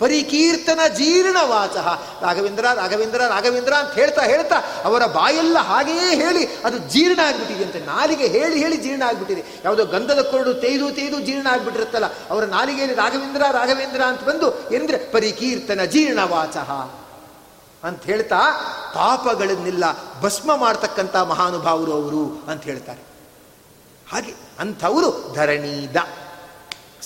ಪರಿಕೀರ್ತನ 0.00 0.80
ಜೀರ್ಣ 0.94 1.36
ವಾಚ. 1.42 1.76
ರಾಘವೇಂದ್ರ 2.22 2.66
ರಾಘವೇಂದ್ರ 2.74 3.20
ರಾಘವೇಂದ್ರ 3.28 3.74
ಅಂತ 3.74 3.92
ಹೇಳ್ತಾ 3.94 4.22
ಹೇಳ್ತಾ 4.22 4.58
ಅವರ 4.84 5.02
ಬಾಯೆಲ್ಲ 5.06 5.58
ಹಾಗೆಯೇ 5.58 6.08
ಹೇಳಿ 6.14 6.42
ಅದು 6.64 6.78
ಜೀರ್ಣ 6.78 7.20
ಆಗಿಬಿಟ್ಟಿದೆ 7.26 7.64
ಅಂತ 7.64 7.88
ನಾಲಿಗೆ 7.88 8.26
ಹೇಳಿ 8.26 8.56
ಹೇಳಿ 8.58 8.76
ಜೀರ್ಣ 8.76 9.02
ಆಗಿಬಿಟ್ಟಿದೆ. 9.02 9.44
ಯಾವುದೋ 9.64 9.84
ಗಂಧದ 9.84 10.22
ಕೊರಡು 10.22 10.54
ತೇದು 10.54 10.90
ತೇಯ್ದು 10.90 11.20
ಜೀರ್ಣ 11.20 11.46
ಆಗ್ಬಿಟ್ಟಿರುತ್ತಲ್ಲ, 11.46 12.08
ಅವರ 12.30 12.44
ನಾಲಿಗೆಯಲ್ಲಿ 12.44 12.96
ರಾಘವೇಂದ್ರ 12.96 13.42
ರಾಘವೇಂದ್ರ 13.52 14.02
ಅಂತ 14.02 14.22
ಬಂದು 14.22 14.48
ಏನಂದ್ರೆ 14.70 14.98
ಪರಿಕೀರ್ತನ 15.12 15.84
ಜೀರ್ಣ 15.84 16.20
ವಾಚ 16.24 16.56
ಅಂತ 17.82 18.02
ಹೇಳ್ತಾ 18.02 18.40
ಪಾಪಗಳನ್ನೆಲ್ಲ 18.94 19.84
ಭಸ್ಮ 20.20 20.56
ಮಾಡ್ತಕ್ಕಂಥ 20.56 21.16
ಮಹಾನುಭಾವರು 21.16 21.92
ಅವರು 21.92 22.22
ಅಂತ 22.50 22.62
ಹೇಳ್ತಾರೆ. 22.62 23.02
ಹಾಗೆ 24.12 24.32
ಅಂಥವರು 24.60 25.10
ಧರಣೀದ 25.34 25.96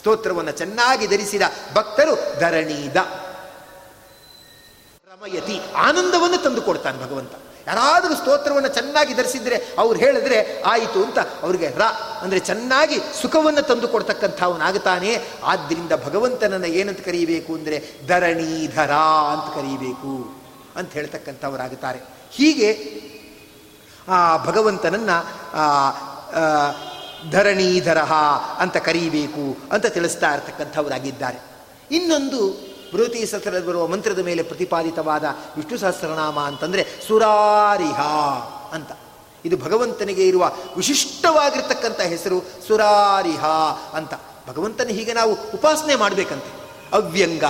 ಸ್ತೋತ್ರವನ್ನು 0.00 0.52
ಚೆನ್ನಾಗಿ 0.52 1.06
ಧರಿಸಿದ 1.06 1.42
ಭಕ್ತರು 1.74 2.14
ಧರಣೀದ. 2.40 2.96
ರಮಯತಿ 5.10 5.56
ಆನಂದವನ್ನು 5.86 6.38
ತಂದು 6.42 6.62
ಕೊಡ್ತಾನೆ 6.62 6.98
ಭಗವಂತ. 7.04 7.32
ಯಾರಾದರೂ 7.66 8.14
ಸ್ತೋತ್ರವನ್ನು 8.14 8.68
ಚೆನ್ನಾಗಿ 8.68 9.14
ಧರಿಸಿದ್ರೆ 9.14 9.56
ಅವ್ರು 9.78 9.98
ಹೇಳಿದ್ರೆ 9.98 10.62
ಆಯಿತು 10.62 11.04
ಅಂತ 11.04 11.18
ಅವ್ರಿಗೆ 11.42 11.68
ರ 11.78 11.82
ಅಂದರೆ 12.20 12.38
ಚೆನ್ನಾಗಿ 12.38 12.96
ಸುಖವನ್ನು 13.22 13.62
ತಂದು 13.62 13.88
ಕೊಡ್ತಕ್ಕಂಥವನಾಗುತ್ತಾನೆ 13.88 15.10
ಆದ್ದರಿಂದ 15.44 15.92
ಭಗವಂತನನ್ನು 16.06 16.66
ಏನಂತ 16.66 17.00
ಕರೀಬೇಕು 17.00 17.54
ಅಂದರೆ 17.54 17.78
ಧರಣೀಧರ 18.06 18.92
ಅಂತ 19.32 19.46
ಕರೀಬೇಕು 19.54 20.12
ಅಂತ 20.76 20.90
ಹೇಳ್ತಕ್ಕಂಥವರಾಗುತ್ತಾರೆ 20.92 22.00
ಹೀಗೆ 22.32 22.70
ಆ 24.08 24.18
ಭಗವಂತನನ್ನು 24.46 25.16
ಧರಣೀಧರ 27.30 27.98
ಅಂತ 28.58 28.76
ಕರೀಬೇಕು 28.76 29.56
ಅಂತ 29.72 29.86
ತಿಳಿಸ್ತಾ 29.86 30.34
ಇರ್ತಕ್ಕಂಥವರಾಗಿದ್ದಾರೆ. 30.34 31.38
ಇನ್ನೊಂದು 31.90 32.70
ಬೃಹತಿ 32.96 33.26
ಸಹಸ್ರಲ್ಲಿ 33.26 33.66
ಬರುವ 33.66 33.86
ಮಂತ್ರದ 33.86 34.18
ಮೇಲೆ 34.18 34.42
ಪ್ರತಿಪಾದಿತವಾದ 34.42 35.24
ವಿಷ್ಣು 35.56 35.78
ಸಹಸ್ರನಾಮ 35.78 36.40
ಅಂತಂದರೆ 36.40 36.86
ಸುರಾರಿಹ 37.08 38.00
ಅಂತ. 38.72 38.92
ಇದು 39.44 39.56
ಭಗವಂತನಿಗೆ 39.56 40.28
ಇರುವ 40.28 40.52
ವಿಶಿಷ್ಟವಾಗಿರ್ತಕ್ಕಂಥ 40.76 42.00
ಹೆಸರು 42.00 42.40
ಸುರಾರಿಹ 42.66 43.44
ಅಂತ. 43.92 44.14
ಭಗವಂತನ 44.48 44.88
ಹೀಗೆ 44.88 45.12
ನಾವು 45.12 45.32
ಉಪಾಸನೆ 45.32 45.96
ಮಾಡಬೇಕಂತೆ. 45.96 46.60
ಅವ್ಯಂಗ 46.92 47.44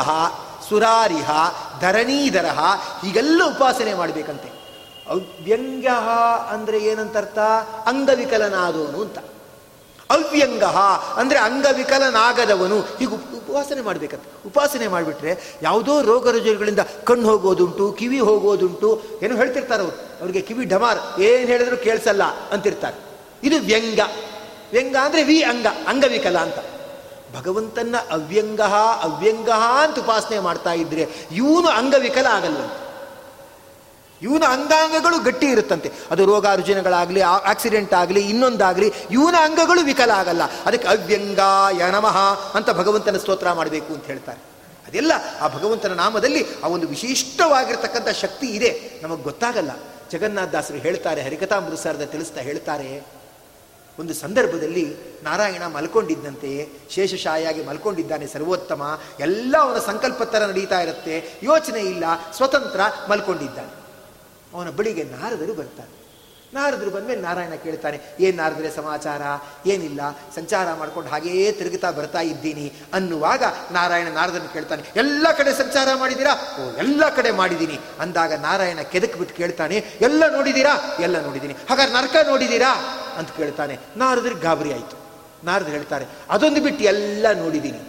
ಸುರಾರಿಹ, 0.68 1.30
ಧರಣೀಧರಹ 1.80 2.58
ಹೀಗೆಲ್ಲ 3.02 3.42
ಉಪಾಸನೆ 3.46 3.94
ಮಾಡಬೇಕಂತೆ. 3.94 4.48
ಅವ್ಯಂಗ್ಯ 5.08 5.90
ಅಂದರೆ 6.48 6.78
ಏನಂತರ್ಥ? 6.78 7.38
ಅಂಗವಿಕಲನಾದೋನು 7.86 9.02
ಅಂತ. 9.02 9.18
ಅವ್ಯಂಗ, 10.10 10.64
ಅಂದರೆ 11.16 11.38
ಅಂಗವಿಕಲನಾಗದವನು, 11.38 12.80
ಹೀಗೆ 12.80 13.14
ಉಪಾಸನೆ 13.14 13.80
ಮಾಡಬೇಕಂತ. 13.80 14.22
ಉಪಾಸನೆ 14.46 14.88
ಮಾಡಿಬಿಟ್ರೆ 14.88 15.58
ಯಾವುದೋ 15.62 16.02
ರೋಗ 16.02 16.28
ರುಜಿನಗಳಿಂದ 16.28 16.78
ಕಣ್ಣು 17.04 17.28
ಹೋಗೋದುಂಟು, 17.28 17.92
ಕಿವಿ 17.92 18.20
ಹೋಗೋದುಂಟು, 18.20 19.02
ಏನು 19.22 19.36
ಹೇಳ್ತಿರ್ತಾರೆ 19.36 19.82
ಅವರು. 19.82 19.96
ಅವ್ರಿಗೆ 20.20 20.40
ಕಿವಿ 20.40 20.64
ಢಮಾರ್ 20.64 21.20
ಏನು 21.20 21.46
ಹೇಳಿದ್ರು 21.46 21.76
ಕೇಳಿಸಲ್ಲ 21.76 22.22
ಅಂತಿರ್ತಾರೆ. 22.22 22.96
ಇದು 23.42 23.58
ವ್ಯಂಗ. 23.58 24.00
ವ್ಯಂಗ 24.72 24.96
ಅಂದರೆ 24.96 25.22
ವಿ 25.22 25.42
ಅಂಗ, 25.42 25.66
ಅಂಗವಿಕಲ 25.86 26.38
ಅಂತ. 26.38 26.58
ಭಗವಂತನ 27.36 27.94
ಅವ್ಯಂಗ 28.10 28.60
ಅವ್ಯಂಗ 29.00 29.48
ಅಂತ 29.50 29.98
ಉಪಾಸನೆ 29.98 30.38
ಮಾಡ್ತಾ 30.38 30.72
ಇದ್ರೆ 30.72 31.08
ಇವನು 31.32 31.68
ಅಂಗವಿಕಲ 31.68 32.26
ಆಗಲ್ವಂತೆ. 32.26 32.89
ಇವನ 34.22 34.42
ಅಂಗಾಂಗಗಳು 34.48 35.18
ಗಟ್ಟಿ 35.18 35.46
ಇರುತ್ತಂತೆ. 35.46 35.92
ಅದು 36.10 36.26
ರೋಗ 36.26 36.46
ರುಜಿನಗಳಾಗಲಿ 36.46 37.20
ಆಕ್ಸಿಡೆಂಟ್ 37.20 37.94
ಆಗಲಿ, 37.94 38.28
ಇನ್ನೊಂದಾಗಲಿ, 38.28 38.92
ಇವನ 39.10 39.34
ಅಂಗಗಳು 39.40 39.84
ವಿಕಲ 39.84 40.10
ಆಗಲ್ಲ. 40.10 40.42
ಅದಕ್ಕೆ 40.66 40.88
ಅವ್ಯಂಗ 40.88 41.38
ನಮಃ 41.92 42.18
ಅಂತ 42.54 42.70
ಭಗವಂತನ 42.70 43.16
ಸ್ತೋತ್ರ 43.16 43.52
ಮಾಡಬೇಕು 43.52 43.94
ಅಂತ 43.94 44.04
ಹೇಳ್ತಾರೆ. 44.04 44.40
ಅದೆಲ್ಲ 44.88 45.12
ಆ 45.40 45.48
ಭಗವಂತನ 45.48 45.92
ನಾಮದಲ್ಲಿ 45.92 46.46
ಆ 46.64 46.66
ಒಂದು 46.66 46.88
ವಿಶಿಷ್ಟವಾಗಿರ್ತಕ್ಕಂಥ 46.88 48.08
ಶಕ್ತಿ 48.08 48.46
ಇದೆ. 48.46 49.00
ನಮಗೆ 49.02 49.22
ಗೊತ್ತಾಗಲ್ಲ. 49.22 49.70
ಜಗನ್ನಾಥದಾಸರು 50.10 50.76
ಹೇಳ್ತಾರೆ 50.76 51.22
ಹರಿಕಥಾಮೃತಸಾರದ 51.22 52.02
ತಿಳಿಸ್ತಾ 52.02 52.40
ಹೇಳ್ತಾರೆ. 52.40 53.20
ಒಂದು 53.98 54.14
ಸಂದರ್ಭದಲ್ಲಿ 54.14 54.96
ನಾರಾಯಣ 55.22 55.66
ಮಲ್ಕೊಂಡಿದ್ದಂತೆ 55.66 56.68
ಶೇಷಶಾಯಾಗಿ 56.90 57.64
ಮಲ್ಕೊಂಡಿದ್ದಾನೆ 57.64 58.26
ಸರ್ವೋತ್ತಮ, 58.26 59.00
ಎಲ್ಲ 59.20 59.56
ಅವನ 59.60 59.78
ಸಂಕಲ್ಪ 59.78 60.22
ಥರ 60.22 60.44
ನಡೀತಾ 60.44 60.80
ಇರುತ್ತೆ. 60.80 61.34
ಯೋಚನೆ 61.42 61.80
ಇಲ್ಲ, 61.80 62.04
ಸ್ವತಂತ್ರ 62.36 62.80
ಮಲ್ಕೊಂಡಿದ್ದಾನೆ. 63.10 63.79
ಅವನ 64.54 64.68
ಬಳಿಗೆ 64.78 65.04
ನಾರದರು 65.16 65.54
ಬರ್ತಾರೆ. 65.54 65.92
ನಾರದರು 66.54 66.90
ಬಂದಮೇಲೆ 66.90 67.20
ನಾರಾಯಣ 67.20 67.54
ಕೇಳ್ತಾನೆ, 67.64 67.98
ಏನು 68.20 68.36
ನಾರದರೆ 68.36 68.70
ಸಮಾಚಾರ? 68.70 69.22
ಏನಿಲ್ಲ? 69.66 70.00
ಸಂಚಾರ 70.34 70.72
ಮಾಡ್ಕೊಂಡು 70.74 71.10
ಹಾಗೇ 71.10 71.52
ತಿರುಗುತ್ತಾ 71.52 71.90
ಬರ್ತಾ 71.90 72.20
ಇದ್ದೀನಿ. 72.20 72.72
ಅನ್ನುವಾಗ 72.94 73.42
ನಾರಾಯಣ 73.72 74.08
ನಾರದನ್ನು 74.08 74.50
ಕೇಳ್ತಾನೆ, 74.52 74.82
ಎಲ್ಲ 74.96 75.26
ಕಡೆ 75.38 75.52
ಸಂಚಾರ 75.54 75.88
ಮಾಡಿದ್ದೀರಾ? 75.94 76.32
ಓ, 76.60 76.64
ಎಲ್ಲ 76.76 77.02
ಕಡೆ 77.08 77.30
ಮಾಡಿದ್ದೀನಿ. 77.30 77.78
ಅಂದಾಗ 78.00 78.32
ನಾರಾಯಣ 78.32 78.82
ಕೆದಕ್ 78.92 79.16
ಬಿಟ್ಟು 79.18 79.36
ಕೇಳ್ತಾನೆ, 79.36 79.76
ಎಲ್ಲ 80.00 80.22
ನೋಡಿದ್ದೀರಾ? 80.36 80.74
ಎಲ್ಲ 81.00 81.20
ನೋಡಿದ್ದೀನಿ. 81.20 81.54
ಹಾಗಾದ್ರೆ 81.68 81.94
ನರಕ 81.94 82.16
ನೋಡಿದ್ದೀರಾ? 82.26 82.72
ಅಂತ 83.18 83.30
ಕೇಳ್ತಾನೆ. 83.30 83.78
ನಾರದ್ರಿಗೆ 83.96 84.40
ಗಾಬರಿ 84.40 84.72
ಆಯಿತು. 84.72 84.96
ನಾರದ್ರು 85.44 85.72
ಹೇಳ್ತಾರೆ, 85.72 86.06
ಅದೊಂದು 86.30 86.60
ಬಿಟ್ಟು 86.60 86.84
ಎಲ್ಲ 86.84 87.26
ನೋಡಿದ್ದೀನಿ. 87.32 87.80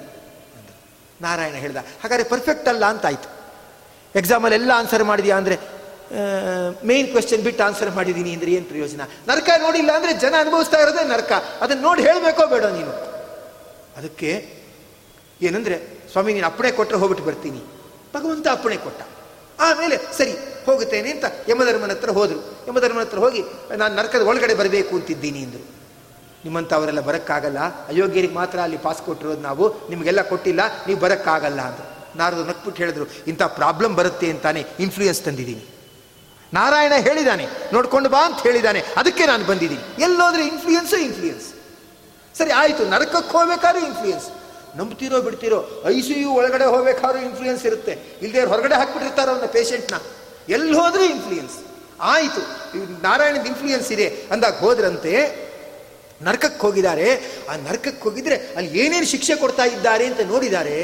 ನಾರಾಯಣ 1.22 1.54
ಹೇಳ್ದ, 1.54 1.78
ಹಾಗಾದ್ರೆ 2.02 2.30
ಪರ್ಫೆಕ್ಟ್ 2.30 2.68
ಅಲ್ಲ 2.68 2.86
ಅಂತಾಯ್ತು 2.86 3.30
ಎಕ್ಸಾಮಲ್ಲಿ 4.16 4.56
ಎಲ್ಲ 4.56 4.72
ಆನ್ಸರ್ 4.76 5.04
ಮಾಡಿದ್ಯಾ? 5.04 5.36
ಅಂದರೆ 5.38 5.58
ಮೇನ್ 6.86 7.08
ಕ್ವೆಶನ್ 7.08 7.44
ಬಿಟ್ಟು 7.44 7.64
ಆನ್ಸರ್ 7.64 7.92
ಮಾಡಿದ್ದೀನಿ 7.92 8.34
ಅಂದ್ರೆ 8.34 8.52
ಏನು 8.52 8.66
ಪ್ರಯೋಜನ? 8.66 9.02
ನರಕ 9.28 9.50
ನೋಡಿಲ್ಲ 9.58 9.92
ಅಂದ್ರೆ 9.96 10.14
ಜನ 10.14 10.34
ಅನುಭವಿಸ್ತಾ 10.40 10.78
ಇರೋದೇ 10.78 11.08
ನರಕ. 11.08 11.32
ಅದನ್ನ 11.62 11.82
ನೋಡಿ 11.82 12.02
ಹೇಳಬೇಕೋ 12.02 12.48
ಬೇಡ 12.48 12.66
ನೀನು? 12.66 12.92
ಅದಕ್ಕೆ 13.98 14.62
ಏನಂದ್ರೆ, 15.42 16.08
ಸ್ವಾಮಿ 16.12 16.34
ನೀನು 16.34 16.46
ಅಪ್ಪಣೆ 16.46 16.72
ಕೊಟ್ಟರೆ 16.72 16.98
ಹೋಗ್ಬಿಟ್ಟು 16.98 17.26
ಬರ್ತೀನಿ. 17.26 17.62
ಭಗವಂತ 18.16 18.48
ಅಪ್ಪಣೆ 18.52 18.78
ಕೊಟ್ಟ. 18.78 19.02
ಆಮೇಲೆ 19.60 19.98
ಸರಿ, 20.18 20.32
ಹೋಗುತ್ತೇನೆ 20.66 21.12
ಅಂತ 21.12 21.26
ಯಮಧರ್ಮನ 21.48 21.92
ಹತ್ರ 21.92 22.10
ಹೋದರು. 22.10 22.66
ಯಮಧರ್ಮನ 22.68 23.02
ಹತ್ರ 23.02 23.18
ಹೋಗಿ, 23.18 23.44
ನಾನು 23.76 23.96
ನರಕದ 23.96 24.22
ಒಳಗಡೆ 24.22 24.54
ಬರಬೇಕು 24.54 24.96
ಅಂತಿದ್ದೀನಿ 24.96 25.44
ಅಂದರು. 25.44 25.66
ನಿಮ್ಮಂತ 26.44 26.74
ಅವರೆಲ್ಲ 26.74 27.00
ಬರೋಕ್ಕಾಗಲ್ಲ? 27.00 27.60
ಅಯೋಗ್ಯರಿಗೆ 27.60 28.34
ಮಾತ್ರ 28.34 28.60
ಅಲ್ಲಿ 28.60 28.78
ಪಾಸ್ 28.78 29.02
ಕೊಟ್ಟಿರೋದು 29.02 29.42
ನಾವು. 29.42 29.90
ನಿಮಗೆಲ್ಲ 29.90 30.22
ಕೊಟ್ಟಿಲ್ಲ, 30.22 30.60
ನೀವು 30.88 31.00
ಬರೋಕ್ಕಾಗಲ್ಲ 31.00 31.62
ಅಂತ 31.62 31.80
ನಾರದು 32.18 32.46
ನಕ್ಬಿಟ್ಟು 32.46 32.84
ಹೇಳಿದ್ರು, 32.84 33.06
ಇಂಥ 33.28 33.44
ಪ್ರಾಬ್ಲಮ್ 33.44 33.96
ಬರುತ್ತೆ 33.96 34.30
ಅಂತಾನೆ 34.30 34.66
ಇನ್ಫ್ಲೂಯೆನ್ಸ್ 34.80 35.22
ತಂದಿದ್ದೀನಿ. 35.22 35.81
ನಾರಾಯಣ 36.54 36.94
ಹೇಳಿದ್ದಾನೆ 37.08 37.46
ನೋಡ್ಕೊಂಡು 37.74 38.10
ಬಾ 38.10 38.22
ಅಂತ 38.30 38.40
ಹೇಳಿದ್ದಾನೆ 38.48 38.82
ಅದಕ್ಕೆ 38.98 39.26
ನಾನು 39.32 39.44
ಬಂದಿದ್ದೀನಿ. 39.46 40.04
ಎಲ್ಲೋದ್ರೆ 40.04 40.44
ಇನ್ಫ್ಲೂಯೆನ್ಸು 40.52 40.98
ಇನ್ಫ್ಲೂಯೆನ್ಸ್ 41.08 41.48
ಸರಿ, 42.38 42.52
ಆಯಿತು, 42.62 42.84
ನರಕಕ್ಕೆ 42.90 43.32
ಹೋಗ್ಬೇಕಾದ್ರೂ 43.38 43.82
ಇನ್ಫ್ಲೂಯೆನ್ಸ್ 43.90 44.28
ನಂಬ್ತಿರೋ 44.78 45.18
ಬಿಡ್ತಿರೋ 45.22 45.60
ಐ 45.86 46.02
ಸಿ 46.02 46.16
ಯು 46.22 46.30
ಒಳಗಡೆ 46.40 46.66
ಹೋಗ್ಬೇಕಾದ್ರೂ 46.74 47.20
ಇನ್ಫ್ಲೂಯೆನ್ಸ್ 47.30 47.64
ಇರುತ್ತೆ. 47.66 47.94
ಇಲ್ಲದೆ 48.22 48.44
ಹೊರಗಡೆ 48.52 48.76
ಹಾಕ್ಬಿಟ್ಟಿರ್ತಾರೋ 48.76 49.32
ಅವನ 49.32 49.48
ಪೇಷೆಂಟ್ನ 49.58 49.96
ಎಲ್ಲಿ 50.50 50.76
ಹೋದ್ರೂ 50.80 51.04
ಇನ್ಫ್ಲೂಯೆನ್ಸ್ 51.16 51.56
ಆಯಿತು 52.16 52.42
ನಾರಾಯಣದ 53.04 53.46
ಇನ್ಫ್ಲೂಯೆನ್ಸ್ 53.46 53.90
ಇದೆ. 53.92 54.08
ಅಂದಾಗ 54.32 54.56
ಹೋದ್ರಂತೆ, 54.66 55.14
ನರಕಕ್ಕೆ 56.22 56.62
ಹೋಗಿದ್ದಾರೆ. 56.66 57.08
ಆ 57.50 57.56
ನರಕಕ್ಕೆ 57.68 58.04
ಹೋಗಿದ್ರೆ 58.04 58.36
ಅಲ್ಲಿ 58.58 58.80
ಏನೇನು 58.80 59.06
ಶಿಕ್ಷೆ 59.06 59.36
ಕೊಡ್ತಾ 59.36 59.66
ಇದ್ದಾರೆ 59.66 60.06
ಅಂತ 60.06 60.22
ನೋಡಿದ್ದಾರೆ 60.34 60.78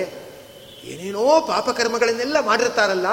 ಏನೇನೋ 0.88 1.41
ಪಾಪಕರ್ಮಗಳನ್ನೆಲ್ಲ 1.47 2.39
ಮಾಡಿರ್ತಾರಲ್ಲ, 2.39 3.06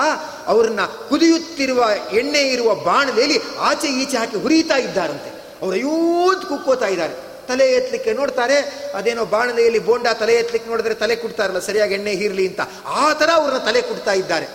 ಅವ್ರನ್ನ 0.46 0.80
ಕುದಿಯುತ್ತಿರುವ 1.08 1.84
ಎಣ್ಣೆ 2.12 2.42
ಇರುವ 2.42 2.74
ಬಾಣಲೆಯಲ್ಲಿ 2.74 3.38
ಆಚೆ 3.58 3.88
ಈಚೆ 3.88 4.16
ಹಾಕಿ 4.16 4.36
ಹುರಿಯುತ್ತಾ 4.36 4.76
ಇದ್ದಾರಂತೆ. 4.76 5.30
ಅವ್ರು 5.62 5.76
ಅಯ್ಯೋತ್ 5.76 6.44
ಕುಕ್ಕೋತಾ 6.46 6.86
ಇದ್ದಾರೆ. 6.86 7.14
ತಲೆ 7.48 7.66
ಎತ್ತಲಿಕ್ಕೆ 7.72 8.12
ನೋಡ್ತಾರೆ, 8.12 8.56
ಅದೇನೋ 8.94 9.24
ಬಾಣಲೆಯಲ್ಲಿ 9.24 9.78
ಬೋಂಡ 9.78 10.06
ತಲೆ 10.20 10.34
ಎತ್ತಲಿಕ್ಕೆ 10.34 10.70
ನೋಡಿದ್ರೆ 10.70 10.94
ತಲೆ 10.94 11.16
ಕುಡ್ತಾರಲ್ಲ 11.16 11.58
ಸರಿಯಾಗಿ 11.58 11.94
ಎಣ್ಣೆ 11.94 12.10
ಹೀರ್ಲಿ 12.10 12.48
ಅಂತ. 12.48 12.60
ಆ 12.86 13.12
ಥರ 13.12 13.30
ಅವ್ರನ್ನ 13.34 13.58
ತಲೆ 13.58 13.82
ಕುಡ್ತಾ 13.82 14.12
ಇದ್ದಾರೆ. 14.12 14.46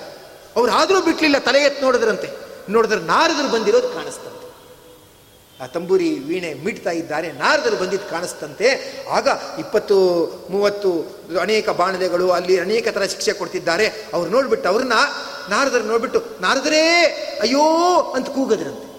ಅವ್ರು 0.55 0.71
ಆದರೂ 0.71 1.01
ಬಿಟ್ಲಿಲ್ಲ, 1.01 1.38
ತಲೆ 1.39 1.60
ಎತ್ತು 1.60 1.86
ನೋಡಿದ್ರಂತೆ. 1.86 2.29
ನೋಡಿದ್ರೆ 2.69 2.99
ನಾರದ್ರು 2.99 3.49
ಬಂದಿರೋದು 3.51 3.89
ಕಾಣಿಸ್ತಂತೆ 3.89 4.38
ಆ 5.62 5.65
ತಂಬೂರಿ 5.67 6.19
ವೀಣೆ 6.19 6.54
ಮೀಡ್ತಾ 6.54 6.89
ಇದ್ದಾರೆ, 6.89 7.32
ನಾರದರು 7.32 7.78
ಬಂದಿದ್ದು 7.78 8.10
ಕಾಣಿಸ್ತಂತೆ. 8.10 8.67
ಆಗ 9.10 9.28
ಇಪ್ಪತ್ತು, 9.60 9.98
ಮೂವತ್ತು 10.50 10.91
ಅನೇಕ 11.41 11.69
ಬಾಣಲೆಗಳು 11.69 12.32
ಅಲ್ಲಿ 12.32 12.60
ಅನೇಕ 12.60 12.88
ಥರ 12.88 13.04
ಶಿಕ್ಷೆ 13.04 13.34
ಕೊಡ್ತಿದ್ದಾರೆ. 13.34 14.10
ಅವ್ರು 14.13 14.32
ನೋಡ್ಬಿಟ್ಟು 14.32 14.69
ಅವ್ರನ್ನ 14.69 14.93
ನಾರದರು 15.50 15.84
ನೋಡ್ಬಿಟ್ಟು, 15.84 16.41
ನಾರದರೇ, 16.41 16.84
ಅಯ್ಯೋ 17.41 17.63
ಅಂತ 18.15 18.30
ಕೂಗದ್ರಂತೆ. 18.30 18.89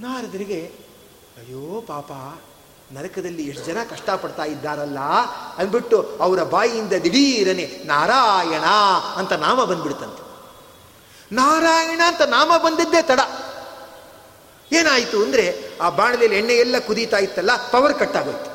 ನಾರದರಿಗೆ, 0.00 0.60
ಅಯ್ಯೋ 1.36 1.80
ಪಾಪ, 1.80 2.12
ನರಕದಲ್ಲಿ 2.92 3.42
ಎಷ್ಟು 3.42 3.64
ಜನ 3.64 3.78
ಕಷ್ಟಪಡ್ತಾ 3.90 4.44
ಇದ್ದಾರಲ್ಲ 4.44 4.98
ಅಂದ್ಬಿಟ್ಟು 5.56 6.18
ಅವರ 6.20 6.42
ಬಾಯಿಯಿಂದ 6.42 6.92
ದಿಢೀರನೆ, 6.92 7.82
ನಾರಾಯಣ 7.84 8.64
ಅಂತ 9.16 9.32
ನಾಮ 9.32 9.64
ಬಂದ್ಬಿಡ್ತಂತೆ. 9.64 10.32
ನಾರಾಯಣ 11.34 12.00
ಅಂತ 12.06 12.22
ನಾಮ 12.22 12.52
ಬಂದಿದ್ದೇ 12.56 13.02
ತಡ. 13.02 13.20
ಏನಾಯಿತು 14.72 15.22
ಅಂದರೆ 15.22 15.64
ಆ 15.80 15.88
ಬಾಣಲೆಯಲ್ಲಿ 15.88 16.38
ಎಣ್ಣೆ 16.38 16.54
ಎಲ್ಲ 16.54 16.78
ಕುದೀತಾ 16.78 17.18
ಇತ್ತಲ್ಲ 17.18 17.70
ಪವರ್ 17.70 17.98
ಕಟ್ 17.98 18.16
ಆಗೋಯ್ತು. 18.16 18.52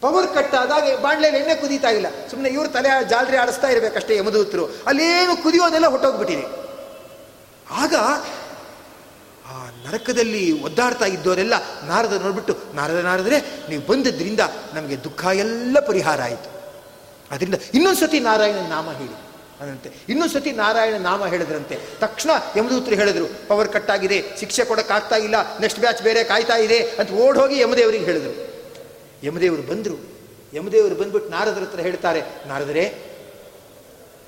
ಪವರ್ 0.00 0.34
ಕಟ್ 0.34 0.54
ಆದಾಗ 0.54 1.00
ಬಾಣಲೆಯಲ್ಲಿ 1.00 1.40
ಎಣ್ಣೆ 1.40 1.54
ಕುದೀತಾ 1.54 1.88
ಇಲ್ಲ. 1.88 2.06
ಸುಮ್ಮನೆ 2.30 2.48
ಇವರು 2.48 2.68
ತಲೆ 2.68 3.08
ಜಾಲರಿ 3.08 3.36
ಆಡಿಸ್ತಾ 3.36 3.68
ಇರಬೇಕಷ್ಟೇ 3.68 4.16
ಯಮದೂತರು. 4.16 4.66
ಅಲ್ಲೇನು 4.86 5.42
ಕುದಿಯೋದೆಲ್ಲ 5.42 5.86
ಹೊಟ್ಟೋಗ್ಬಿಟ್ಟಿದೆ. 5.86 6.46
ಆಗ 7.70 7.94
ಆ 9.50 9.66
ನರಕದಲ್ಲಿ 9.86 10.62
ಒದ್ದಾಡ್ತಾ 10.62 11.04
ಇದ್ದವರೆಲ್ಲ 11.04 11.54
ನಾರದ 11.86 12.12
ನೋಡ್ಬಿಟ್ಟು, 12.12 12.56
ನಾರದ, 12.74 13.00
ನಾರದ್ರೆ, 13.00 13.40
ನೀವು 13.40 13.86
ಬಂದದ್ರಿಂದ 13.86 14.40
ನಮಗೆ 14.74 15.04
ದುಃಖ 15.04 15.24
ಎಲ್ಲ 15.24 15.80
ಪರಿಹಾರ 15.86 16.22
ಆಯಿತು. 16.22 16.54
ಅದರಿಂದ 17.30 17.54
ಇನ್ನೊಂದು 17.74 18.00
ಸತಿ 18.00 18.20
ನಾರಾಯಣನ 18.20 18.68
ನಾಮ 18.68 18.90
ಹೇಳಿ. 18.90 19.33
ಅದಂತೆ 19.60 19.90
ಇನ್ನೊಂದು 20.08 20.32
ಸತಿ 20.32 20.52
ನಾರಾಯಣ 20.52 20.94
ನಾಮ 20.94 21.26
ಹೇಳಿದ್ರಂತೆ. 21.26 21.78
ತಕ್ಷಣ 21.98 22.30
ಯಮದೂತರು 22.56 22.94
ಹೇಳಿದ್ರು, 22.94 23.48
ಪವರ್ 23.48 23.68
ಕಟ್ 23.68 23.90
ಆಗಿದೆ, 23.90 24.24
ಶಿಕ್ಷೆ 24.40 24.64
ಕೊಡೋಕ್ಕಾಗ್ತಾ 24.64 25.16
ಇಲ್ಲ, 25.16 25.58
ನೆಕ್ಸ್ಟ್ 25.58 25.80
ಬ್ಯಾಚ್ 25.80 26.02
ಬೇರೆ 26.02 26.24
ಕಾಯ್ತಾ 26.24 26.56
ಇದೆ 26.56 26.78
ಅಂತ 26.78 27.10
ಓಡ್ 27.10 27.38
ಹೋಗಿ 27.38 27.60
ಯಮದೇವರಿಗೆ 27.60 28.04
ಹೇಳಿದ್ರು. 28.04 28.32
ಯಮದೇವರು 29.22 29.62
ಬಂದರು. 29.62 30.14
ಯಮದೇವರು 30.54 30.94
ಬಂದ್ಬಿಟ್ಟು 30.94 31.30
ನಾರದ್ರ 31.30 31.60
ಹತ್ರ 31.60 31.80
ಹೇಳ್ತಾರೆ, 31.80 32.22
ನಾರದರೇ, 32.46 32.82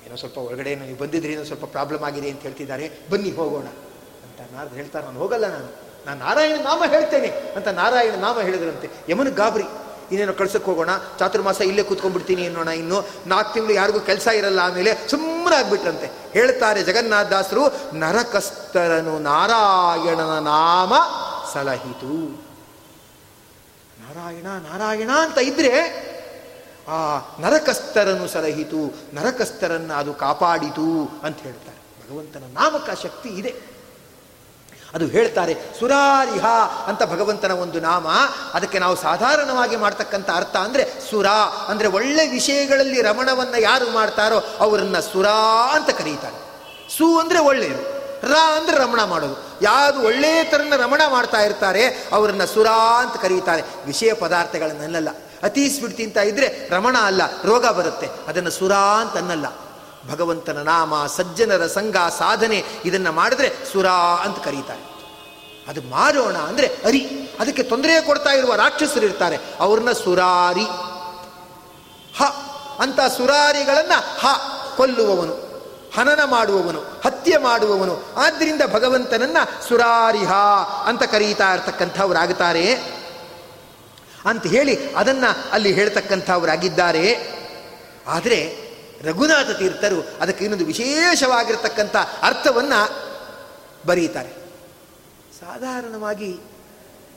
ಏನೋ 0.05 0.15
ಸ್ವಲ್ಪ 0.15 0.37
ಒಳಗಡೆ 0.37 0.75
ನೀವು 0.75 0.97
ಬಂದಿದ್ರಿ, 0.97 1.33
ಏನೋ 1.33 1.43
ಸ್ವಲ್ಪ 1.43 1.65
ಪ್ರಾಬ್ಲಮ್ 1.65 2.03
ಆಗಿದೆ 2.03 2.29
ಅಂತ 2.29 2.41
ಹೇಳ್ತಿದ್ದಾರೆ, 2.41 2.91
ಬನ್ನಿ 3.09 3.31
ಹೋಗೋಣ 3.31 3.65
ಅಂತ 3.65 4.53
ನಾರದ್ರು 4.53 4.75
ಹೇಳ್ತಾರೆ. 4.75 5.05
ನಾನು 5.05 5.19
ಹೋಗಲ್ಲ 5.19 5.47
ನಾನು. 5.47 5.87
ನಾನು 6.05 6.19
ನಾರಾಯಣ 6.19 6.55
ನಾಮ 6.55 6.83
ಹೇಳ್ತೇನೆ 6.87 7.27
ಅಂತ 7.27 7.67
ನಾರಾಯಣ 7.67 8.13
ನಾಮ 8.13 8.39
ಹೇಳಿದ್ರಂತೆ. 8.39 8.89
ಯಮನ 9.09 9.29
ಗಾಬರಿ. 9.29 9.63
ಇನ್ನೇನೋ 10.11 10.33
ಕಳ್ಸಕ್ಕೆ 10.33 10.65
ಹೋಗೋಣ? 10.65 10.89
ಚಾತುರ್ಮಾಸ 11.19 11.61
ಇಲ್ಲೇ 11.61 11.83
ಕೂತ್ಕೊಂಡ್ಬಿಡ್ತೀನಿ 11.83 12.45
ಅನ್ನೋಣ 12.45 12.67
ಇನ್ನು. 12.67 13.05
ನಾಲ್ಕು 13.27 13.53
ತಿಂಗಳು 13.53 13.73
ಯಾರಿಗೂ 13.73 13.99
ಕೆಲಸ 13.99 14.27
ಇರಲ್ಲ 14.27 14.59
ಆಮೇಲೆ 14.59 15.09
ಸುಮ್ಮನಾಗ್ಬಿಟ್ರಂತೆ 15.09 16.11
ಹೇಳ್ತಾರೆ 16.31 16.83
ಜಗನ್ನಾಥದಾಸರು 16.83 17.95
ನರಕಸ್ತರನು 17.95 19.19
ನಾರಾಯಣನ 19.19 20.39
ನಾಮ 20.39 20.93
ಸಲಹಿತು. 21.53 22.47
ನಾರಾಯಣ 24.01 24.43
ನಾರಾಯಣ 24.43 25.09
ಅಂತ 25.09 25.37
ಇದ್ರೆ, 25.37 26.07
ಆ 26.87 27.17
ನರಕಸ್ತರನು 27.39 28.27
ಸಲಹಿತು, 28.27 28.93
ನರಕಸ್ಥರನ್ನು 29.13 29.93
ಅದು 29.93 30.13
ಕಾಪಾಡಿತು 30.13 31.19
ಅಂತ 31.23 31.39
ಹೇಳ್ತಾರೆ. 31.39 31.77
ಭಗವಂತನ 32.09 32.43
ನಾಮಕ 32.53 32.99
ಶಕ್ತಿ 33.03 33.29
ಇದೆ. 33.29 33.76
ಅದು 34.93 35.07
ಹೇಳ್ತಾರೆ, 35.07 35.53
ಸುರಾರಿಹ 35.79 36.45
ಅಂತ 36.87 37.03
ಭಗವಂತನ 37.03 37.51
ಒಂದು 37.51 37.79
ನಾಮ. 37.79 38.07
ಅದಕ್ಕೆ 38.53 38.79
ನಾವು 38.79 38.95
ಸಾಧಾರಣವಾಗಿ 38.95 39.75
ಮಾಡ್ತಕ್ಕಂಥ 39.75 40.29
ಅರ್ಥ 40.29 40.55
ಅಂದರೆ 40.55 40.83
ಸುರ, 41.09 41.27
ಅಂದ್ರೆ 41.67 41.87
ಒಳ್ಳೆ 41.87 42.27
ವಿಷಯಗಳಲ್ಲಿ 42.27 43.01
ರಮಣವನ್ನ 43.01 43.55
ಯಾರು 43.59 43.89
ಮಾಡ್ತಾರೋ 43.89 44.39
ಅವರನ್ನು 44.59 45.01
ಸುರಾ 45.01 45.37
ಅಂತ 45.75 45.89
ಕರೀತಾರೆ. 45.89 46.37
ಸು 46.97 47.19
ಅಂದ್ರೆ 47.19 47.39
ಒಳ್ಳೆಯದು, 47.39 47.83
ರ 48.27 48.35
ಅಂದ್ರೆ 48.57 48.77
ರಮಣ 48.77 49.03
ಮಾಡೋದು. 49.03 49.35
ಯಾವುದು 49.61 49.99
ಒಳ್ಳೆಯ 50.01 50.43
ಥರನ 50.43 50.73
ರಮಣ 50.75 51.01
ಮಾಡ್ತಾ 51.09 51.41
ಇರ್ತಾರೆ, 51.41 51.83
ಅವರನ್ನು 52.13 52.47
ಸುರಾ 52.47 52.77
ಅಂತ 53.01 53.21
ಕರೀತಾರೆ. 53.21 53.63
ವಿಷಯ 53.85 54.13
ಪದಾರ್ಥಗಳನ್ನೆಲ್ಲ. 54.13 55.09
ಅತಿ 55.43 55.69
ಸ್ವೀಟ್ 55.69 55.97
ತಿಂತ 55.97 56.17
ಇದ್ರೆ 56.17 56.69
ರಮಣ 56.71 56.97
ಅಲ್ಲ, 56.97 57.21
ರೋಗ 57.45 57.65
ಬರುತ್ತೆ. 57.67 58.07
ಅದನ್ನು 58.27 58.49
ಸುರಾ 58.49 58.83
ಅಂತ 59.01 59.17
ಅನ್ನಲ್ಲ 59.17 59.47
ಭಗವಂತನ 60.11 60.57
ನಾಮ, 60.57 61.05
ಸಜ್ಜನರ 61.05 61.67
ಸಂಘ, 61.67 61.95
ಸಾಧನೆ 62.17 62.63
ಇದನ್ನು 62.85 63.11
ಮಾಡಿದ್ರೆ 63.11 63.53
ಸುರಾ 63.71 63.91
ಅಂತ 63.91 64.39
ಕರೀತಾರೆ. 64.39 64.97
ಅದು 65.67 65.81
ಮಾಡೋಣ 65.81 66.37
ಅಂದರೆ 66.37 66.67
ಅರಿ. 66.67 67.31
ಅದಕ್ಕೆ 67.39 67.63
ತೊಂದರೆ 67.63 68.01
ಕೊಡ್ತಾ 68.01 68.29
ಇರುವ 68.29 68.55
ರಾಕ್ಷಸರು 68.55 69.05
ಇರ್ತಾರೆ. 69.05 69.37
ಅವ್ರನ್ನ 69.59 69.91
ಸುರಾರಿ. 69.91 70.65
ಹ 72.17 72.23
ಅಂತ 72.79 72.99
ಸುರಾರಿಗಳನ್ನ 73.01 73.91
ಹ 74.19 74.25
ಕೊಲ್ಲುವವನು, 74.77 75.33
ಹನನ 75.95 76.19
ಮಾಡುವವನು, 76.23 76.79
ಹತ್ಯೆ 76.79 77.37
ಮಾಡುವವನು. 77.37 78.03
ಆದ್ದರಿಂದ 78.17 78.61
ಭಗವಂತನನ್ನ 78.73 79.37
ಸುರಾರಿಹ 79.67 80.33
ಅಂತ 80.85 81.03
ಕರೀತಾ 81.03 81.53
ಇರ್ತಕ್ಕಂಥವ್ರಾಗುತ್ತಾರೆ. 81.53 82.73
ಅಂತ 84.25 84.47
ಹೇಳಿ 84.47 84.93
ಅದನ್ನ 84.93 85.23
ಅಲ್ಲಿ 85.51 85.73
ಹೇಳ್ತಕ್ಕಂಥವರಾಗಿದ್ದಾರೆ. 85.73 87.33
ಆದರೆ 88.07 88.66
ರಘುನಾಥ 89.03 89.49
ತೀರ್ಥರು 89.49 90.17
ಅದಕ್ಕೆ 90.21 90.43
ಇನ್ನೊಂದು 90.43 90.65
ವಿಶೇಷವಾಗಿರತಕ್ಕಂಥ 90.65 91.95
ಅರ್ಥವನ್ನು 92.21 92.79
ಬರೀತಾರೆ 93.87 94.29
ಸಾಧಾರಣವಾಗಿ 95.39 96.39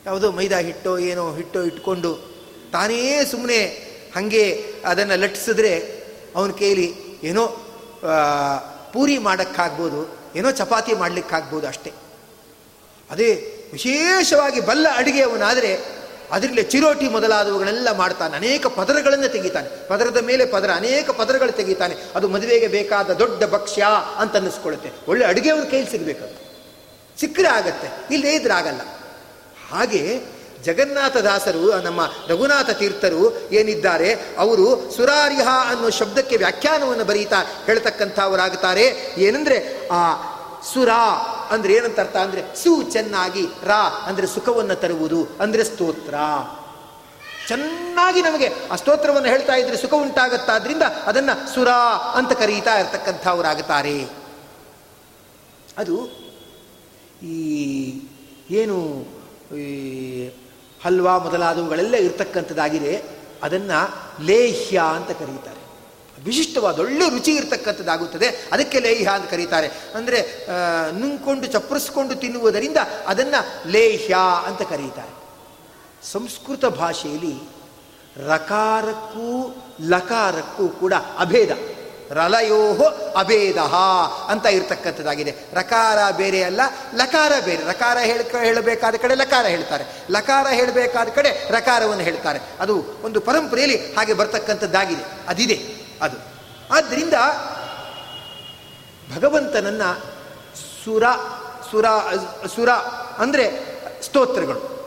ಯಾವುದೋ 0.06 0.32
ಮೈದಾ 0.32 0.58
ಹಿಟ್ಟೋ 0.58 0.98
ಏನೋ 0.98 1.34
ಹಿಟ್ಟೋ 1.34 1.62
ಇಟ್ಕೊಂಡು 1.62 2.30
ತಾನೇ 2.72 3.24
ಸುಮ್ಮನೆ 3.24 3.90
ಹಾಗೆ 4.14 4.64
ಅದನ್ನು 4.86 5.20
ಲಟ್ಟಿಸಿದ್ರೆ 5.20 5.72
ಅವನ 6.36 6.50
ಕೈಲಿ 6.50 6.94
ಏನೋ 7.22 7.46
ಪೂರಿ 8.92 9.18
ಮಾಡೋಕ್ಕಾಗ್ಬೋದು, 9.18 10.16
ಏನೋ 10.36 10.50
ಚಪಾತಿ 10.50 10.94
ಮಾಡಲಿಕ್ಕಾಗ್ಬೋದು 10.94 11.66
ಅಷ್ಟೇ. 11.66 11.92
ಅದೇ 13.10 13.30
ವಿಶೇಷವಾಗಿ 13.72 14.60
ಬಲ್ಲ 14.60 14.86
ಅಡಿಗೆಯವನಾದರೆ 14.96 15.99
ಅದರಲ್ಲಿ 16.32 16.62
ಚಿರೋಟಿ 16.62 17.08
ಮೊದಲಾದವುಗಳೆಲ್ಲ 17.08 17.92
ಮಾಡ್ತಾನೆ. 17.92 18.36
ಅನೇಕ 18.36 18.66
ಪದರಗಳನ್ನು 18.66 19.28
ತೆಗಿತಾನೆ. 19.28 19.88
ಪದರದ 19.88 20.16
ಮೇಲೆ 20.16 20.46
ಪದರ, 20.46 20.70
ಅನೇಕ 20.70 21.10
ಪದರಗಳು 21.10 21.52
ತೆಗಿತಾನೆ. 21.52 21.96
ಅದು 22.14 22.28
ಮದುವೆಗೆ 22.28 22.66
ಬೇಕಾದ 22.66 23.10
ದೊಡ್ಡ 23.10 23.44
ಭಕ್ಷ್ಯ 23.44 23.86
ಅಂತ 24.16 24.36
ಅನ್ನಿಸ್ಕೊಳ್ಳುತ್ತೆ. 24.36 24.90
ಒಳ್ಳೆ 25.08 25.24
ಅಡುಗೆಯವ್ರ 25.24 25.64
ಕೈಲಿ 25.70 25.90
ಸಿಗಬೇಕು 25.90 26.50
ಸಿಕ್ಕರೆ 27.20 27.48
ಆಗತ್ತೆ 27.48 28.14
ಇಲ್ಲೇ 28.14 28.32
ಇದ್ರೆ 28.32 28.54
ಆಗಲ್ಲ. 28.54 28.80
ಹಾಗೆ 29.70 30.20
ಜಗನ್ನಾಥ 30.64 31.16
ದಾಸರು 31.16 31.82
ನಮ್ಮ 31.82 32.00
ರಘುನಾಥ 32.28 32.70
ತೀರ್ಥರು 32.70 33.50
ಏನಿದ್ದಾರೆ, 33.52 34.14
ಅವರು 34.38 34.92
ಸುರಾರಿಹ 34.96 35.48
ಅನ್ನೋ 35.70 35.90
ಶಬ್ದಕ್ಕೆ 35.90 36.36
ವ್ಯಾಖ್ಯಾನವನ್ನು 36.36 37.04
ಬರೀತಾ 37.04 37.36
ಹೇಳ್ತಕ್ಕಂಥವರಾಗುತ್ತಾರೆ 37.66 39.14
ಏನಂದ್ರೆ 39.18 39.88
ಆ 39.88 40.00
ಸುರ 40.64 40.88
ಅಂದ್ರೆ 41.50 41.72
ಏನಂತ 41.72 42.00
ಅರ್ಥ 42.00 42.16
ಅಂದ್ರೆ 42.16 42.56
ಸು 42.56 42.82
ಚೆನ್ನಾಗಿ, 42.82 43.46
ರಾ 43.64 43.82
ಅಂದ್ರೆ 44.06 44.26
ಸುಖವನ್ನು 44.26 44.74
ತರುವುದು, 44.74 45.28
ಅಂದ್ರೆ 45.40 45.64
ಸ್ತೋತ್ರ. 45.64 46.14
ಚೆನ್ನಾಗಿ 47.48 48.22
ನಮಗೆ 48.22 48.52
ಆ 48.70 48.76
ಸ್ತೋತ್ರವನ್ನು 48.76 49.28
ಹೇಳ್ತಾ 49.28 49.54
ಇದ್ರೆ 49.54 49.76
ಸುಖ 49.76 49.94
ಉಂಟಾಗತ್ತಾದ್ರಿಂದ 49.94 50.82
ಅದನ್ನ 50.82 51.30
ಸುರ 51.54 51.68
ಅಂತ 52.14 52.32
ಕರೀತಾ 52.32 52.78
ಇರ್ತಕ್ಕಂಥವರಾಗುತ್ತಾರೆ. 52.78 54.08
ಅದು 55.78 55.96
ಈ 57.22 57.38
ಏನು 58.50 58.76
ಈ 59.56 60.28
ಹಲ್ವಾ 60.84 61.18
ಮೊದಲಾದವುಗಳೆಲ್ಲ 61.18 61.94
ಇರ್ತಕ್ಕಂಥದ್ದಾಗಿದೆ, 61.94 63.04
ಅದನ್ನು 63.42 63.78
ಲೇಹ್ಯ 64.24 64.82
ಅಂತ 64.96 65.10
ಕರೀತಾರೆ. 65.10 65.59
ವಿಶಿಷ್ಟವಾದ 66.24 66.78
ಒಳ್ಳೆ 66.78 67.08
ರುಚಿ 67.08 67.34
ಇರತಕ್ಕಂಥದ್ದಾಗುತ್ತದೆ. 67.34 68.26
ಅದಕ್ಕೆ 68.52 68.78
ಲೇಹ್ಯ 68.78 69.10
ಅಂತ 69.14 69.30
ಕರೀತಾರೆ. 69.30 69.70
ಅಂದರೆ 69.94 70.46
ನುಂಗ್ಕೊಂಡು 71.00 71.46
ಚಪ್ಪರಿಸ್ಕೊಂಡು 71.46 72.14
ತಿನ್ನುವುದರಿಂದ 72.14 72.76
ಅದನ್ನು 73.06 73.70
ಲೇಹ್ಯ 73.70 74.16
ಅಂತ 74.46 74.62
ಕರೀತಾರೆ. 74.62 75.20
ಸಂಸ್ಕೃತ 76.12 76.64
ಭಾಷೆಯಲ್ಲಿ 76.64 77.48
ರಕಾರಕ್ಕೂ 78.26 79.56
ಲಕಾರಕ್ಕೂ 79.88 80.68
ಕೂಡ 80.68 80.94
ಅಭೇದ. 80.94 81.50
ರಲಯೋಹೋ 82.12 82.84
ಅಭೇದ 83.12 83.56
ಅಂತ 84.28 84.46
ಇರತಕ್ಕಂಥದ್ದಾಗಿದೆ. 84.46 85.34
ರಕಾರ 85.52 86.10
ಬೇರೆ 86.16 86.42
ಅಲ್ಲ, 86.42 86.60
ಲಕಾರ 86.94 87.32
ಬೇರೆ. 87.44 87.64
ರಕಾರ 87.64 87.98
ಹೇಳ, 87.98 88.20
ಹೇಳಬೇಕಾದ 88.42 88.94
ಕಡೆ 88.94 89.14
ಲಕಾರ 89.14 89.46
ಹೇಳ್ತಾರೆ. 89.46 89.84
ಲಕಾರ 90.10 90.46
ಹೇಳಬೇಕಾದ 90.48 91.08
ಕಡೆ 91.08 91.46
ರಕಾರವನ್ನು 91.50 92.04
ಹೇಳ್ತಾರೆ. 92.04 92.38
ಅದು 92.60 92.84
ಒಂದು 93.02 93.20
ಪರಂಪರೆಯಲ್ಲಿ 93.20 93.94
ಹಾಗೆ 93.94 94.14
ಬರ್ತಕ್ಕಂಥದ್ದಾಗಿದೆ. 94.14 95.04
ಅದಿದೆ. 95.28 95.79
ಅದು. 96.02 96.16
ಆದ್ದರಿಂದ 96.74 97.14
ಭಗವಂತನನ್ನು 99.16 99.88
ಸುರ 100.84 101.04
ಸುರ 101.70 101.84
ಸುರ 102.46 102.70
ಅಂದರೆ 103.18 103.44
ಸ್ತೋತ್ರಗಳು. 104.02 104.80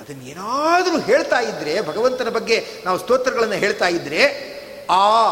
ಅದನ್ನೇನಾದರೂ 0.00 0.98
ಹೇಳ್ತಾ 0.98 1.40
ಇದ್ರೆ, 1.40 1.86
ಭಗವಂತನ 1.86 2.28
ಬಗ್ಗೆ 2.28 2.66
ನಾವು 2.84 2.98
ಸ್ತೋತ್ರಗಳನ್ನು 2.98 3.54
ಹೇಳ್ತಾ 3.54 3.86
ಇದ್ರೆ, 3.86 4.22
ಆ 4.90 5.28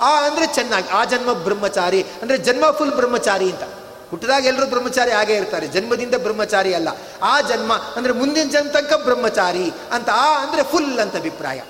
ಆ 0.00 0.26
ಅಂದರೆ 0.26 0.46
ಚೆನ್ನಾಗಿ, 0.46 0.88
ಆ 0.88 1.04
ಜನ್ಮ 1.04 1.32
ಬ್ರಹ್ಮಚಾರಿ, 1.32 2.02
ಅಂದರೆ 2.02 2.38
ಜನ್ಮ 2.38 2.70
ಫುಲ್ 2.70 2.94
ಬ್ರಹ್ಮಚಾರಿ 2.94 3.52
ಅಂತ. 3.52 3.62
ಹುಟ್ಟಿದಾಗ 4.10 4.46
ಎಲ್ಲರೂ 4.46 4.66
ಬ್ರಹ್ಮಚಾರಿ 4.66 5.10
ಆಗೇ 5.10 5.34
ಇರ್ತಾರೆ. 5.34 5.66
ಜನ್ಮದಿಂದ 5.66 6.14
ಬ್ರಹ್ಮಚಾರಿ 6.14 6.74
ಅಲ್ಲ. 6.74 6.88
ಆ 7.22 7.40
ಜನ್ಮ 7.40 7.72
ಅಂದರೆ 7.72 8.12
ಮುಂದಿನ 8.12 8.50
ಜನ್ಮ 8.50 8.70
ತನಕ 8.70 8.92
ಬ್ರಹ್ಮಚಾರಿ 8.92 9.72
ಅಂತ, 9.92 10.08
ಆ 10.12 10.42
ಅಂದರೆ 10.42 10.62
ಫುಲ್ 10.62 10.98
ಅಂತ 10.98 11.16
ಅಭಿಪ್ರಾಯ. 11.16 11.60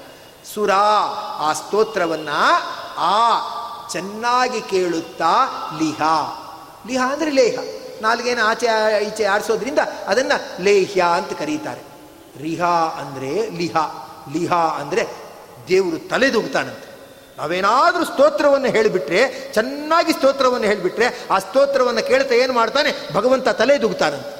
ಸುರ 0.56 0.70
ಆ 1.38 1.52
ಸ್ತೋತ್ರವನ್ನ 1.52 2.28
ಆ 2.96 3.38
ಚೆನ್ನಾಗಿ 3.92 4.60
ಕೇಳುತ್ತಾ 4.60 5.32
ಲಿಹ. 5.78 6.02
ಲಿಹ 6.86 7.12
ಅಂದರೆ 7.12 7.30
ಲೇಹ. 7.30 7.58
ನಾಲ್ಗೇನ 8.02 8.38
ಆಚೆ, 8.44 8.66
ಈಚೆ 9.06 9.24
ಆಡಿಸೋದ್ರಿಂದ 9.24 9.78
ಅದನ್ನ 10.06 10.32
ಲೇಹ್ಯ 10.60 11.04
ಅಂತ 11.14 11.32
ಕರೀತಾರೆ. 11.32 11.80
ರಿಹ 12.42 12.64
ಅಂದರೆ 13.00 13.50
ಲಿಹ. 13.50 13.76
ಲಿಹ 14.32 14.54
ಅಂದರೆ 14.54 15.08
ದೇವರು 15.68 16.08
ತಲೆದೂಗ್ತಾನಂತೆ. 16.08 16.88
ನಾವೇನಾದರೂ 17.38 18.04
ಸ್ತೋತ್ರವನ್ನು 18.04 18.66
ಹೇಳಿಬಿಟ್ರೆ, 18.66 19.52
ಚೆನ್ನಾಗಿ 19.54 20.12
ಸ್ತೋತ್ರವನ್ನು 20.12 20.66
ಹೇಳಿಬಿಟ್ರೆ 20.66 21.26
ಆ 21.30 21.38
ಸ್ತೋತ್ರವನ್ನು 21.38 22.08
ಕೇಳ್ತಾ 22.08 22.34
ಏನು 22.34 22.52
ಮಾಡ್ತಾನೆ? 22.52 23.14
ಭಗವಂತ 23.14 23.48
ತಲೆದೂಗ್ತಾನಂತೆ. 23.48 24.35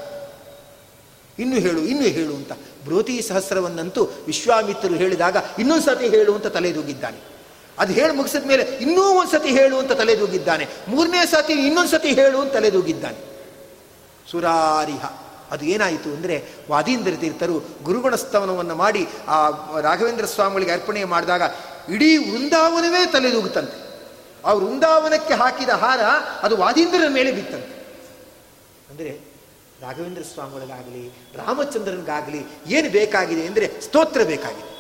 ಇನ್ನು 1.39 1.57
ಹೇಳು 1.57 1.80
ಇನ್ನು 1.80 2.05
ಹೇಳು 2.05 2.34
ಅಂತ. 2.34 2.53
ಬೃಹತಿ 2.87 3.22
ಸಹಸ್ರವನ್ನಂತೂ 3.22 4.05
ವಿಶ್ವಾಮಿತ್ರರು 4.26 4.95
ಹೇಳಿದಾಗ 4.95 5.37
ಇನ್ನೊಂದು 5.59 5.84
ಸತಿ 5.84 6.09
ಹೇಳು 6.09 6.34
ಅಂತ 6.34 6.47
ತಲೆದೂಗಿದ್ದಾನೆ. 6.47 7.37
ಅದು 7.78 7.93
ಹೇಳಿ 7.93 8.12
ಮುಗಿಸಿದ 8.12 8.47
ಮೇಲೆ 8.47 8.62
ಇನ್ನೂ 8.62 9.03
ಒಂದು 9.03 9.30
ಸತಿ 9.30 9.49
ಹೇಳು 9.49 9.78
ಅಂತ 9.78 9.93
ತಲೆದೂಗಿದ್ದಾನೆ. 9.93 10.66
ಮೂರನೇ 10.89 11.26
ಸತಿ 11.26 11.53
ಇನ್ನೊಂದು 11.53 11.91
ಸತಿ 11.91 12.09
ಹೇಳು 12.09 12.41
ಅಂತ 12.41 12.53
ತಲೆದೂಗಿದ್ದಾನೆ. 12.53 13.18
ಸುರಾರಿಹ. 14.30 15.05
ಅದು 15.51 15.64
ಏನಾಯಿತು 15.64 16.14
ಅಂದರೆ 16.14 16.45
ವಾದೀಂದ್ರ 16.70 17.12
ತೀರ್ಥರು 17.20 17.62
ಗುರುಗುಣ 17.82 18.14
ಸ್ತವನವನ್ನ 18.14 18.72
ಮಾಡಿ 18.72 19.09
ಆ 19.28 19.51
ರಾಘವೇಂದ್ರ 19.80 20.24
ಸ್ವಾಮಿಗಳಿಗೆ 20.24 20.72
ಅರ್ಪಣೆ 20.72 21.05
ಮಾಡಿದಾಗ 21.05 21.43
ಇಡೀ 21.89 22.16
ವೃಂದಾವನವೇ 22.16 23.07
ತಲೆದೂಗುತ್ತಂತೆ. 23.07 23.87
ಆ 24.45 24.53
ವೃಂದಾವನಕ್ಕೆ 24.53 25.34
ಹಾಕಿದ 25.34 25.68
ಹಾರ 25.68 26.01
ಅದು 26.43 26.57
ವಾದೀಂದ್ರನ 26.57 27.12
ಮೇಲೆ 27.12 27.32
ಬಿತ್ತಂತೆ. 27.32 27.76
ಅಂದರೆ 28.91 29.36
ರಾಘವೇಂದ್ರ 29.82 30.22
ಸ್ವಾಮಿಗಳಿಗಾಗಲಿ 30.32 31.02
ರಾಮಚಂದ್ರನಿಗಾಗಲಿ 31.40 32.40
ಏನು 32.76 32.88
ಬೇಕಾಗಿದೆ 32.98 33.42
ಅಂದರೆ 33.46 33.66
ಸ್ತೋತ್ರ 33.86 34.20
ಬೇಕಾಗಿದೆ. 34.32 34.70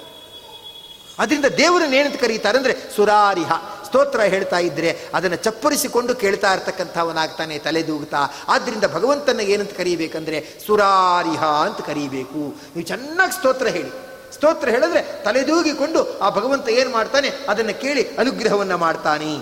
ಅದರಿಂದ 1.22 1.48
ದೇವರನ್ನ 1.60 1.94
ಏನಂತ 1.98 2.18
ಕರೀತಾರೆ 2.22 2.56
ಅಂದರೆ 2.60 2.74
ಸುರಾರಿಹ. 2.94 3.50
ಸ್ತೋತ್ರ 3.86 4.20
ಹೇಳ್ತಾ 4.32 4.58
ಇದ್ರೆ 4.68 4.90
ಅದನ್ನು 5.16 5.38
ಚಪ್ಪರಿಸಿಕೊಂಡು 5.46 6.12
ಕೇಳ್ತಾ 6.22 6.48
ಇರ್ತಕ್ಕಂಥವನಾಗ್ತಾನೆ, 6.54 7.54
ತಲೆದೂಗ್ತಾ. 7.66 8.20
ಆದ್ದರಿಂದ 8.54 8.86
ಭಗವಂತನ 8.96 9.44
ಏನಂತ 9.54 9.74
ಕರೀಬೇಕಂದ್ರೆ 9.80 10.40
ಸುರಾರಿಹ 10.66 11.42
ಅಂತ 11.66 11.80
ಕರೀಬೇಕು. 11.90 12.42
ನೀವು 12.72 12.86
ಚೆನ್ನಾಗಿ 12.92 13.34
ಸ್ತೋತ್ರ 13.38 13.66
ಹೇಳಿ. 13.76 13.92
ಸ್ತೋತ್ರ 14.36 14.68
ಹೇಳಿದ್ರೆ 14.74 15.02
ತಲೆದೂಗಿಕೊಂಡು 15.24 16.00
ಆ 16.24 16.30
ಭಗವಂತ 16.38 16.68
ಏನು 16.78 16.90
ಮಾಡ್ತಾನೆ, 16.90 17.28
ಅದನ್ನು 17.52 17.74
ಕೇಳಿ 17.84 18.04
ಅನುಗ್ರಹವನ್ನು 18.22 18.78
ಮಾಡ್ತಾನೆ. 18.86 19.32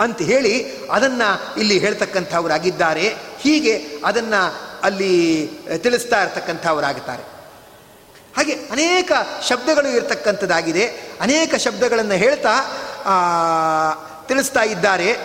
ಅಂತ 0.00 0.22
ಹೇಳಿ 0.22 0.84
ಅದನ್ನು 0.90 1.58
ಇಲ್ಲಿ 1.58 1.78
ಹೇಳ್ತಕ್ಕಂಥವರಾಗಿದ್ದಾರೆ. 1.78 3.16
ಹೀಗೆ 3.38 3.98
ಅದನ್ನು 4.04 4.68
ಅಲ್ಲಿ 4.82 5.50
ತಿಳಿಸ್ತಾ 5.82 6.22
ಇರ್ತಕ್ಕಂಥವರಾಗುತ್ತಾರೆ. 6.22 7.22
ಹಾಗೆ 8.36 8.52
ಅನೇಕ 8.52 9.12
ಶಬ್ದಗಳು 9.48 9.88
ಇರತಕ್ಕಂಥದ್ದಾಗಿದೆ. 9.88 10.86
ಅನೇಕ 11.20 11.54
ಶಬ್ದಗಳನ್ನು 11.54 12.14
ಹೇಳ್ತಾ 12.14 12.50
ತಿಳಿಸ್ತಾ 14.28 14.62
ಇದ್ದಾರೆ. 14.62 15.16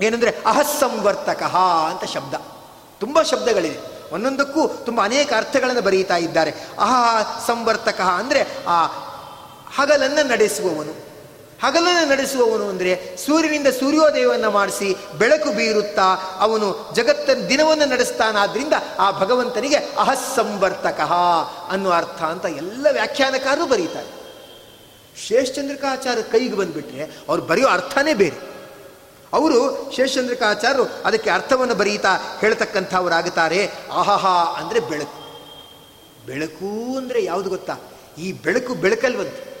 ಏನಂದರೆ 0.00 0.30
ಅಹಸ್ಸಂವರ್ತಕ 0.46 1.42
ಅಂತ 1.90 2.10
ಶಬ್ದ. 2.10 2.34
ತುಂಬ 3.00 3.22
ಶಬ್ದಗಳಿದೆ. 3.22 3.94
ಒಂದೊಂದಕ್ಕೂ 4.14 4.68
ತುಂಬ 4.68 5.02
ಅನೇಕ 5.02 5.32
ಅರ್ಥಗಳನ್ನು 5.36 5.82
ಬರೀತಾ 5.82 6.16
ಇದ್ದಾರೆ. 6.16 6.50
ಅಹ 6.50 6.94
ಸಂವರ್ತಕ 7.46 8.00
ಅಂದರೆ 8.00 8.46
ಆ 8.68 8.86
ಹಗಲನ್ನು 9.76 10.28
ನಡೆಸುವವನು. 10.28 11.13
ಹಗಲನ್ನು 11.62 12.08
ನಡೆಸುವವನು 12.08 12.68
ಅಂದರೆ 12.68 13.16
ಸೂರ್ಯನಿಂದ 13.16 13.66
ಸೂರ್ಯೋದಯವನ್ನು 13.66 14.50
ಮಾಡಿಸಿ 14.50 14.96
ಬೆಳಕು 15.18 15.52
ಬೀರುತ್ತಾ 15.52 16.36
ಅವನು 16.40 16.92
ಜಗತ್ತನ್ನು 16.94 17.48
ದಿನವನ್ನು 17.48 17.88
ನಡೆಸ್ತಾನಾದ್ರಿಂದ 17.88 18.72
ಆ 18.98 19.10
ಭಗವಂತನಿಗೆ 19.10 19.76
ಅಹಸ್ಸಂವರ್ತಕ 19.76 21.00
ಅನ್ನುವ 21.70 21.92
ಅರ್ಥ 21.92 22.22
ಅಂತ 22.22 22.44
ಎಲ್ಲ 22.44 22.86
ವ್ಯಾಖ್ಯಾನಕಾರರು 22.92 23.66
ಬರೀತಾರೆ. 23.66 24.24
ಶೇಷಚಂದ್ರಿಕಾಚಾರ್ಯ 25.26 26.22
ಕೈಗೆ 26.22 26.54
ಬಂದುಬಿಟ್ರೆ 26.54 27.04
ಅವ್ರು 27.28 27.42
ಬರೆಯೋ 27.42 27.68
ಅರ್ಥನೇ 27.68 28.14
ಬೇರೆ. 28.14 28.54
ಅವರು 29.32 29.92
ಶೇಷಚಂದ್ರಿಕಾಚಾರ್ಯರು 29.96 30.84
ಅದಕ್ಕೆ 30.84 31.30
ಅರ್ಥವನ್ನು 31.30 31.74
ಬರೀತಾ 31.74 32.38
ಹೇಳ್ತಕ್ಕಂಥವರಾಗುತ್ತಾರೆ. 32.40 33.70
ಆಹಾಹಾ 33.92 34.60
ಅಂದರೆ 34.60 34.80
ಬೆಳಕು. 34.80 35.24
ಬೆಳಕು 36.26 36.96
ಅಂದರೆ 36.96 37.24
ಯಾವುದು 37.24 37.50
ಗೊತ್ತಾ? 37.50 37.76
ಈ 38.18 38.32
ಬೆಳಕು 38.32 38.74
ಬೆಳಕಲ್ವಂತೆ. 38.74 39.53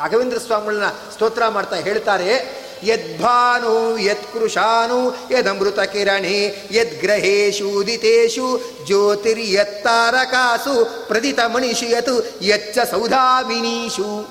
ರಾಘವೇಂದ್ರ 0.00 0.38
ಸ್ವಾಮಿಗಳನ್ನ 0.38 1.12
ಸ್ತೋತ್ರ 1.12 1.48
ಮಾಡ್ತಾ 1.48 1.76
ಹೇಳ್ತಾರೆ, 1.76 2.60
ಯದ್ಭಾನು 2.82 3.98
ಯತ್ಕೃಶಾನು 3.98 5.16
ಯದಮೃತ 5.30 5.78
ಯದ್ 5.78 6.72
ಯದ್ಗ್ರಹೇಶು 6.72 7.68
ಉದಿತೇಶು 7.68 8.60
ಜ್ಯೋತಿರ್ಯತ್ತಾರಕಾಸು 8.86 11.04
ಪ್ರದಿತ 11.08 11.38
ಮಣಿಷು 11.46 11.86
ಯತು 11.86 12.42
ಯಚ್ಚ 12.42 12.78
ಸೌಧಾಮಿನೀಶು. 12.90 14.28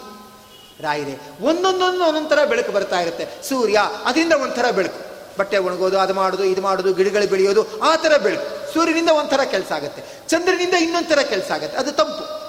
ರಾಯಿದೆ 0.81 1.19
ಒಂದೊಂದೊಂದು 1.41 2.05
ಒಂದೊಂಥರ 2.05 2.45
ಬೆಳಕು 2.45 2.71
ಬರ್ತಾ 2.71 2.99
ಇರುತ್ತೆ. 2.99 3.49
ಸೂರ್ಯ, 3.49 3.79
ಅದರಿಂದ 4.05 4.33
ಒಂಥರ 4.33 4.71
ಬೆಳಕು. 4.71 5.09
ಬಟ್ಟೆ 5.39 5.57
ಒಣಗೋದು, 5.57 5.99
ಅದು 5.99 6.13
ಮಾಡೋದು, 6.13 6.43
ಇದು 6.43 6.61
ಮಾಡೋದು, 6.61 6.93
ಗಿಡಗಳು 6.93 7.27
ಬೆಳೆಯೋದು, 7.27 7.81
ಆ 7.81 7.95
ಥರ 7.95 8.17
ಬೆಳಕು. 8.17 8.73
ಸೂರ್ಯನಿಂದ 8.73 9.09
ಒಂಥರ 9.09 9.41
ಕೆಲಸ 9.41 9.71
ಆಗುತ್ತೆ. 9.71 10.03
ಚಂದ್ರನಿಂದ 10.29 10.73
ಇನ್ನೊಂಥರ 10.73 11.19
ಕೆಲಸ 11.19 11.51
ಆಗುತ್ತೆ. 11.51 11.77
ಅದು 11.77 11.91
ತಂಪು. 11.91 12.39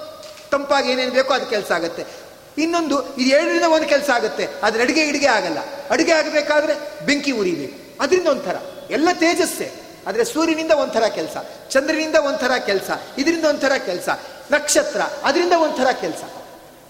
ತಂಪಾಗಿ 0.49 0.91
ಏನೇನು 0.91 1.11
ಬೇಕೋ 1.11 1.33
ಅದು 1.33 1.45
ಕೆಲಸ 1.45 1.71
ಆಗುತ್ತೆ. 1.71 2.05
ಇನ್ನೊಂದು, 2.57 3.15
ಇದು 3.15 3.29
ಎರಡರಿಂದ 3.29 3.63
ಒಂದು 3.63 3.87
ಕೆಲಸ 3.87 4.09
ಆಗುತ್ತೆ. 4.09 4.47
ಆದರೆ 4.63 4.83
ಅಡುಗೆ 4.83 5.01
ಇಡುಗೆ 5.01 5.27
ಆಗಲ್ಲ. 5.27 5.57
ಅಡುಗೆ 5.89 6.11
ಆಗಬೇಕಾದ್ರೆ 6.11 7.05
ಬೆಂಕಿ 7.05 7.31
ಉರಿಬೇಕು. 7.31 8.03
ಅದರಿಂದ 8.03 8.27
ಒಂಥರ. 8.27 8.55
ಎಲ್ಲ 8.91 9.09
ತೇಜಸ್ಸೇ. 9.13 9.71
ಆದರೆ 10.07 10.23
ಸೂರ್ಯನಿಂದ 10.23 10.71
ಒಂಥರ 10.71 11.03
ಕೆಲಸ. 11.03 11.37
ಚಂದ್ರನಿಂದ 11.69 12.15
ಒಂಥರ 12.15 12.51
ಕೆಲಸ. 12.65 12.89
ಇದರಿಂದ 13.17 13.45
ಒಂಥರ 13.45 13.71
ಕೆಲಸ. 13.85 14.09
ನಕ್ಷತ್ರ, 14.51 15.01
ಅದರಿಂದ 15.01 15.53
ಒಂಥರ 15.53 15.87
ಕೆಲಸ. 16.01 16.23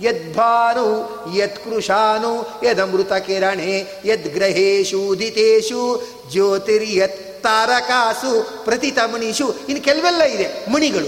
ಯದ್ಭಾನು 0.01 1.25
ಯತ್ಕೃಶಾನು 1.37 2.61
ಯದಮೃತ 2.65 3.13
ಕಿರಣೆ 3.13 4.01
ಯದ್ಗ್ರಹೇಶು, 4.05 5.07
ಉದಿತೇಶು, 5.07 6.07
ಜ್ಯೋತಿರ್ಯತ್ 6.31 7.43
ತಾರಕಾಸು 7.43 8.63
ಪ್ರತಿತಮಣಿಷು 8.65 9.55
ಇನ್ನು 9.69 9.83
ಕೆಲವೆಲ್ಲ 9.83 10.21
ಇದೆ. 10.21 10.71
ಮಣಿಗಳು 10.71 11.07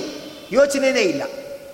ಯೋಚನೆನೇ 0.52 1.02
ಇಲ್ಲ. 1.02 1.24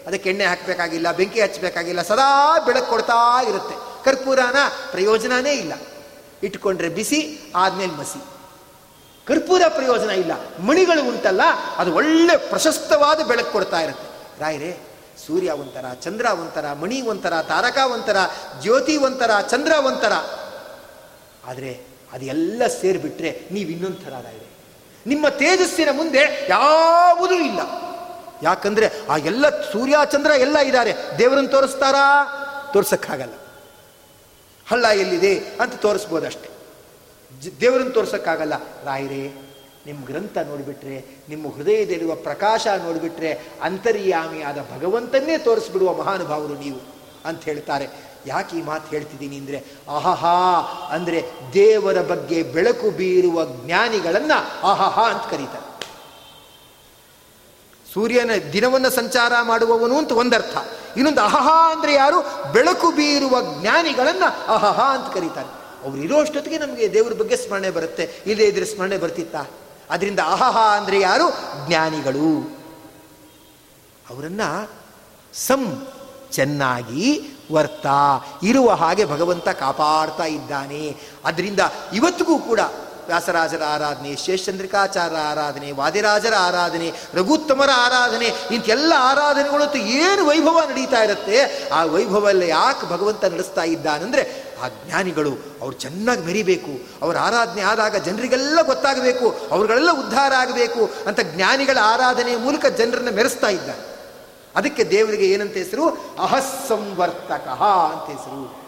ಅದಕ್ಕೆ 0.07 0.29
ಎಣ್ಣೆ 0.29 0.45
ಹಾಕಬೇಕಾಗಿಲ್ಲ, 0.45 1.11
ಬೆಂಕಿ 1.11 1.41
ಹಚ್ಚಬೇಕಾಗಿಲ್ಲ, 1.41 2.01
ಸದಾ 2.01 2.59
ಬೆಳಕು 2.65 2.87
ಕೊಡ್ತಾ 2.87 3.41
ಇರುತ್ತೆ. 3.41 4.05
ಕರ್ಪೂರನ 4.05 4.55
ಪ್ರಯೋಜನನೇ 4.91 5.53
ಇಲ್ಲ. 5.53 5.73
ಇಟ್ಕೊಂಡ್ರೆ 6.43 6.89
ಬಿಸಿ, 6.89 7.39
ಆದ್ಮೇಲೆ 7.55 7.91
ಮಸಿ. 7.91 8.23
ಕರ್ಪೂರ 9.27 9.61
ಪ್ರಯೋಜನ 9.69 10.09
ಇಲ್ಲ. 10.09 10.31
ಮಣಿಗಳು 10.59 11.03
ಉಂಟಲ್ಲ, 11.03 11.41
ಅದು 11.77 11.93
ಒಳ್ಳೆ 11.93 12.37
ಪ್ರಶಸ್ತವಾದ 12.37 13.21
ಬೆಳಕು 13.21 13.51
ಕೊಡ್ತಾ 13.51 13.81
ಇರುತ್ತೆ. 13.81 14.41
ರಾಯರೇ, 14.41 14.77
ಸೂರ್ಯ 15.27 15.51
ಒಂಥರ, 15.51 15.85
ಚಂದ್ರ 15.93 16.25
ಒಂಥರ, 16.25 16.73
ಮಣಿ 16.73 17.01
ಒಂಥರ, 17.01 17.41
ತಾರಕ 17.41 17.77
ಒಂಥರ, 17.77 18.17
ಜ್ಯೋತಿ 18.61 18.97
ಒಂಥರ, 18.97 19.31
ಚಂದ್ರ 19.49 19.71
ಒಂಥರ. 19.71 20.13
ಆದರೆ 21.45 21.87
ಅದೆಲ್ಲ 22.13 22.61
ಸೇರಿಬಿಟ್ರೆ 22.81 23.47
ನೀವು 23.51 23.69
ಇನ್ನೊಂದು 23.69 23.97
ಥರ 23.97 24.09
ರಾಯರೇ. 24.09 24.49
ನಿಮ್ಮ 25.05 25.29
ತೇಜಸ್ಸಿನ 25.29 25.89
ಮುಂದೆ 25.91 26.47
ಯಾವುದೂ 26.49 27.33
ಇಲ್ಲ. 27.33 27.88
ಯಾಕಂದ್ರೆ 28.43 28.89
ಆ 29.09 29.17
ಎಲ್ಲ 29.17 29.49
ಸೂರ್ಯ 29.49 29.95
ಚಂದ್ರ 30.11 30.31
ಎಲ್ಲ 30.31 30.57
ಇದ್ದಾರೆ. 30.57 30.93
ದೇವರನ್ನ 31.17 31.47
ತೋರಿಸ್ತಾರಾ? 31.47 32.25
ತೋರ್ಸಕ್ಕಾಗಲ್ಲ. 32.73 33.33
ಹಳ್ಳ 34.69 34.85
ಎಲ್ಲಿದೆ 34.85 35.39
ಅಂತ 35.39 35.75
ತೋರಿಸ್ಬೋದಷ್ಟೆ. 35.75 36.49
ದೇವರನ್ನ 37.61 37.89
ತೋರ್ಸಕ್ಕಾಗಲ್ಲ. 37.89 38.53
ರಾಯರೇ 38.83 39.45
ನಿಮ್ಮ 39.85 40.05
ಗ್ರಂಥ 40.05 40.37
ನೋಡಿಬಿಟ್ರೆ, 40.37 41.05
ನಿಮ್ಮ 41.29 41.55
ಹೃದಯದಲ್ಲಿರುವ 41.55 42.15
ಪ್ರಕಾಶ 42.15 42.67
ನೋಡಿಬಿಟ್ರೆ, 42.67 43.41
ಅಂತರ್ಯಾಮಿಯಾದ 43.61 44.57
ಭಗವಂತನ್ನೇ 44.77 45.37
ತೋರಿಸ್ಬಿಡುವ 45.37 45.93
ಮಹಾನುಭಾವರು 45.93 46.53
ನೀವು 46.53 46.79
ಅಂತ 47.25 47.43
ಹೇಳ್ತಾರೆ. 47.43 47.87
ಯಾಕೆ 48.25 48.57
ಈ 48.57 48.61
ಮಾತು 48.61 48.89
ಹೇಳ್ತಿದ್ದೀನಿ 48.89 49.37
ಅಂದರೆ 49.37 49.57
ಅಹಹಾ 49.95 50.61
ಅಂದರೆ 50.91 51.23
ದೇವರ 51.53 52.01
ಬಗ್ಗೆ 52.01 52.43
ಬೆಳಕು 52.43 52.89
ಬೀರುವ 52.91 53.45
ಜ್ಞಾನಿಗಳನ್ನು 53.45 54.67
ಅಹಹಾ 54.67 55.09
ಅಂತ 55.09 55.31
ಕರೀತಾರೆ. 55.31 55.68
ಸೂರ್ಯನ 57.93 58.31
ದಿನವನ್ನು 58.53 58.89
ಸಂಚಾರ 58.89 59.33
ಮಾಡುವವನು 59.41 59.97
ಅಂತ 59.97 60.11
ಒಂದರ್ಥ. 60.11 60.57
ಇನ್ನೊಂದು 60.97 61.21
ಅಹಹಾ 61.21 61.71
ಅಂದರೆ 61.71 61.93
ಯಾರು? 61.93 62.51
ಬೆಳಕು 62.51 62.91
ಬೀರುವ 62.91 63.61
ಜ್ಞಾನಿಗಳನ್ನ 63.61 64.23
ಅಹಹಾ 64.47 64.95
ಅಂತ 64.95 65.13
ಕರೀತಾರೆ. 65.13 65.59
ಅವ್ರು 65.85 66.01
ಇರೋಷ್ಟೊತ್ತಿಗೆ 66.01 66.57
ನಮಗೆ 66.57 66.93
ದೇವರ 66.93 67.13
ಬಗ್ಗೆ 67.13 67.37
ಸ್ಮರಣೆ 67.37 67.69
ಬರುತ್ತೆ. 67.69 68.23
ಇಲ್ಲದೇ 68.25 68.45
ಇದ್ರೆ 68.45 68.65
ಸ್ಮರಣೆ 68.65 68.97
ಬರ್ತಿತ್ತಾ? 68.97 69.45
ಅದರಿಂದ 69.89 70.19
ಅಹಹಾ 70.19 70.77
ಅಂದರೆ 70.77 70.99
ಯಾರು? 70.99 71.29
ಜ್ಞಾನಿಗಳು. 71.67 72.59
ಅವರನ್ನು 74.09 74.71
ಸಂ 75.33 75.87
ಚೆನ್ನಾಗಿ 76.31 77.21
ವರ್ತ 77.51 77.85
ಇರುವ 78.43 78.71
ಹಾಗೆ 78.71 79.05
ಭಗವಂತ 79.05 79.49
ಕಾಪಾಡ್ತಾ 79.49 80.23
ಇದ್ದಾನೆ. 80.23 80.97
ಅದರಿಂದ 81.25 81.59
ಇವತ್ತಿಗೂ 81.93 82.39
ಕೂಡ 82.39 82.59
ವ್ಯಾಸರಾಜರ 83.09 83.63
ಆರಾಧನೆ, 83.67 84.15
ಶೇಷಚಂದ್ರಿಕಾಚಾರ್ಯರ 84.15 85.21
ಆರಾಧನೆ, 85.21 85.71
ವಾದಿರಾಜರ 85.71 86.33
ಆರಾಧನೆ, 86.39 86.93
ರಘುತ್ತಮರ 87.13 87.69
ಆರಾಧನೆ 87.75 88.25
ಇಂತೆಲ್ಲ 88.25 88.93
ಆರಾಧನೆಗಳು 88.97 89.63
ಅಂತ 89.63 89.75
ಏನು 89.75 90.25
ವೈಭವ 90.25 90.59
ನಡೀತಾ 90.69 91.03
ಇರುತ್ತೆ, 91.03 91.69
ಆ 91.69 91.83
ವೈಭವ 91.85 92.27
ಎಲ್ಲ 92.29 92.43
ಯಾಕೆ 92.43 92.85
ಭಗವಂತ 92.89 93.25
ನಡೆಸ್ತಾ 93.25 93.63
ಇದ್ದಾನಂದ್ರೆ, 93.63 94.49
ಆ 94.63 94.67
ಜ್ಞಾನಿಗಳು 94.67 95.31
ಅವ್ರು 95.61 95.75
ಚೆನ್ನಾಗಿ 95.77 96.21
ಮೆರಿಬೇಕು 96.21 96.73
ಅವ್ರ 97.01 97.17
ಆರಾಧನೆ 97.17 97.61
ಆದಾಗ 97.61 97.95
ಜನರಿಗೆಲ್ಲ 97.95 98.59
ಗೊತ್ತಾಗಬೇಕು, 98.61 99.35
ಅವ್ರುಗಳೆಲ್ಲ 99.51 99.91
ಉದ್ಧಾರ 99.99 100.33
ಆಗಬೇಕು 100.37 100.89
ಅಂತ 101.07 101.19
ಜ್ಞಾನಿಗಳ 101.19 101.77
ಆರಾಧನೆಯ 101.81 102.37
ಮೂಲಕ 102.37 102.65
ಜನರನ್ನು 102.65 103.11
ಮೆರೆಸ್ತಾ 103.11 103.47
ಇದ್ದಾರೆ. 103.47 103.83
ಅದಕ್ಕೆ 104.55 104.83
ದೇವರಿಗೆ 104.83 105.25
ಏನಂತ 105.25 105.53
ಹೆಸರು? 105.53 105.85
ಅಹಸ್ಸಂವರ್ತಕ 106.23 107.47
ಅಂತ 107.91 108.05
ಹೆಸರು. 108.17 108.58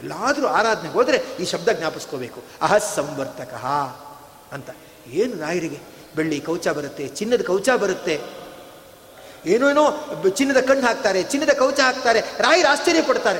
ಎಲ್ಲಾದರೂ 0.00 0.46
ಆರಾಧನೆಗೆ 0.46 0.94
ಹೋದರೆ 0.94 1.22
ಈ 1.40 1.44
ಶಬ್ದ 1.44 1.68
ಜ್ಞಾಪಿಸ್ಕೋಬೇಕು. 1.68 2.42
ಅಹಸ್ಸಂವರ್ತಕ 2.62 3.54
ಅಂತ. 4.52 4.70
ಏನು 5.06 5.40
ರಾಯರಿಗೆ? 5.40 5.80
ಬೆಳ್ಳಿ 6.16 6.40
ಕವಚ 6.40 6.68
ಬರುತ್ತೆ, 6.68 7.08
ಚಿನ್ನದ 7.08 7.42
ಕವಚ 7.42 7.68
ಬರುತ್ತೆ. 7.70 8.20
ಏನೇನೋ 9.46 9.84
ಚಿನ್ನದ 10.28 10.60
ಕಣ್ಣು 10.60 10.86
ಹಾಕ್ತಾರೆ, 10.86 11.22
ಚಿನ್ನದ 11.22 11.52
ಕವಚ 11.58 11.80
ಹಾಕ್ತಾರೆ, 11.80 12.20
ರಾಯರು 12.20 12.68
ಆಶ್ಚರ್ಯ 12.68 13.02
ಪಡ್ತಾರೆ. 13.02 13.38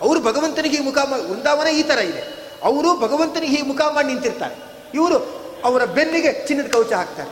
ಅವರು 0.00 0.20
ಭಗವಂತನಿಗೆ 0.20 0.80
ಮುಖ 0.80 0.96
ಒಂದಾವನೆ 0.96 1.30
ವೃಂದಾವನ 1.30 1.66
ಈ 1.66 1.82
ಥರ 1.82 1.98
ಇದೆ. 1.98 2.22
ಅವರು 2.64 3.00
ಭಗವಂತನಿಗೆ 3.00 3.56
ಈ 3.56 3.62
ಮುಖ 3.62 3.80
ಮಾಡಿ 3.94 4.08
ನಿಂತಿರ್ತಾರೆ. 4.08 4.56
ಇವರು 4.94 5.18
ಅವರ 5.64 5.84
ಬೆನ್ನಿಗೆ 5.84 6.46
ಚಿನ್ನದ 6.46 6.66
ಕವಚ 6.72 6.92
ಹಾಕ್ತಾರೆ. 6.92 7.30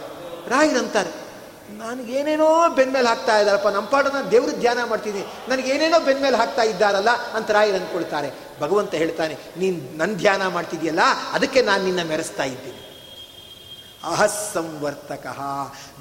ರಾಯರಂತಾರೆ 0.51 1.22
ನನಗೇನೇನೋ 1.71 2.69
ಬೆನ್ಮೇಲೆ 2.69 3.09
ಹಾಕ್ತಾ 3.09 3.39
ಇದ್ದಾರಪ್ಪ, 3.39 3.69
ನಮ್ಮ 3.69 3.89
ಪಾಠ 3.89 4.07
ನಾನು 4.07 4.31
ದೇವ್ರ 4.31 4.51
ಧ್ಯಾನ 4.61 4.85
ಮಾಡ್ತೀನಿ 4.85 5.23
ನನಗೇನೇನೋ 5.49 6.01
ಬೆನ್ಮೇಲೆ 6.01 6.37
ಹಾಕ್ತಾ 6.37 6.63
ಇದ್ದಾರಲ್ಲ 6.63 7.11
ಅಂತ 7.11 7.51
ರಾಯರು 7.51 7.77
ಅಂದ್ಕೊಳ್ತಾರೆ. 7.77 8.31
ಭಗವಂತ 8.61 8.95
ಹೇಳ್ತಾನೆ, 8.95 9.35
ನೀನು 9.57 9.99
ನನ್ನ 9.99 10.17
ಧ್ಯಾನ 10.17 10.47
ಮಾಡ್ತಿದೆಯಲ್ಲ, 10.47 11.01
ಅದಕ್ಕೆ 11.33 11.63
ನಾನು 11.63 11.85
ನಿನ್ನ 11.85 12.03
ಮೆರೆಸ್ತಾ 12.03 12.43
ಇದ್ದೀನಿ. 12.45 12.79
ಅಹಸ್ಸಂವರ್ತಕ 14.05 15.27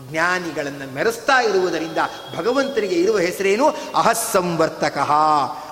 ಜ್ಞಾನಿಗಳನ್ನು 0.09 0.93
ಮೆರೆಸ್ತಾ 0.93 1.39
ಇರುವುದರಿಂದ 1.39 1.97
ಭಗವಂತನಿಗೆ 2.37 2.95
ಇರುವ 2.95 3.17
ಹೆಸರೇನು? 3.17 3.69
ಅಹಸ್ಸಂವರ್ತಕ 3.95 4.97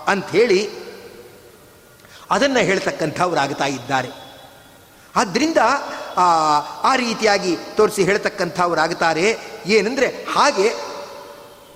ಅಂಥೇಳಿ 0.07 0.69
ಅದನ್ನು 2.31 2.59
ಹೇಳ್ತಕ್ಕಂಥವ್ರಾಗ್ತಾ 2.59 3.65
ಇದ್ದಾರೆ. 3.65 4.09
ಆದ್ದರಿಂದ 5.15 5.57
ಆ 6.83 6.95
ರೀತಿಯಾಗಿ 6.95 7.57
ತೋರಿಸಿ 7.75 8.03
ಹೇಳ್ತಕ್ಕಂಥವ್ರಾಗ್ತಾರೆ. 8.03 9.27
ಏನಂದರೆ 9.65 10.07
ಹಾಗೆ 10.07 10.69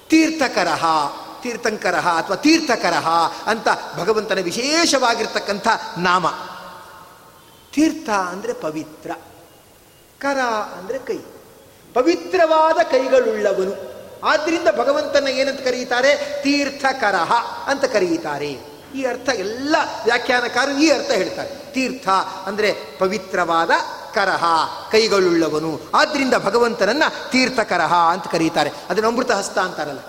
ತೀರ್ಥಕರಹ, 0.09 0.85
ತೀರ್ಥಂಕರಹ 1.41 2.07
ಅಥವಾ 2.07 2.35
ತೀರ್ಥಕರಹ 2.35 3.07
ಅಂತ 3.45 3.67
ಭಗವಂತನ 3.99 4.39
ವಿಶೇಷವಾಗಿರ್ತಕ್ಕಂಥ 4.39 5.67
ನಾಮ. 5.97 6.27
ತೀರ್ಥ 7.73 8.09
ಅಂದರೆ 8.09 8.53
ಪವಿತ್ರ, 8.53 9.11
ಕರ 10.19 10.39
ಅಂದರೆ 10.79 10.99
ಕೈ. 10.99 11.17
ಪವಿತ್ರವಾದ 11.93 12.79
ಕೈಗಳುಳ್ಳವನು. 12.91 13.73
ಆದ್ದರಿಂದ 14.23 14.67
ಭಗವಂತನ 14.77 15.27
ಏನಂತ 15.27 15.61
ಕರೆಯುತ್ತಾರೆ 15.61 16.41
ತೀರ್ಥಕರಹ 16.43 17.31
ಅಂತ 17.67 17.85
ಕರೆಯುತ್ತಾರೆ 17.85 18.51
ಈ 18.95 19.03
ಅರ್ಥ 19.03 19.29
ಎಲ್ಲ 19.29 19.75
ವ್ಯಾಖ್ಯಾನಕಾರರು 20.03 20.77
ಈ 20.77 20.89
ಅರ್ಥ 20.89 21.11
ಹೇಳ್ತಾರೆ. 21.11 21.51
ತೀರ್ಥ 21.73 22.07
ಅಂದರೆ 22.47 22.69
ಪವಿತ್ರವಾದ 22.99 23.71
ಕರಹ, 24.13 24.43
ಕೈಗಳುಳ್ಳವನು. 24.91 25.79
ಆದ್ದರಿಂದ 25.93 26.33
ಭಗವಂತನನ್ನ 26.43 27.03
ತೀರ್ಥಕರಹ 27.31 27.93
ಅಂತ 27.93 28.27
ಕರೀತಾರೆ. 28.27 28.71
ಅದನ್ನು 28.89 29.09
ಅಮೃತ 29.09 29.31
ಹಸ್ತ 29.31 29.57
ಅಂತಾರಲ್ಲ. 29.59 29.99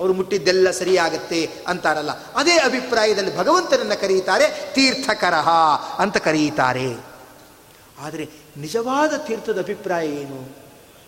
ಅವರು 0.00 0.12
ಮುಟ್ಟಿದ್ದೆಲ್ಲ 0.12 0.70
ಸರಿಯಾಗತ್ತೆ 0.70 1.50
ಅಂತಾರಲ್ಲ. 1.68 2.10
ಅದೇ 2.10 2.58
ಅಭಿಪ್ರಾಯದಲ್ಲಿ 2.58 3.38
ಭಗವಂತನನ್ನ 3.38 3.94
ಕರೀತಾರೆ 3.94 4.72
ತೀರ್ಥಕರಹ 4.74 5.48
ಅಂತ 5.98 6.16
ಕರೀತಾರೆ. 6.16 6.96
ಆದರೆ 8.02 8.28
ನಿಜವಾದ 8.56 9.16
ತೀರ್ಥದ 9.16 9.58
ಅಭಿಪ್ರಾಯ 9.58 10.08
ಏನು? 10.08 10.56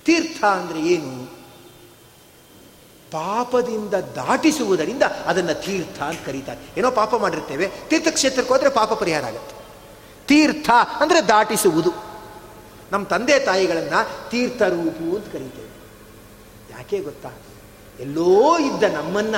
ತೀರ್ಥ 0.04 0.44
ಅಂದರೆ 0.44 0.80
ಏನು? 0.80 1.38
ಪಾಪದಿಂದ 3.10 3.94
ದಾಟಿಸುವುದರಿಂದ 3.94 5.02
ಅದನ್ನು 5.02 5.62
ತೀರ್ಥ 5.62 6.02
ಅಂತ 6.02 6.20
ಕರೀತಾರೆ. 6.26 6.80
ಏನೋ 6.80 6.90
ಪಾಪ 6.90 7.14
ಮಾಡಿರ್ತೇವೆ, 7.16 7.70
ತೀರ್ಥಕ್ಷೇತ್ರಕ್ಕೆ 7.88 8.54
ಹೋದರೆ 8.54 8.70
ಪಾಪ 8.70 8.92
ಪರಿಹಾರ 8.92 9.24
ಆಗುತ್ತೆ. 9.24 9.56
ತೀರ್ಥ 10.26 10.70
ಅಂದರೆ 11.00 11.28
ದಾಟಿಸುವುದು. 11.28 12.07
ನಮ್ಮ 12.92 13.04
ತಂದೆ 13.06 13.38
ತಾಯಿಗಳನ್ನು 13.38 14.30
ತೀರ್ಥರೂಪು 14.30 15.16
ಅಂತ 15.16 15.26
ಕರೀತೇವೆ. 15.32 15.70
ಯಾಕೆ 16.70 16.98
ಗೊತ್ತಾ? 16.98 17.30
ಎಲ್ಲೋ 18.00 18.58
ಇದ್ದ 18.58 18.82
ನಮ್ಮನ್ನ 18.82 19.36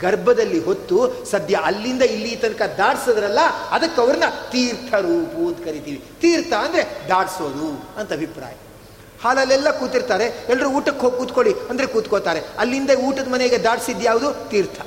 ಗರ್ಭದಲ್ಲಿ 0.00 0.58
ಹೊತ್ತು 0.58 0.96
ಸದ್ಯ 1.24 1.54
ಅಲ್ಲಿಂದ 1.64 2.02
ಇಲ್ಲಿ 2.02 2.36
ತನಕ 2.36 2.62
ದಾಟಿಸಿದ್ರಲ್ಲ, 2.78 3.42
ಅದಕ್ಕೆ 3.70 4.00
ಅವ್ರನ್ನ 4.00 4.24
ತೀರ್ಥರೂಪು 4.52 5.42
ಅಂತ 5.48 5.60
ಕರಿತೀವಿ. 5.64 5.98
ತೀರ್ಥ 6.20 6.52
ಅಂದರೆ 6.52 6.82
ದಾಡ್ಸೋದು 7.08 7.68
ಅಂತ 8.00 8.12
ಅಭಿಪ್ರಾಯ. 8.12 8.54
ಹಾಲಲ್ಲೆಲ್ಲ 9.22 9.70
ಕೂತಿರ್ತಾರೆ 9.70 10.26
ಎಲ್ಲರೂ 10.48 10.68
ಊಟಕ್ಕೆ 10.70 11.00
ಹೋಗಿ 11.00 11.16
ಕೂತ್ಕೊಳ್ಳಿ 11.16 11.52
ಅಂದರೆ 11.70 11.86
ಕೂತ್ಕೋತಾರೆ. 11.86 12.40
ಅಲ್ಲಿಂದ 12.58 12.90
ಊಟದ 12.90 13.28
ಮನೆಗೆ 13.28 13.58
ದಾಟಿಸಿದ್ಯಾವುದು 13.58 14.48
ತೀರ್ಥ. 14.50 14.80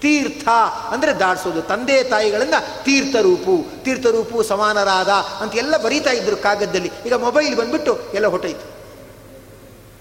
ತೀರ್ಥ 0.00 0.48
ಅಂದರೆ 0.90 1.12
ದಾಡಿಸೋದು 1.12 1.62
ತಂದೆ 1.62 2.04
ತಾಯಿಗಳನ್ನ 2.04 2.54
ತೀರ್ಥರೂಪು 2.82 3.84
ತೀರ್ಥರೂಪು 3.84 4.42
ಸಮಾನರಾದ 4.42 5.08
ಅಂತ 5.08 5.56
ಎಲ್ಲ 5.56 5.76
ಬರೀತಾ 5.76 6.10
ಇದ್ರು 6.10 6.36
ಕಾಗದದಲ್ಲಿ. 6.36 6.92
ಈಗ 7.06 7.14
ಮೊಬೈಲ್ 7.14 7.56
ಬಂದ್ಬಿಟ್ಟು 7.56 7.98
ಎಲ್ಲ 8.14 8.26
ಹೊಟ್ಟೈತು 8.26 8.80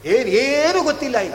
ಏನು, 0.06 0.30
ಏನೂ 0.30 0.84
ಗೊತ್ತಿಲ್ಲ 0.84 1.20
ಈಗ. 1.20 1.34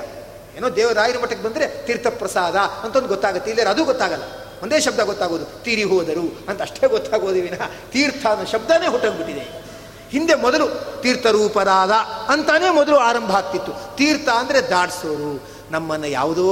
ಏನೋ 0.57 0.77
ದೇವರಾಯರ 0.77 1.19
ಮಠಕ್ಕೆ 1.19 1.43
ಬಂದರೆ 1.43 1.87
ತೀರ್ಥ 1.87 2.07
ಪ್ರಸಾದ 2.07 2.57
ಅಂತ 2.57 2.97
ಒಂದು 2.97 3.09
ಗೊತ್ತಾಗುತ್ತೆ. 3.09 3.51
ಇಲ್ಲ 3.51 3.69
ಅದು 3.69 3.85
ಗೊತ್ತಾಗಲ್ಲ. 3.85 4.23
ಒಂದೇ 4.63 4.81
ಶಬ್ದ 4.81 5.01
ಗೊತ್ತಾಗೋದು. 5.01 5.45
ತೀರಿ 5.45 5.85
ಹೋದರು 5.85 6.39
ಅಂತ 6.49 6.63
ಅಷ್ಟೇ 6.63 6.87
ಗೊತ್ತಾಗೋದು 6.87 7.33
ವಿನ. 7.33 7.55
ತೀರ್ಥ 7.93 8.27
ಅನ್ನೋ 8.27 8.45
ಶಬ್ದನೇ 8.45 8.87
ಹೊಟ್ಟೋಗ್ಬಿಟ್ಟಿದೆ. 8.87 9.65
ಹಿಂದೆ 10.11 10.35
ಮೊದಲು 10.35 10.67
ತೀರ್ಥರೂಪರಾದ 11.03 11.91
ಅಂತಾನೆ 12.29 12.71
ಮೊದಲು 12.71 12.97
ಆರಂಭ 12.97 13.33
ಆಗ್ತಿತ್ತು. 13.33 13.97
ತೀರ್ಥ 13.97 14.29
ಅಂದರೆ 14.29 14.61
ದಾಡ್ಸೋರು 14.61 15.54
ನಮ್ಮನ್ನು 15.71 16.07
ಯಾವುದೋ 16.07 16.49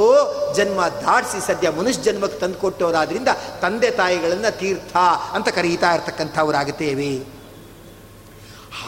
ಜನ್ಮ 0.57 0.81
ದಾಟಿಸಿ 0.89 1.41
ಸದ್ಯ 1.47 1.71
ಮನುಷ್ಯ 1.71 2.03
ಜನ್ಮಕ್ಕೆ 2.03 2.39
ತಂದು 2.41 2.59
ಕೊಟ್ಟವರಾದ್ರಿಂದ 2.59 3.29
ತಂದೆ 3.61 3.91
ತಾಯಿಗಳನ್ನು 3.91 4.59
ತೀರ್ಥ 4.59 4.95
ಅಂತ 5.33 5.49
ಕರೀತಾ 5.49 5.91
ಇರ್ತಕ್ಕಂಥವರಾಗುತ್ತೇವೆ. 5.95 7.13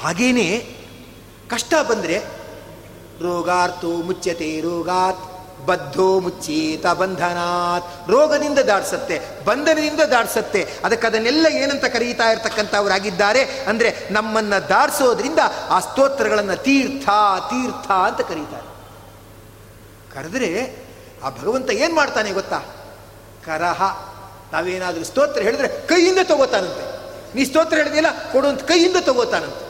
ಹಾಗೇನೆ 0.00 0.48
ಕಷ್ಟ 1.50 1.74
ಬಂದರೆ 1.90 2.16
ರೋಗಾರ್ತು 3.22 3.90
ಮುಚ್ಚತೆ 4.08 4.60
ರೋಗಾತ್, 4.60 5.22
ಬದ್ಧೋ 5.66 6.20
ಮುಚ್ಚೀತ 6.20 6.86
ಬಂಧನಾತ್. 6.86 7.86
ರೋಗದಿಂದ 8.10 8.58
ದಾಡ್ಸತ್ತೆ 8.58 9.16
ಬಂಧನದಿಂದ 9.44 10.00
ದಾಡ್ಸತ್ತೆ 10.00 10.62
ಅದಕ್ಕೆ 10.84 11.06
ಅದನ್ನೆಲ್ಲ 11.06 11.46
ಏನಂತ 11.46 11.84
ಕರೀತಾ 11.84 12.26
ಇರ್ತಕ್ಕಂಥವರಾಗಿದ್ದಾರೆ 12.32 13.42
ಅಂದರೆ 13.70 13.90
ನಮ್ಮನ್ನು 14.10 14.68
ದಾಡಿಸೋದ್ರಿಂದ 14.68 15.40
ಆ 15.70 15.80
ಸ್ತೋತ್ರಗಳನ್ನು 15.80 16.56
ತೀರ್ಥ 16.62 17.08
ತೀರ್ಥ 17.50 17.90
ಅಂತ 18.08 18.20
ಕರೀತಾರೆ. 18.20 18.66
ಕರೆದ್ರೆ 20.14 20.76
ಆ 21.22 21.30
ಭಗವಂತ 21.30 21.70
ಏನು 21.70 21.94
ಮಾಡ್ತಾನೆ 21.94 22.32
ಗೊತ್ತಾ? 22.32 22.58
ಕರಹ. 23.46 23.82
ನಾವೇನಾದರೂ 24.52 25.04
ಸ್ತೋತ್ರ 25.04 25.40
ಹೇಳಿದ್ರೆ 25.40 25.68
ಕೈಯಿಂದ 25.68 26.18
ತಗೋತಾನಂತೆ. 26.22 26.94
ನೀ 27.36 27.44
ಸ್ತೋತ್ರ 27.44 27.76
ಹೇಳಿದೆಯಲ್ಲ 27.76 28.32
ಕೊಡುವಂತ 28.32 28.62
ಕೈಯಿಂದ 28.62 28.96
ತಗೋತಾನಂತೆ. 29.00 29.64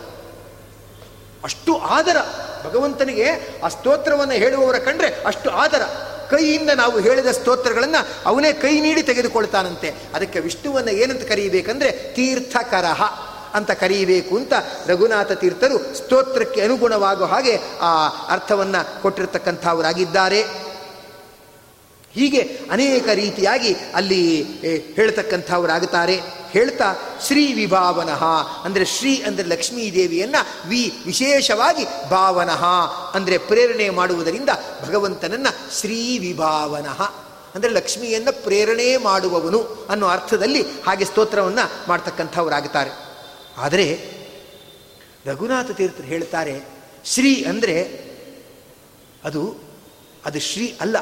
ಅಷ್ಟು 1.45 1.79
ಆದರ 1.79 2.17
ಭಗವಂತನಿಗೆ 2.65 3.27
ಆ 3.65 3.69
ಸ್ತೋತ್ರವನ್ನು 3.69 4.35
ಹೇಳುವವರ 4.35 4.79
ಕಂಡ್ರೆ 4.79 5.09
ಅಷ್ಟು 5.09 5.51
ಆದರ. 5.51 5.83
ಕೈಯಿಂದ 6.31 6.71
ನಾವು 6.71 7.01
ಹೇಳಿದ 7.01 7.27
ಸ್ತೋತ್ರಗಳನ್ನು 7.27 8.07
ಅವನೇ 8.27 8.53
ಕೈ 8.53 8.81
ನೀಡಿ 8.81 9.03
ತೆಗೆದುಕೊಳ್ತಾನಂತೆ. 9.03 9.95
ಅದಕ್ಕೆ 10.15 10.41
ವಿಷ್ಣುವನ್ನು 10.41 10.91
ಏನಂತ 10.91 11.29
ಕರೀಬೇಕಂದ್ರೆ 11.29 11.91
ತೀರ್ಥಕರಹ 11.91 13.03
ಅಂತ 13.55 13.71
ಕರೀಬೇಕು 13.71 14.37
ಅಂತ 14.37 14.53
ರಘುನಾಥ 14.87 15.33
ತೀರ್ಥರು 15.33 15.95
ಸ್ತೋತ್ರಕ್ಕೆ 15.95 16.61
ಅನುಗುಣವಾಗುವ 16.61 17.27
ಹಾಗೆ 17.27 17.61
ಆ 17.81 18.09
ಅರ್ಥವನ್ನು 18.29 19.03
ಕೊಟ್ಟಿರತಕ್ಕಂಥವರಾಗಿದ್ದಾರೆ. 19.03 20.43
ಹೀಗೆ 22.15 22.41
ಅನೇಕ 22.71 23.09
ರೀತಿಯಾಗಿ 23.09 23.77
ಅಲ್ಲಿ 23.95 24.43
ಹೇಳ್ತಕ್ಕಂಥವರಾಗುತ್ತಾರೆ. 24.95 26.23
ಹೇಳ್ತಾ, 26.51 26.97
ಶ್ರೀ 27.27 27.53
ವಿಭಾವನಃ, 27.53 28.25
ಅಂದರೆ 28.65 28.85
ಶ್ರೀ, 28.85 29.23
ಅಂದರೆ 29.23 29.47
ಲಕ್ಷ್ಮೀ 29.47 29.93
ದೇವಿಯನ್ನು 29.93 30.69
ವಿ 30.69 30.93
ವಿಶೇಷವಾಗಿ 31.07 31.85
ಭಾವನಃ, 32.11 32.65
ಅಂದರೆ 33.15 33.39
ಪ್ರೇರಣೆ 33.39 33.91
ಮಾಡುವುದರಿಂದ 33.91 34.49
ಭಗವಂತನನ್ನು 34.89 35.81
ಶ್ರೀ 35.81 36.19
ವಿಭಾವನಃ, 36.19 37.03
ಅಂದರೆ 37.55 37.71
ಲಕ್ಷ್ಮಿಯನ್ನು 37.71 38.45
ಪ್ರೇರಣೆ 38.45 38.97
ಮಾಡುವವನು 38.97 39.87
ಅನ್ನೋ 39.91 40.07
ಅರ್ಥದಲ್ಲಿ 40.07 40.63
ಹಾಗೆ 40.63 41.05
ಸ್ತೋತ್ರವನ್ನು 41.05 41.89
ಮಾಡ್ತಕ್ಕಂಥವರಾಗುತ್ತಾರೆ. 41.89 43.04
ಆದರೆ 43.59 43.99
ರಘುನಾಥ 45.27 45.71
ತೀರ್ಥರು 45.71 46.07
ಹೇಳ್ತಾರೆ 46.07 46.61
ಶ್ರೀ 47.05 47.45
ಅಂದರೆ 47.45 47.77
ಅದು 49.25 49.61
ಅದು 50.25 50.41
ಶ್ರೀ 50.41 50.77
ಅಲ್ಲ. 50.81 50.97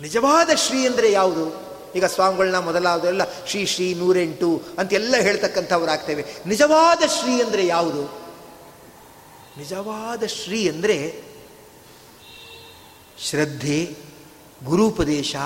ನಿಜವಾದ 0.00 0.50
ಶ್ರೀ 0.54 0.86
ಅಂದರೆ 0.86 1.12
ಯಾವುದು? 1.12 1.74
ಈಗ 1.94 2.04
ಸ್ವಾಮಿಗಳನ್ನ 2.04 2.56
ಮೊದಲಾದೆಲ್ಲ 2.56 3.22
ಶ್ರೀ 3.46 3.66
ಶ್ರೀ 3.66 3.94
ನೂರೆಂಟು 3.94 4.62
ಅಂತೆಲ್ಲ 4.78 5.16
ಹೇಳ್ತಕ್ಕಂಥವ್ರಾಗ್ತೇವೆ 5.16 6.24
ನಿಜವಾದ 6.46 7.02
ಶ್ರೀ 7.06 7.42
ಅಂದರೆ 7.42 7.66
ಯಾವುದು? 7.66 8.04
ನಿಜವಾದ 9.56 10.26
ಶ್ರೀ 10.26 10.68
ಅಂದರೆ 10.68 11.22
ಶ್ರದ್ಧೆ, 13.18 13.96
ಗುರುಪದೇಶ 14.64 15.36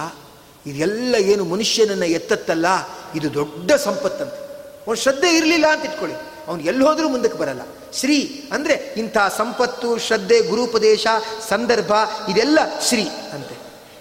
ಇದೆಲ್ಲ 0.66 1.14
ಏನು 1.14 1.44
ಮನುಷ್ಯನನ್ನು 1.44 2.04
ಎತ್ತತ್ತಲ್ಲ, 2.04 2.66
ಇದು 3.14 3.34
ದೊಡ್ಡ 3.34 3.72
ಸಂಪತ್ತಂತೆ. 3.72 4.47
ಅವನು 4.88 4.96
ಶ್ರದ್ಧೆ 4.96 5.36
ಇರಲಿಲ್ಲ 5.36 5.66
ಅಂತ 5.72 5.84
ಇಟ್ಕೊಳ್ಳಿ. 5.84 6.16
ಅವನು 6.48 6.62
ಎಲ್ಲಿ 6.62 6.84
ಹೋದರೂ 6.84 7.08
ಮುಂದಕ್ಕೆ 7.08 7.38
ಬರಲ್ಲ. 7.38 7.60
ಶ್ರೀ 7.92 8.48
ಅಂದರೆ 8.52 8.94
ಇಂಥ 8.96 9.18
ಸಂಪತ್ತು, 9.36 9.98
ಶ್ರದ್ಧೆ, 9.98 10.42
ಗುರುಪದೇಶ, 10.42 11.06
ಸಂದರ್ಭ, 11.48 11.92
ಇದೆಲ್ಲ 12.28 12.58
ಶ್ರೀ 12.88 13.02
ಅಂತೆ. 13.32 13.58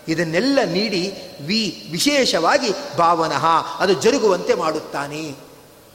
ಇದನ್ನೆಲ್ಲ 0.08 0.60
ನೀಡಿ 0.66 1.14
ವಿ 1.42 1.88
ವಿಶೇಷವಾಗಿ 1.92 2.98
ಭಾವನಃ 2.98 3.46
ಅದು 3.80 3.94
ಜರುಗುವಂತೆ 3.94 4.54
ಮಾಡುತ್ತಾನೆ. 4.54 5.47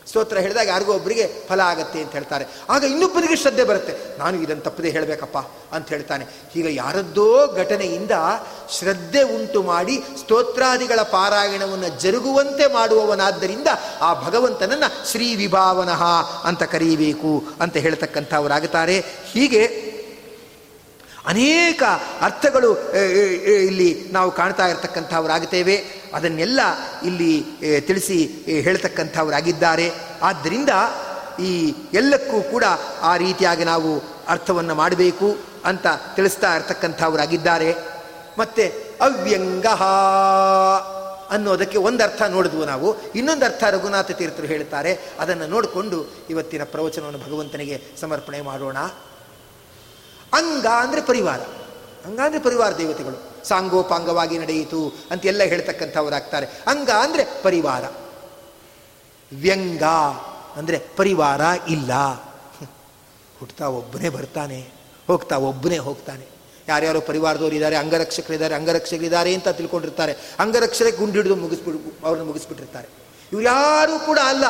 ಸ್ತೋತ್ರ 0.06 0.38
ಹೇಳಿದಾಗ 0.38 0.66
ಯಾರಿಗೋ 0.66 0.92
ಒಬ್ಬರಿಗೆ 0.92 1.48
ಫಲ 1.48 1.60
ಆಗುತ್ತೆ 1.60 2.02
ಅಂತ 2.02 2.12
ಹೇಳ್ತಾರೆ. 2.12 2.46
ಆಗ 2.70 2.84
ಇನ್ನೊಬ್ಬರಿಗೆ 2.84 3.36
ಶ್ರದ್ಧೆ 3.36 3.64
ಬರುತ್ತೆ. 3.64 4.18
ನಾನು 4.18 4.42
ಇದನ್ನು 4.42 4.62
ತಪ್ಪದೆ 4.62 4.90
ಹೇಳಬೇಕಪ್ಪ 4.90 5.38
ಅಂತ 5.74 5.88
ಹೇಳ್ತಾನೆ. 5.88 6.26
ಈಗ 6.56 6.66
ಯಾರದ್ದೋ 6.70 7.56
ಘಟನೆಯಿಂದ 7.56 8.10
ಶ್ರದ್ಧೆ 8.70 9.22
ಉಂಟು 9.22 9.62
ಮಾಡಿ 9.62 10.04
ಸ್ತೋತ್ರಾದಿಗಳ 10.18 11.02
ಪಾರಾಯಣವನ್ನು 11.02 12.00
ಜರುಗುವಂತೆ 12.00 12.72
ಮಾಡುವವನಾದ್ದರಿಂದ 12.72 13.66
ಆ 14.00 14.22
ಭಗವಂತನನ್ನು 14.22 15.10
ಶ್ರೀ 15.10 15.34
ವಿಭಾವನಃ 15.34 16.02
ಅಂತ 16.44 16.62
ಕರೀಬೇಕು 16.62 17.44
ಅಂತ 17.60 17.76
ಹೇಳ್ತಕ್ಕಂಥವರಾಗುತ್ತಾರೆ. 17.76 19.04
ಹೀಗೆ 19.32 19.81
ಅನೇಕ 21.26 21.82
ಅರ್ಥಗಳು 22.20 22.70
ಇಲ್ಲಿ 23.66 24.08
ನಾವು 24.10 24.30
ಕಾಣ್ತಾ 24.30 24.66
ಇರತಕ್ಕಂಥವರಾಗುತ್ತೇವೆ 24.66 25.76
ಅದನ್ನೆಲ್ಲ 26.14 26.60
ಇಲ್ಲಿ 27.04 27.44
ತಿಳಿಸಿ 27.80 28.18
ಹೇಳ್ತಕ್ಕಂಥವರಾಗಿದ್ದಾರೆ. 28.60 29.92
ಆದ್ದರಿಂದ 30.22 30.68
ಈ 31.40 31.74
ಎಲ್ಲಕ್ಕೂ 31.92 32.42
ಕೂಡ 32.42 32.64
ಆ 33.00 33.16
ರೀತಿಯಾಗಿ 33.16 33.64
ನಾವು 33.64 33.90
ಅರ್ಥವನ್ನು 34.28 34.74
ಮಾಡಬೇಕು 34.74 35.36
ಅಂತ 35.64 35.86
ತಿಳಿಸ್ತಾ 36.16 36.56
ಇರ್ತಕ್ಕಂಥವರಾಗಿದ್ದಾರೆ. 36.56 37.74
ಮತ್ತೆ 38.38 38.64
ಅವ್ಯಂಗ 39.00 39.66
ಅನ್ನೋದಕ್ಕೆ 41.30 41.78
ಒಂದು 41.78 42.04
ಅರ್ಥ 42.04 42.22
ನೋಡಿದ್ವು 42.22 42.64
ನಾವು. 42.64 42.88
ಇನ್ನೊಂದು 43.12 43.44
ಅರ್ಥ 43.44 43.64
ರಘುನಾಥ 43.64 44.10
ತೀರ್ಥರು 44.10 44.46
ಹೇಳ್ತಾರೆ 44.46 44.98
ಅದನ್ನು 45.20 45.46
ನೋಡಿಕೊಂಡು 45.46 46.10
ಇವತ್ತಿನ 46.30 46.64
ಪ್ರವಚನವನ್ನು 46.64 47.18
ಭಗವಂತನಿಗೆ 47.18 47.82
ಸಮರ್ಪಣೆ 48.00 48.40
ಮಾಡೋಣ. 48.40 48.76
ಅಂಗ 50.34 50.66
ಅಂದರೆ 50.66 51.00
ಪರಿವಾರ. 51.00 51.40
ಅಂಗ 52.06 52.18
ಅಂದರೆ 52.20 52.40
ಪರಿವಾರ 52.40 52.72
ದೇವತೆಗಳು. 52.78 53.18
ಸಾಂಗೋಪಾಂಗವಾಗಿ 53.44 54.36
ನಡೆಯಿತು 54.38 54.80
ಅಂತ 54.88 55.12
ಅಂತೆಲ್ಲ 55.12 55.42
ಹೇಳ್ತಕ್ಕಂಥವರಾಗ್ತಾರೆ. 55.42 56.46
ಅಂಗ 56.66 56.90
ಅಂದರೆ 56.90 57.24
ಪರಿವಾರ. 57.42 57.84
ವ್ಯಂಗ 59.32 59.84
ಅಂದರೆ 60.56 60.78
ಪರಿವಾರ 60.96 61.40
ಇಲ್ಲ. 61.68 61.92
ಹುಟ್ತಾ 63.40 63.66
ಒಬ್ಬನೇ 63.68 64.08
ಬರ್ತಾನೆ, 64.08 64.58
ಹೋಗ್ತಾ 65.06 65.36
ಒಬ್ಬನೇ 65.36 65.78
ಹೋಗ್ತಾನೆ. 65.78 66.26
ಯಾರ್ಯಾರು 66.68 67.00
ಪರಿವಾರದವರು 67.00 67.54
ಇದ್ದಾರೆ 67.54 67.76
ಅಂಗರಕ್ಷಕರಿದ್ದಾರೆ 67.76 68.54
ಅಂಗರಕ್ಷಕರಿದ್ದಾರೆ 68.54 69.30
ಅಂತ 69.34 69.48
ತಿಳ್ಕೊಂಡಿರ್ತಾರೆ. 69.48 70.12
ಅಂಗರಕ್ಷರೇ 70.38 70.90
ಗುಂಡಿಡಿದು 70.90 71.36
ಮುಗಿಸ್ಬಿಡ್ಬು 71.36 71.90
ಅವ್ರನ್ನ 72.06 72.26
ಮುಗಿಸ್ಬಿಟ್ಟಿರ್ತಾರೆ. 72.26 72.88
ಇವ್ರು 73.32 73.44
ಯಾರೂ 73.46 73.98
ಕೂಡ 73.98 74.18
ಅಲ್ಲ. 74.24 74.44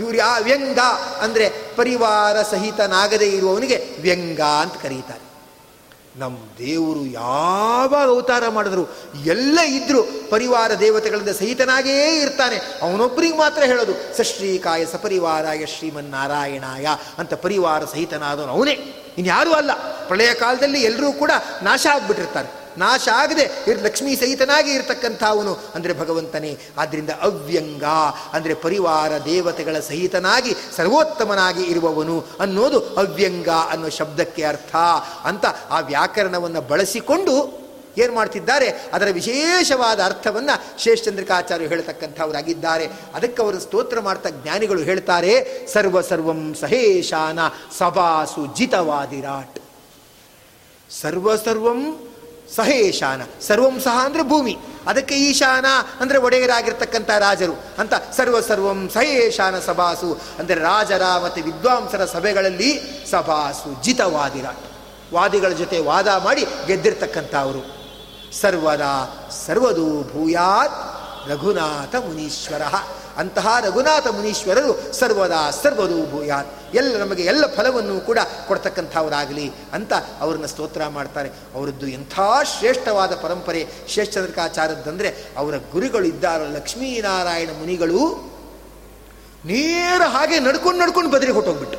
ಇವ್ರು 0.00 0.16
ಯಾ 0.16 0.38
ವ್ಯಂಗ 0.38 0.78
ಅಂದರೆ 1.20 1.46
ಪರಿವಾರ 1.76 2.42
ಸಹಿತನಾಗದೇ 2.42 3.28
ಇರುವವನಿಗೆ 3.28 3.78
ವ್ಯಂಗ 4.00 4.40
ಅಂತ 4.40 4.76
ಕರೀತಾರೆ. 4.82 5.30
ನಮ್ಮ 6.16 6.38
ದೇವರು 6.58 7.02
ಯಾವ 7.06 7.94
ಅವತಾರ 8.02 8.48
ಮಾಡಿದ್ರು, 8.48 8.84
ಎಲ್ಲ 9.24 9.58
ಇದ್ರೂ 9.60 10.00
ಪರಿವಾರ 10.30 10.74
ದೇವತೆಗಳಿಂದ 10.74 11.28
ಸಹಿತನಾಗೇ 11.28 12.16
ಇರ್ತಾನೆ. 12.22 12.56
ಅವನೊಬ್ಬರಿಗೆ 12.56 13.36
ಮಾತ್ರ 13.36 13.62
ಹೇಳೋದು, 13.62 14.16
ಸಶ್ರೀಕಾಯ 14.16 14.86
ಸಪರಿವಾರಾಯ 14.86 15.66
ಶ್ರೀಮನ್ನಾರಾಯಣಾಯ 15.66 16.86
ಅಂತ 17.18 17.34
ಪರಿವಾರ 17.34 17.84
ಸಹಿತನಾದವನು 17.84 18.52
ಅವನೇ. 18.52 18.74
ಇನ್ಯಾರೂ 19.18 19.52
ಅಲ್ಲ 19.52 19.72
ಪ್ರಳಯ 20.06 20.34
ಕಾಲದಲ್ಲಿ 20.34 20.80
ಎಲ್ಲರೂ 20.82 21.12
ಕೂಡ 21.12 21.30
ನಾಶ 21.62 21.86
ಆಗ್ಬಿಟ್ಟಿರ್ತಾರೆ. 21.92 22.59
ನಾಶ 22.78 23.08
ಆಗದೆ 23.08 23.50
ಇರ್ 23.68 23.82
ಲಕ್ಷ್ಮೀ 23.82 24.16
ಸಹಿತನಾಗಿ 24.16 24.74
ಇರತಕ್ಕಂಥ 24.74 25.22
ಅವನು 25.24 25.52
ಅಂದರೆ 25.74 25.92
ಭಗವಂತನೇ. 25.92 26.58
ಆದ್ದರಿಂದ 26.78 27.10
ಅವ್ಯಂಗ, 27.10 27.84
ಅಂದರೆ 28.32 28.54
ಪರಿವಾರ 28.54 29.18
ದೇವತೆಗಳ 29.24 29.78
ಸಹಿತನಾಗಿ 29.78 30.56
ಸರ್ವೋತ್ತಮನಾಗಿ 30.76 31.62
ಇರುವವನು 31.62 32.26
ಅನ್ನೋದು 32.40 32.80
ಅವ್ಯಂಗ 32.96 33.48
ಅನ್ನೋ 33.48 33.88
ಶಬ್ದಕ್ಕೆ 33.88 34.44
ಅರ್ಥ. 34.44 34.76
ಅಂತ 35.24 35.46
ಆ 35.70 35.80
ವ್ಯಾಕರಣವನ್ನು 35.80 36.60
ಬಳಸಿಕೊಂಡು 36.60 37.60
ಏನು 37.98 38.14
ಮಾಡ್ತಿದ್ದಾರೆ? 38.14 38.68
ಅದರ 38.92 39.08
ವಿಶೇಷವಾದ 39.12 40.00
ಅರ್ಥವನ್ನು 40.00 40.54
ಶೇಷಚಂದ್ರಿಕಾಚಾರ್ಯರು 40.78 41.70
ಹೇಳ್ತಕ್ಕಂಥವರಾಗಿದ್ದಾರೆ. 41.70 42.84
ಅದಕ್ಕೆ 43.14 43.42
ಅವರು 43.42 43.60
ಸ್ತೋತ್ರ 43.60 44.00
ಮಾಡ್ತಾ 44.00 44.30
ಜ್ಞಾನಿಗಳು 44.30 44.82
ಹೇಳ್ತಾರೆ, 44.82 45.66
ಸರ್ವ 45.72 46.00
ಸರ್ವಂ 46.00 46.54
ಸಹೇಶಾನ 46.60 47.38
ಸಭಾಸು 47.78 48.54
ಜಿತವಾದಿರಾಟ್ 48.56 49.58
ಸರ್ವ 50.90 51.36
ಸರ್ವಂ 51.36 52.09
ಸಹೇಶಾನ 52.56 53.22
ಸರ್ವಂ 53.46 53.80
ಸಹ 53.80 54.04
ಅಂದರೆ 54.04 54.22
ಭೂಮಿ. 54.22 54.56
ಅದಕ್ಕೆ 54.86 55.14
ಈಶಾನ 55.14 55.66
ಅಂದರೆ 56.00 56.18
ಒಡೆಯರಾಗಿರ್ತಕ್ಕಂಥ 56.18 57.10
ರಾಜರು. 57.10 57.52
ಅಂತ 57.78 57.94
ಸರ್ವ 58.16 58.40
ಸರ್ವಂ 58.40 58.90
ಸಹೇಶಾನ 58.94 59.58
ಸಭಾಸು. 59.58 60.20
ಅಂದರೆ 60.38 60.60
ರಾಜರ 60.60 61.02
ಮತ್ತು 61.24 61.42
ವಿದ್ವಾಂಸರ 61.42 62.04
ಸಭೆಗಳಲ್ಲಿ 62.04 62.70
ಸಭಾಸು. 63.10 63.82
ಜಿತವಾದಿರ. 63.82 64.46
ವಾದಿಗಳ 65.14 65.48
ಜೊತೆ 65.48 65.78
ವಾದ 65.78 66.08
ಮಾಡಿ 66.08 66.46
ಗೆದ್ದಿರ್ತಕ್ಕಂಥವರು 66.66 67.62
ಸರ್ವದಾ 68.40 68.94
ಸರ್ವದೂ 69.46 70.02
ಭೂಯಾತ್ 70.02 70.76
ರಘುನಾಥ 71.30 71.94
ಮುನೀಶ್ವರ. 71.94 72.62
ಅಂತಹ 73.16 73.60
ರಘುನಾಥ 73.60 74.06
ಮುನೀಶ್ವರರು 74.06 74.92
ಸರ್ವದಾ 74.92 75.50
ಸರ್ವದೂ 75.50 76.06
ಭೂಯಾತ್ 76.06 76.76
ಎಲ್ಲ 76.76 76.96
ನಮಗೆ 76.96 77.22
ಎಲ್ಲ 77.22 77.46
ಫಲವನ್ನು 77.46 78.00
ಕೂಡ 78.00 78.18
ಕೊಡ್ತಕ್ಕಂಥವರಾಗಲಿ 78.48 79.52
ಅಂತ 79.72 79.92
ಅವ್ರನ್ನ 80.20 80.46
ಸ್ತೋತ್ರ 80.46 80.88
ಮಾಡ್ತಾರೆ. 80.88 81.30
ಅವರದ್ದು 81.54 81.86
ಎಂಥ 81.86 82.20
ಶ್ರೇಷ್ಠವಾದ 82.58 83.14
ಪರಂಪರೆ 83.14 83.66
ಶ್ರೇಷ್ಠದರ್ಕಾಚಾರದ್ದಂದರೆ 83.88 85.14
ಅವರ 85.36 85.54
ಗುರುಗಳು 85.72 86.04
ಇದ್ದಾರ 86.04 86.42
ಲಕ್ಷ್ಮೀನಾರಾಯಣ 86.42 87.48
ಮುನಿಗಳು 87.60 88.30
ನೇರ 89.44 90.02
ಹಾಗೆ 90.02 90.40
ನಡ್ಕೊಂಡು 90.40 90.80
ನಡ್ಕೊಂಡು 90.80 91.10
ಬದರಿಗೆ 91.10 91.32
ಹೊಟ್ಟೋಗ್ಬಿಟ್ಟು 91.32 91.78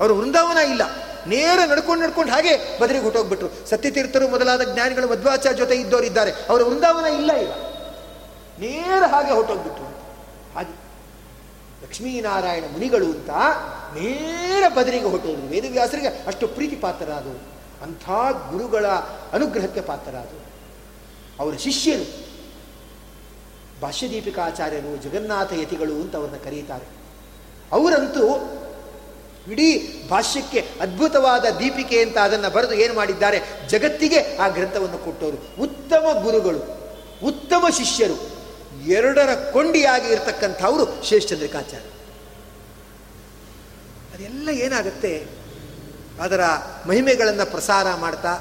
ಅವರು 0.00 0.14
ವೃಂದಾವನ 0.14 0.56
ಇಲ್ಲ. 0.56 0.82
ನೇರ 1.26 1.58
ನಡ್ಕೊಂಡು 1.70 2.04
ನಡ್ಕೊಂಡು 2.04 2.32
ಹಾಗೆ 2.32 2.80
ಬದರಿಗೆ 2.80 3.04
ಹೊಟ್ಟೋಗ್ಬಿಟ್ರು 3.04 3.68
ಸತ್ಯತೀರ್ಥರು 3.70 4.28
ಮೊದಲಾದ 4.28 4.74
ಜ್ಞಾನಿಗಳು 4.74 5.08
ಮಧ್ವಾಚಾರ್ಯ 5.08 5.56
ಜೊತೆ 5.56 5.74
ಇದ್ದವರು 5.74 6.04
ಇದ್ದಾರೆ 6.04 6.30
ಅವರ 6.30 6.62
ವೃಂದಾವನ 6.62 7.04
ಇಲ್ಲ 7.04 7.32
ಇಲ್ಲ 7.32 7.52
ನೇರ 8.58 9.06
ಹಾಗೆ 9.06 9.32
ಹೊಟ್ಟೋಗ್ಬಿಟ್ರು 9.32 9.83
ಹಾಗೆ 10.54 10.84
ಲಕ್ಷ್ಮೀನಾರಾಯಣ 11.82 12.64
ಮುನಿಗಳು 12.72 13.06
ಅಂತ 13.06 13.30
ನೇರ 13.94 14.68
ಬದರಿಗೆ 14.68 15.04
ಹೊಟ್ಟೋದು 15.04 15.48
ವೇದವ್ಯಾಸರಿಗೆ 15.48 16.08
ಅಷ್ಟು 16.08 16.48
ಪ್ರೀತಿ 16.48 16.76
ಪಾತ್ರರಾದವು 16.76 17.54
ಅಂಥ 17.82 18.10
ಗುರುಗಳ 18.50 18.86
ಅನುಗ್ರಹಕ್ಕೆ 19.32 19.80
ಪಾತ್ರರಾದವು. 19.80 20.44
ಅವರ 21.40 21.54
ಶಿಷ್ಯರು 21.54 22.34
ಭಾಷ್ಯದೀಪಿಕಾಚಾರ್ಯರು, 23.80 24.96
ಜಗನ್ನಾಥ 24.96 25.52
ಯತಿಗಳು 25.52 25.94
ಅಂತ 25.94 26.16
ಅವ್ರನ್ನ 26.16 26.36
ಕರೀತಾರೆ. 26.36 26.84
ಅವರಂತೂ 27.72 28.50
ಇಡೀ 29.52 30.02
ಭಾಷ್ಯಕ್ಕೆ 30.10 30.68
ಅದ್ಭುತವಾದ 30.80 31.44
ದೀಪಿಕೆ 31.58 32.02
ಅಂತ 32.02 32.18
ಅದನ್ನು 32.18 32.50
ಬರೆದು 32.50 32.74
ಏನು 32.74 32.94
ಮಾಡಿದ್ದಾರೆ? 32.94 33.42
ಜಗತ್ತಿಗೆ 33.68 34.36
ಆ 34.36 34.48
ಗ್ರಂಥವನ್ನು 34.48 34.98
ಕೊಟ್ಟವರು. 34.98 35.62
ಉತ್ತಮ 35.62 36.20
ಗುರುಗಳು, 36.22 36.58
ಉತ್ತಮ 37.26 37.64
ಶಿಷ್ಯರು. 37.78 38.33
ಎರಡರ 38.88 39.50
ಕೊಂಡಿಯಾಗಿ 39.52 40.08
ಇರತಕ್ಕಂಥವರು 40.12 41.04
ಶೇಷಚಂದ್ರಿಕಾಚಾರ್ಯ. 41.04 41.90
ಅದೆಲ್ಲ 44.14 44.48
ಏನಾಗುತ್ತೆ? 44.48 45.26
ಅದರ 46.20 46.40
ಮಹಿಮೆಗಳನ್ನು 46.86 47.50
ಪ್ರಸಾರ 47.50 47.86
ಮಾಡ್ತಾ, 47.94 48.32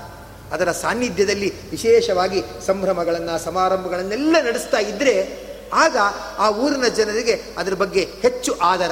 ಅದರ 0.52 0.72
ಸಾನ್ನಿಧ್ಯದಲ್ಲಿ 0.72 1.70
ವಿಶೇಷವಾಗಿ 1.70 2.44
ಸಂಭ್ರಮಗಳನ್ನು, 2.66 3.44
ಸಮಾರಂಭಗಳನ್ನೆಲ್ಲ 3.44 4.36
ನಡೆಸ್ತಾ 4.44 4.78
ಇದ್ದರೆ 4.78 5.44
ಆಗ 5.74 5.98
ಆ 6.38 6.50
ಊರಿನ 6.50 6.88
ಜನರಿಗೆ 6.88 7.42
ಅದರ 7.58 7.74
ಬಗ್ಗೆ 7.74 8.08
ಹೆಚ್ಚು 8.22 8.56
ಆದರ, 8.56 8.92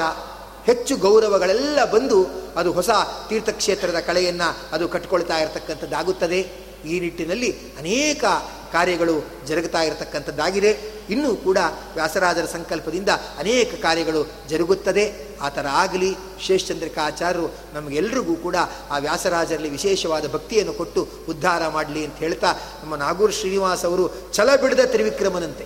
ಹೆಚ್ಚು 0.65 0.97
ಗೌರವಗಳೆಲ್ಲ 0.97 1.85
ಬಂದು 1.85 2.29
ಅದು 2.57 2.71
ಹೊಸ 2.71 2.89
ತೀರ್ಥಕ್ಷೇತ್ರದ 3.29 3.99
ಕಳೆಯನ್ನು 3.99 4.57
ಅದು 4.71 4.89
ಕಟ್ಕೊಳ್ತಾ 4.89 5.37
ಇರತಕ್ಕಂಥದ್ದಾಗುತ್ತದೆ. 5.37 6.71
ಈ 6.85 6.99
ನಿಟ್ಟಿನಲ್ಲಿ 6.99 7.51
ಅನೇಕ 7.77 8.25
ಕಾರ್ಯಗಳು 8.71 9.25
ಜರುಗುತ್ತಾ 9.45 9.81
ಇರತಕ್ಕಂಥದ್ದಾಗಿದೆ. 9.81 11.01
ಇನ್ನೂ 11.09 11.35
ಕೂಡ 11.35 11.57
ವ್ಯಾಸರಾಜರ 11.93 12.45
ಸಂಕಲ್ಪದಿಂದ 12.45 13.09
ಅನೇಕ 13.37 13.81
ಕಾರ್ಯಗಳು 13.81 14.31
ಜರುಗುತ್ತದೆ. 14.49 15.13
ಆ 15.41 15.49
ಥರ 15.49 15.65
ಆಗಲಿ 15.71 16.15
ಶೇಷಚಂದ್ರಿಕಾಚಾರ್ಯರು 16.47 17.53
ನಮಗೆಲ್ರಿಗೂ 17.73 18.35
ಕೂಡ 18.35 18.55
ಆ 18.89 18.97
ವ್ಯಾಸರಾಜರಲ್ಲಿ 18.97 19.69
ವಿಶೇಷವಾದ 19.69 20.33
ಭಕ್ತಿಯನ್ನು 20.33 20.73
ಕೊಟ್ಟು 20.73 21.07
ಉದ್ಧಾರ 21.29 21.67
ಮಾಡಲಿ 21.67 22.05
ಅಂತ 22.05 22.15
ಹೇಳ್ತಾ 22.15 22.53
ನಮ್ಮ 22.53 22.95
ನಾಗೂರು 22.95 23.33
ಶ್ರೀನಿವಾಸ್ 23.33 23.85
ಅವರು 23.85 24.33
ಛಲ 24.33 24.55
ಬಿಡದ 24.55 24.85
ತ್ರಿವಿಕ್ರಮನಂತೆ. 24.85 25.65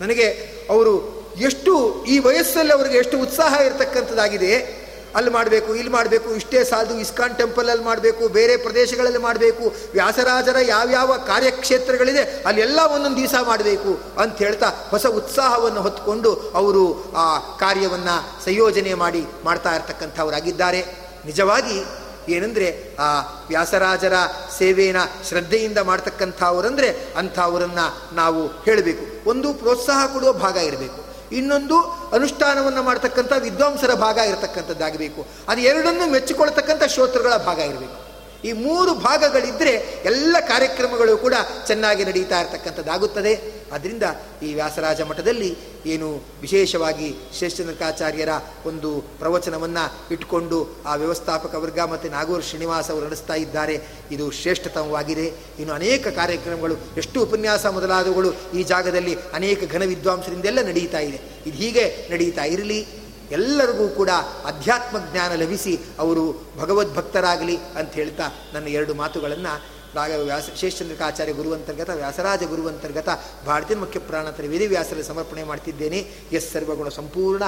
ನನಗೆ 0.00 0.26
ಅವರು 0.70 1.16
ಎಷ್ಟು, 1.38 2.04
ಈ 2.04 2.18
ವಯಸ್ಸಲ್ಲಿ 2.18 2.72
ಅವರಿಗೆ 2.72 2.98
ಎಷ್ಟು 2.98 3.20
ಉತ್ಸಾಹ 3.20 3.60
ಇರತಕ್ಕಂಥದ್ದಾಗಿದೆ. 3.60 4.85
ಅಲ್ಲಿ 5.16 5.30
ಮಾಡಬೇಕು, 5.30 5.74
ಇಲ್ಲಿ 5.74 5.92
ಮಾಡಬೇಕು, 5.92 6.30
ಇಷ್ಟೇ 6.30 6.64
ಸಾಲದು 6.64 6.98
ಇಸ್ಕಾನ್ 6.98 7.36
ಟೆಂಪಲಲ್ಲಿ 7.36 7.84
ಮಾಡಬೇಕು, 7.84 8.28
ಬೇರೆ 8.28 8.56
ಪ್ರದೇಶಗಳಲ್ಲಿ 8.56 9.18
ಮಾಡಬೇಕು. 9.18 9.74
ವ್ಯಾಸರಾಜರ 9.92 10.56
ಯಾವ್ಯಾವ 10.62 11.16
ಕಾರ್ಯಕ್ಷೇತ್ರಗಳಿದೆ 11.26 12.42
ಅಲ್ಲೆಲ್ಲ 12.46 12.80
ಒಂದೊಂದು 12.94 13.16
ದಿವಸ 13.16 13.34
ಮಾಡಬೇಕು 13.42 14.20
ಅಂತ 14.20 14.38
ಹೇಳ್ತಾ 14.38 14.66
ಹೊಸ 14.90 15.06
ಉತ್ಸಾಹವನ್ನು 15.06 15.80
ಹೊತ್ತುಕೊಂಡು 15.80 16.52
ಅವರು 16.54 17.12
ಆ 17.16 17.38
ಕಾರ್ಯವನ್ನು 17.38 18.44
ಸಂಯೋಜನೆ 18.44 18.94
ಮಾಡಿ 18.94 19.26
ಮಾಡ್ತಾ 19.44 19.74
ಇರ್ತಕ್ಕಂಥವರಾಗಿದ್ದಾರೆ. 19.74 20.80
ನಿಜವಾಗಿ 21.24 21.84
ಏನಂದರೆ, 22.28 22.96
ಆ 22.98 23.20
ವ್ಯಾಸರಾಜರ 23.48 24.12
ಸೇವೆಯನ್ನು 24.58 25.28
ಶ್ರದ್ಧೆಯಿಂದ 25.28 25.78
ಮಾಡ್ತಕ್ಕಂಥವರಂದರೆ 25.78 27.08
ಅಂಥವರನ್ನು 27.16 28.14
ನಾವು 28.14 28.46
ಹೇಳಬೇಕು. 28.46 29.30
ಒಂದು 29.30 29.54
ಪ್ರೋತ್ಸಾಹ 29.54 30.06
ಕೊಡುವ 30.06 30.32
ಭಾಗ 30.32 30.56
ಇರಬೇಕು. 30.56 31.15
ಇನ್ನೊಂದು 31.32 31.80
ಅನುಷ್ಠಾನವನ್ನು 32.12 32.82
ಮಾಡ್ತಕ್ಕಂಥ 32.82 33.32
ವಿದ್ವಾಂಸರ 33.38 33.94
ಭಾಗ 33.94 34.18
ಇರತಕ್ಕಂಥದ್ದಾಗಬೇಕು. 34.18 35.26
ಅದು 35.48 35.60
ಎರಡನ್ನೂ 35.60 36.10
ಮೆಚ್ಚಿಕೊಳ್ತಕ್ಕಂಥ 36.10 36.84
ಶ್ರೋತೃಗಳ 36.84 37.36
ಭಾಗ 37.36 37.58
ಇರಬೇಕು. 37.58 38.05
ಈ 38.44 38.52
ಮೂರು 38.52 38.94
ಭಾಗಗಳಿದ್ದರೆ 38.94 40.02
ಎಲ್ಲ 40.04 40.36
ಕಾರ್ಯಕ್ರಮಗಳು 40.40 41.16
ಕೂಡ 41.16 41.34
ಚೆನ್ನಾಗಿ 41.66 42.04
ನಡೀತಾ 42.04 42.40
ಇರತಕ್ಕಂಥದ್ದಾಗುತ್ತದೆ. 42.40 43.56
ಅದರಿಂದ 43.72 44.02
ಈ 44.42 44.54
ವ್ಯಾಸರಾಜ 44.54 45.00
ಮಠದಲ್ಲಿ 45.00 45.56
ಏನು 45.86 46.22
ವಿಶೇಷವಾಗಿ 46.40 47.14
ಶೇಷಚಂದ್ರಕಾಚಾರ್ಯರ 47.38 48.28
ಒಂದು 48.66 49.00
ಪ್ರವಚನವನ್ನು 49.00 50.12
ಇಟ್ಕೊಂಡು 50.12 50.76
ಆ 50.86 50.94
ವ್ಯವಸ್ಥಾಪಕ 50.94 51.54
ವರ್ಗ 51.54 51.80
ಮತ್ತು 51.80 52.08
ನಾಗೂರ್ 52.08 52.44
ಶ್ರೀನಿವಾಸ 52.44 52.90
ಅವರು 52.90 53.04
ನಡೆಸ್ತಾ 53.04 53.34
ಇದ್ದಾರೆ. 53.34 53.82
ಇದು 54.10 54.30
ಶ್ರೇಷ್ಠತಮವಾಗಿದೆ. 54.30 55.26
ಇನ್ನು 55.58 55.72
ಅನೇಕ 55.72 56.08
ಕಾರ್ಯಕ್ರಮಗಳು, 56.08 56.74
ಎಷ್ಟು 56.96 57.22
ಉಪನ್ಯಾಸ 57.22 57.66
ಮೊದಲಾದವುಗಳು 57.66 58.34
ಈ 58.54 58.62
ಜಾಗದಲ್ಲಿ 58.62 59.16
ಅನೇಕ 59.32 59.72
ಘನ 59.72 59.82
ವಿದ್ವಾಂಸರಿಂದೆಲ್ಲ 59.82 60.62
ನಡೀತಾ 60.62 60.98
ಇದೆ. 60.98 61.20
ಇದು 61.46 61.56
ಹೀಗೆ 61.56 62.08
ನಡೀತಾ 62.10 62.44
ಇರಲಿ. 62.44 62.86
ಎಲ್ಲರಿಗೂ 63.30 63.88
ಕೂಡ 63.88 64.10
ಅಧ್ಯಾತ್ಮ 64.44 64.96
ಜ್ಞಾನ 65.12 65.34
ಲಭಿಸಿ 65.34 65.78
ಅವರು 65.98 66.44
ಭಗವದ್ಭಕ್ತರಾಗಲಿ 66.58 67.56
ಅಂತ 67.56 67.92
ಹೇಳ್ತಾ 67.92 68.22
ನನ್ನ 68.52 68.68
ಎರಡು 68.68 68.94
ಮಾತುಗಳನ್ನು 68.94 69.76
ರಾಗ 69.94 70.10
ವ್ಯಾಸ 70.10 70.42
ಶೇಷಚಂದ್ರಿಕಾಚಾರ್ಯ 70.56 71.32
ಗುರುವಂತರ್ಗತ, 71.32 71.90
ವ್ಯಾಸರಾಜ 71.90 72.42
ಗುರುವಂತರ್ಗತ, 72.42 73.08
ಭಾರತೀಯ 73.46 73.76
ಮುಖ್ಯ 73.76 74.00
ಪ್ರಾಣತರ 74.00 74.44
ವ್ಯಾಸರ 74.68 75.02
ಸಮರ್ಪಣೆ 75.02 75.42
ಮಾಡ್ತಿದ್ದೇನೆ. 75.42 76.10
ಎಸ್ 76.32 76.52
ಸರ್ವಗುಣ 76.52 76.88
ಸಂಪೂರ್ಣ, 76.88 77.42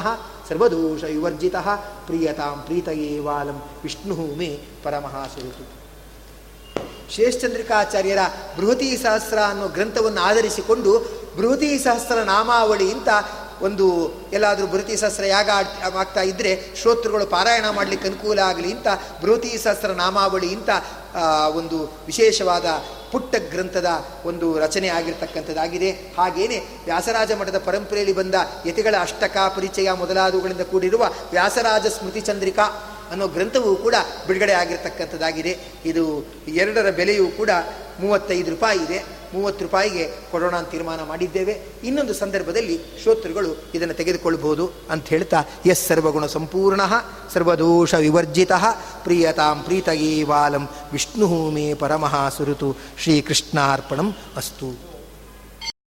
ಸರ್ವದೋಷ 0.48 1.04
ವಿವರ್ಜಿತ, 1.04 1.56
ಪ್ರಿಯತಾಂ 2.06 2.62
ಪ್ರೀತಯೇವಾಲಂ 2.62 3.70
ವಿಷ್ಣು 3.82 4.36
ಮೇ 4.36 4.60
ಪರಮಃ 4.82 5.28
ಶೇಷಚಂದ್ರಿಕಾಚಾರ್ಯರ 7.10 8.18
ಬೃಹತಿ 8.56 8.96
ಸಹಸ್ರ 8.96 9.38
ಅನ್ನೋ 9.38 9.68
ಗ್ರಂಥವನ್ನು 9.68 10.20
ಆಧರಿಸಿಕೊಂಡು 10.20 10.98
ಬೃಹತಿ 11.36 11.78
ಸಹಸ್ರ 11.78 12.14
ನಾಮಾವಳಿ 12.14 12.92
ಅಂತ 12.92 13.08
ಒಂದು 13.62 13.86
ಎಲ್ಲಾದರೂ 14.32 14.66
ಬೃಹತಿ 14.66 14.96
ಸಹಸ್ರ 14.96 15.24
ಯಾಗ 15.24 15.50
ಆಗ್ತಾ 15.96 16.20
ಇದ್ದರೆ 16.20 16.52
ಶ್ರೋತೃಗಳು 16.80 17.26
ಪಾರಾಯಣ 17.26 17.70
ಮಾಡಲಿಕ್ಕೆ 17.70 18.08
ಅನುಕೂಲ 18.08 18.38
ಆಗಲಿ 18.38 18.72
ಅಂತ 18.72 18.88
ಬೃಹತಿ 19.22 19.58
ಸಹಸ್ರ 19.58 19.90
ನಾಮಾವಳಿ 20.02 20.54
ಅಂತ 20.54 20.70
ಒಂದು 21.54 21.78
ವಿಶೇಷವಾದ 22.06 22.66
ಪುಟ್ಟ 23.12 23.34
ಗ್ರಂಥದ 23.50 23.90
ಒಂದು 24.24 24.58
ರಚನೆ 24.58 24.88
ಆಗಿರ್ತಕ್ಕಂಥದ್ದಾಗಿದೆ. 24.88 25.90
ಹಾಗೇನೆ 25.90 26.58
ವ್ಯಾಸರಾಜ 26.84 27.32
ಮಠದ 27.32 27.58
ಪರಂಪರೆಯಲ್ಲಿ 27.58 28.14
ಬಂದ 28.14 28.34
ಯತಿಗಳ 28.66 28.94
ಅಷ್ಟಕ 29.00 29.36
ಪರಿಚಯ 29.56 29.92
ಮೊದಲಾದವುಗಳಿಂದ 29.92 30.60
ಕೂಡಿರುವ 30.60 31.04
ವ್ಯಾಸರಾಜ 31.30 31.86
ಸ್ಮೃತಿ 31.86 32.20
ಚಂದ್ರಿಕಾ 32.20 32.62
ಅನ್ನೋ 33.10 33.28
ಗ್ರಂಥವೂ 33.28 33.76
ಕೂಡ 33.76 33.94
ಬಿಡುಗಡೆ 34.26 34.52
ಆಗಿರ್ತಕ್ಕಂಥದ್ದಾಗಿದೆ. 34.52 35.58
ಇದು 35.84 36.04
ಎರಡರ 36.48 36.90
ಬೆಲೆಯೂ 36.90 37.28
ಕೂಡ 37.28 37.50
ಮೂವತ್ತೈದು 38.00 38.50
ರೂಪಾಯಿ 38.50 38.78
ಇದೆ. 38.78 39.17
ಮೂವತ್ತು 39.34 39.64
ರೂಪಾಯಿಗೆ 39.64 40.04
ಕೊಡೋಣ 40.30 40.56
ಅಂತ 40.56 40.70
ತೀರ್ಮಾನ 40.70 41.02
ಮಾಡಿದ್ದೇವೆ. 41.02 41.62
ಇನ್ನೊಂದು 41.84 42.14
ಸಂದರ್ಭದಲ್ಲಿ 42.14 42.80
ಶ್ರೋತೃಗಳು 43.02 43.56
ಇದನ್ನು 43.74 43.94
ತೆಗೆದುಕೊಳ್ಬೋದು 43.94 44.70
ಅಂತ 44.90 45.08
ಹೇಳ್ತಾ 45.08 45.44
ಎಸ್ 45.66 45.86
ಸರ್ವಗುಣ 45.86 46.26
ಸಂಪೂರ್ಣ, 46.26 46.80
ಸರ್ವದೋಷ 47.32 47.94
ವಿವರ್ಜಿತ, 47.94 48.52
ಪ್ರಿಯತಾಂ 49.04 49.62
ಪ್ರೀತಯೇ 49.62 50.22
ವಾಲಂ 50.22 50.68
ವಿಷ್ಣು 50.92 51.50
ಮೇ 51.50 51.74
ಪರಮಃ 51.74 52.28
ಸುರುತು, 52.28 52.76
ಶ್ರೀಕೃಷ್ಣಾರ್ಪಣಂ 52.98 54.16
ಅಸ್ತು. 54.36 54.97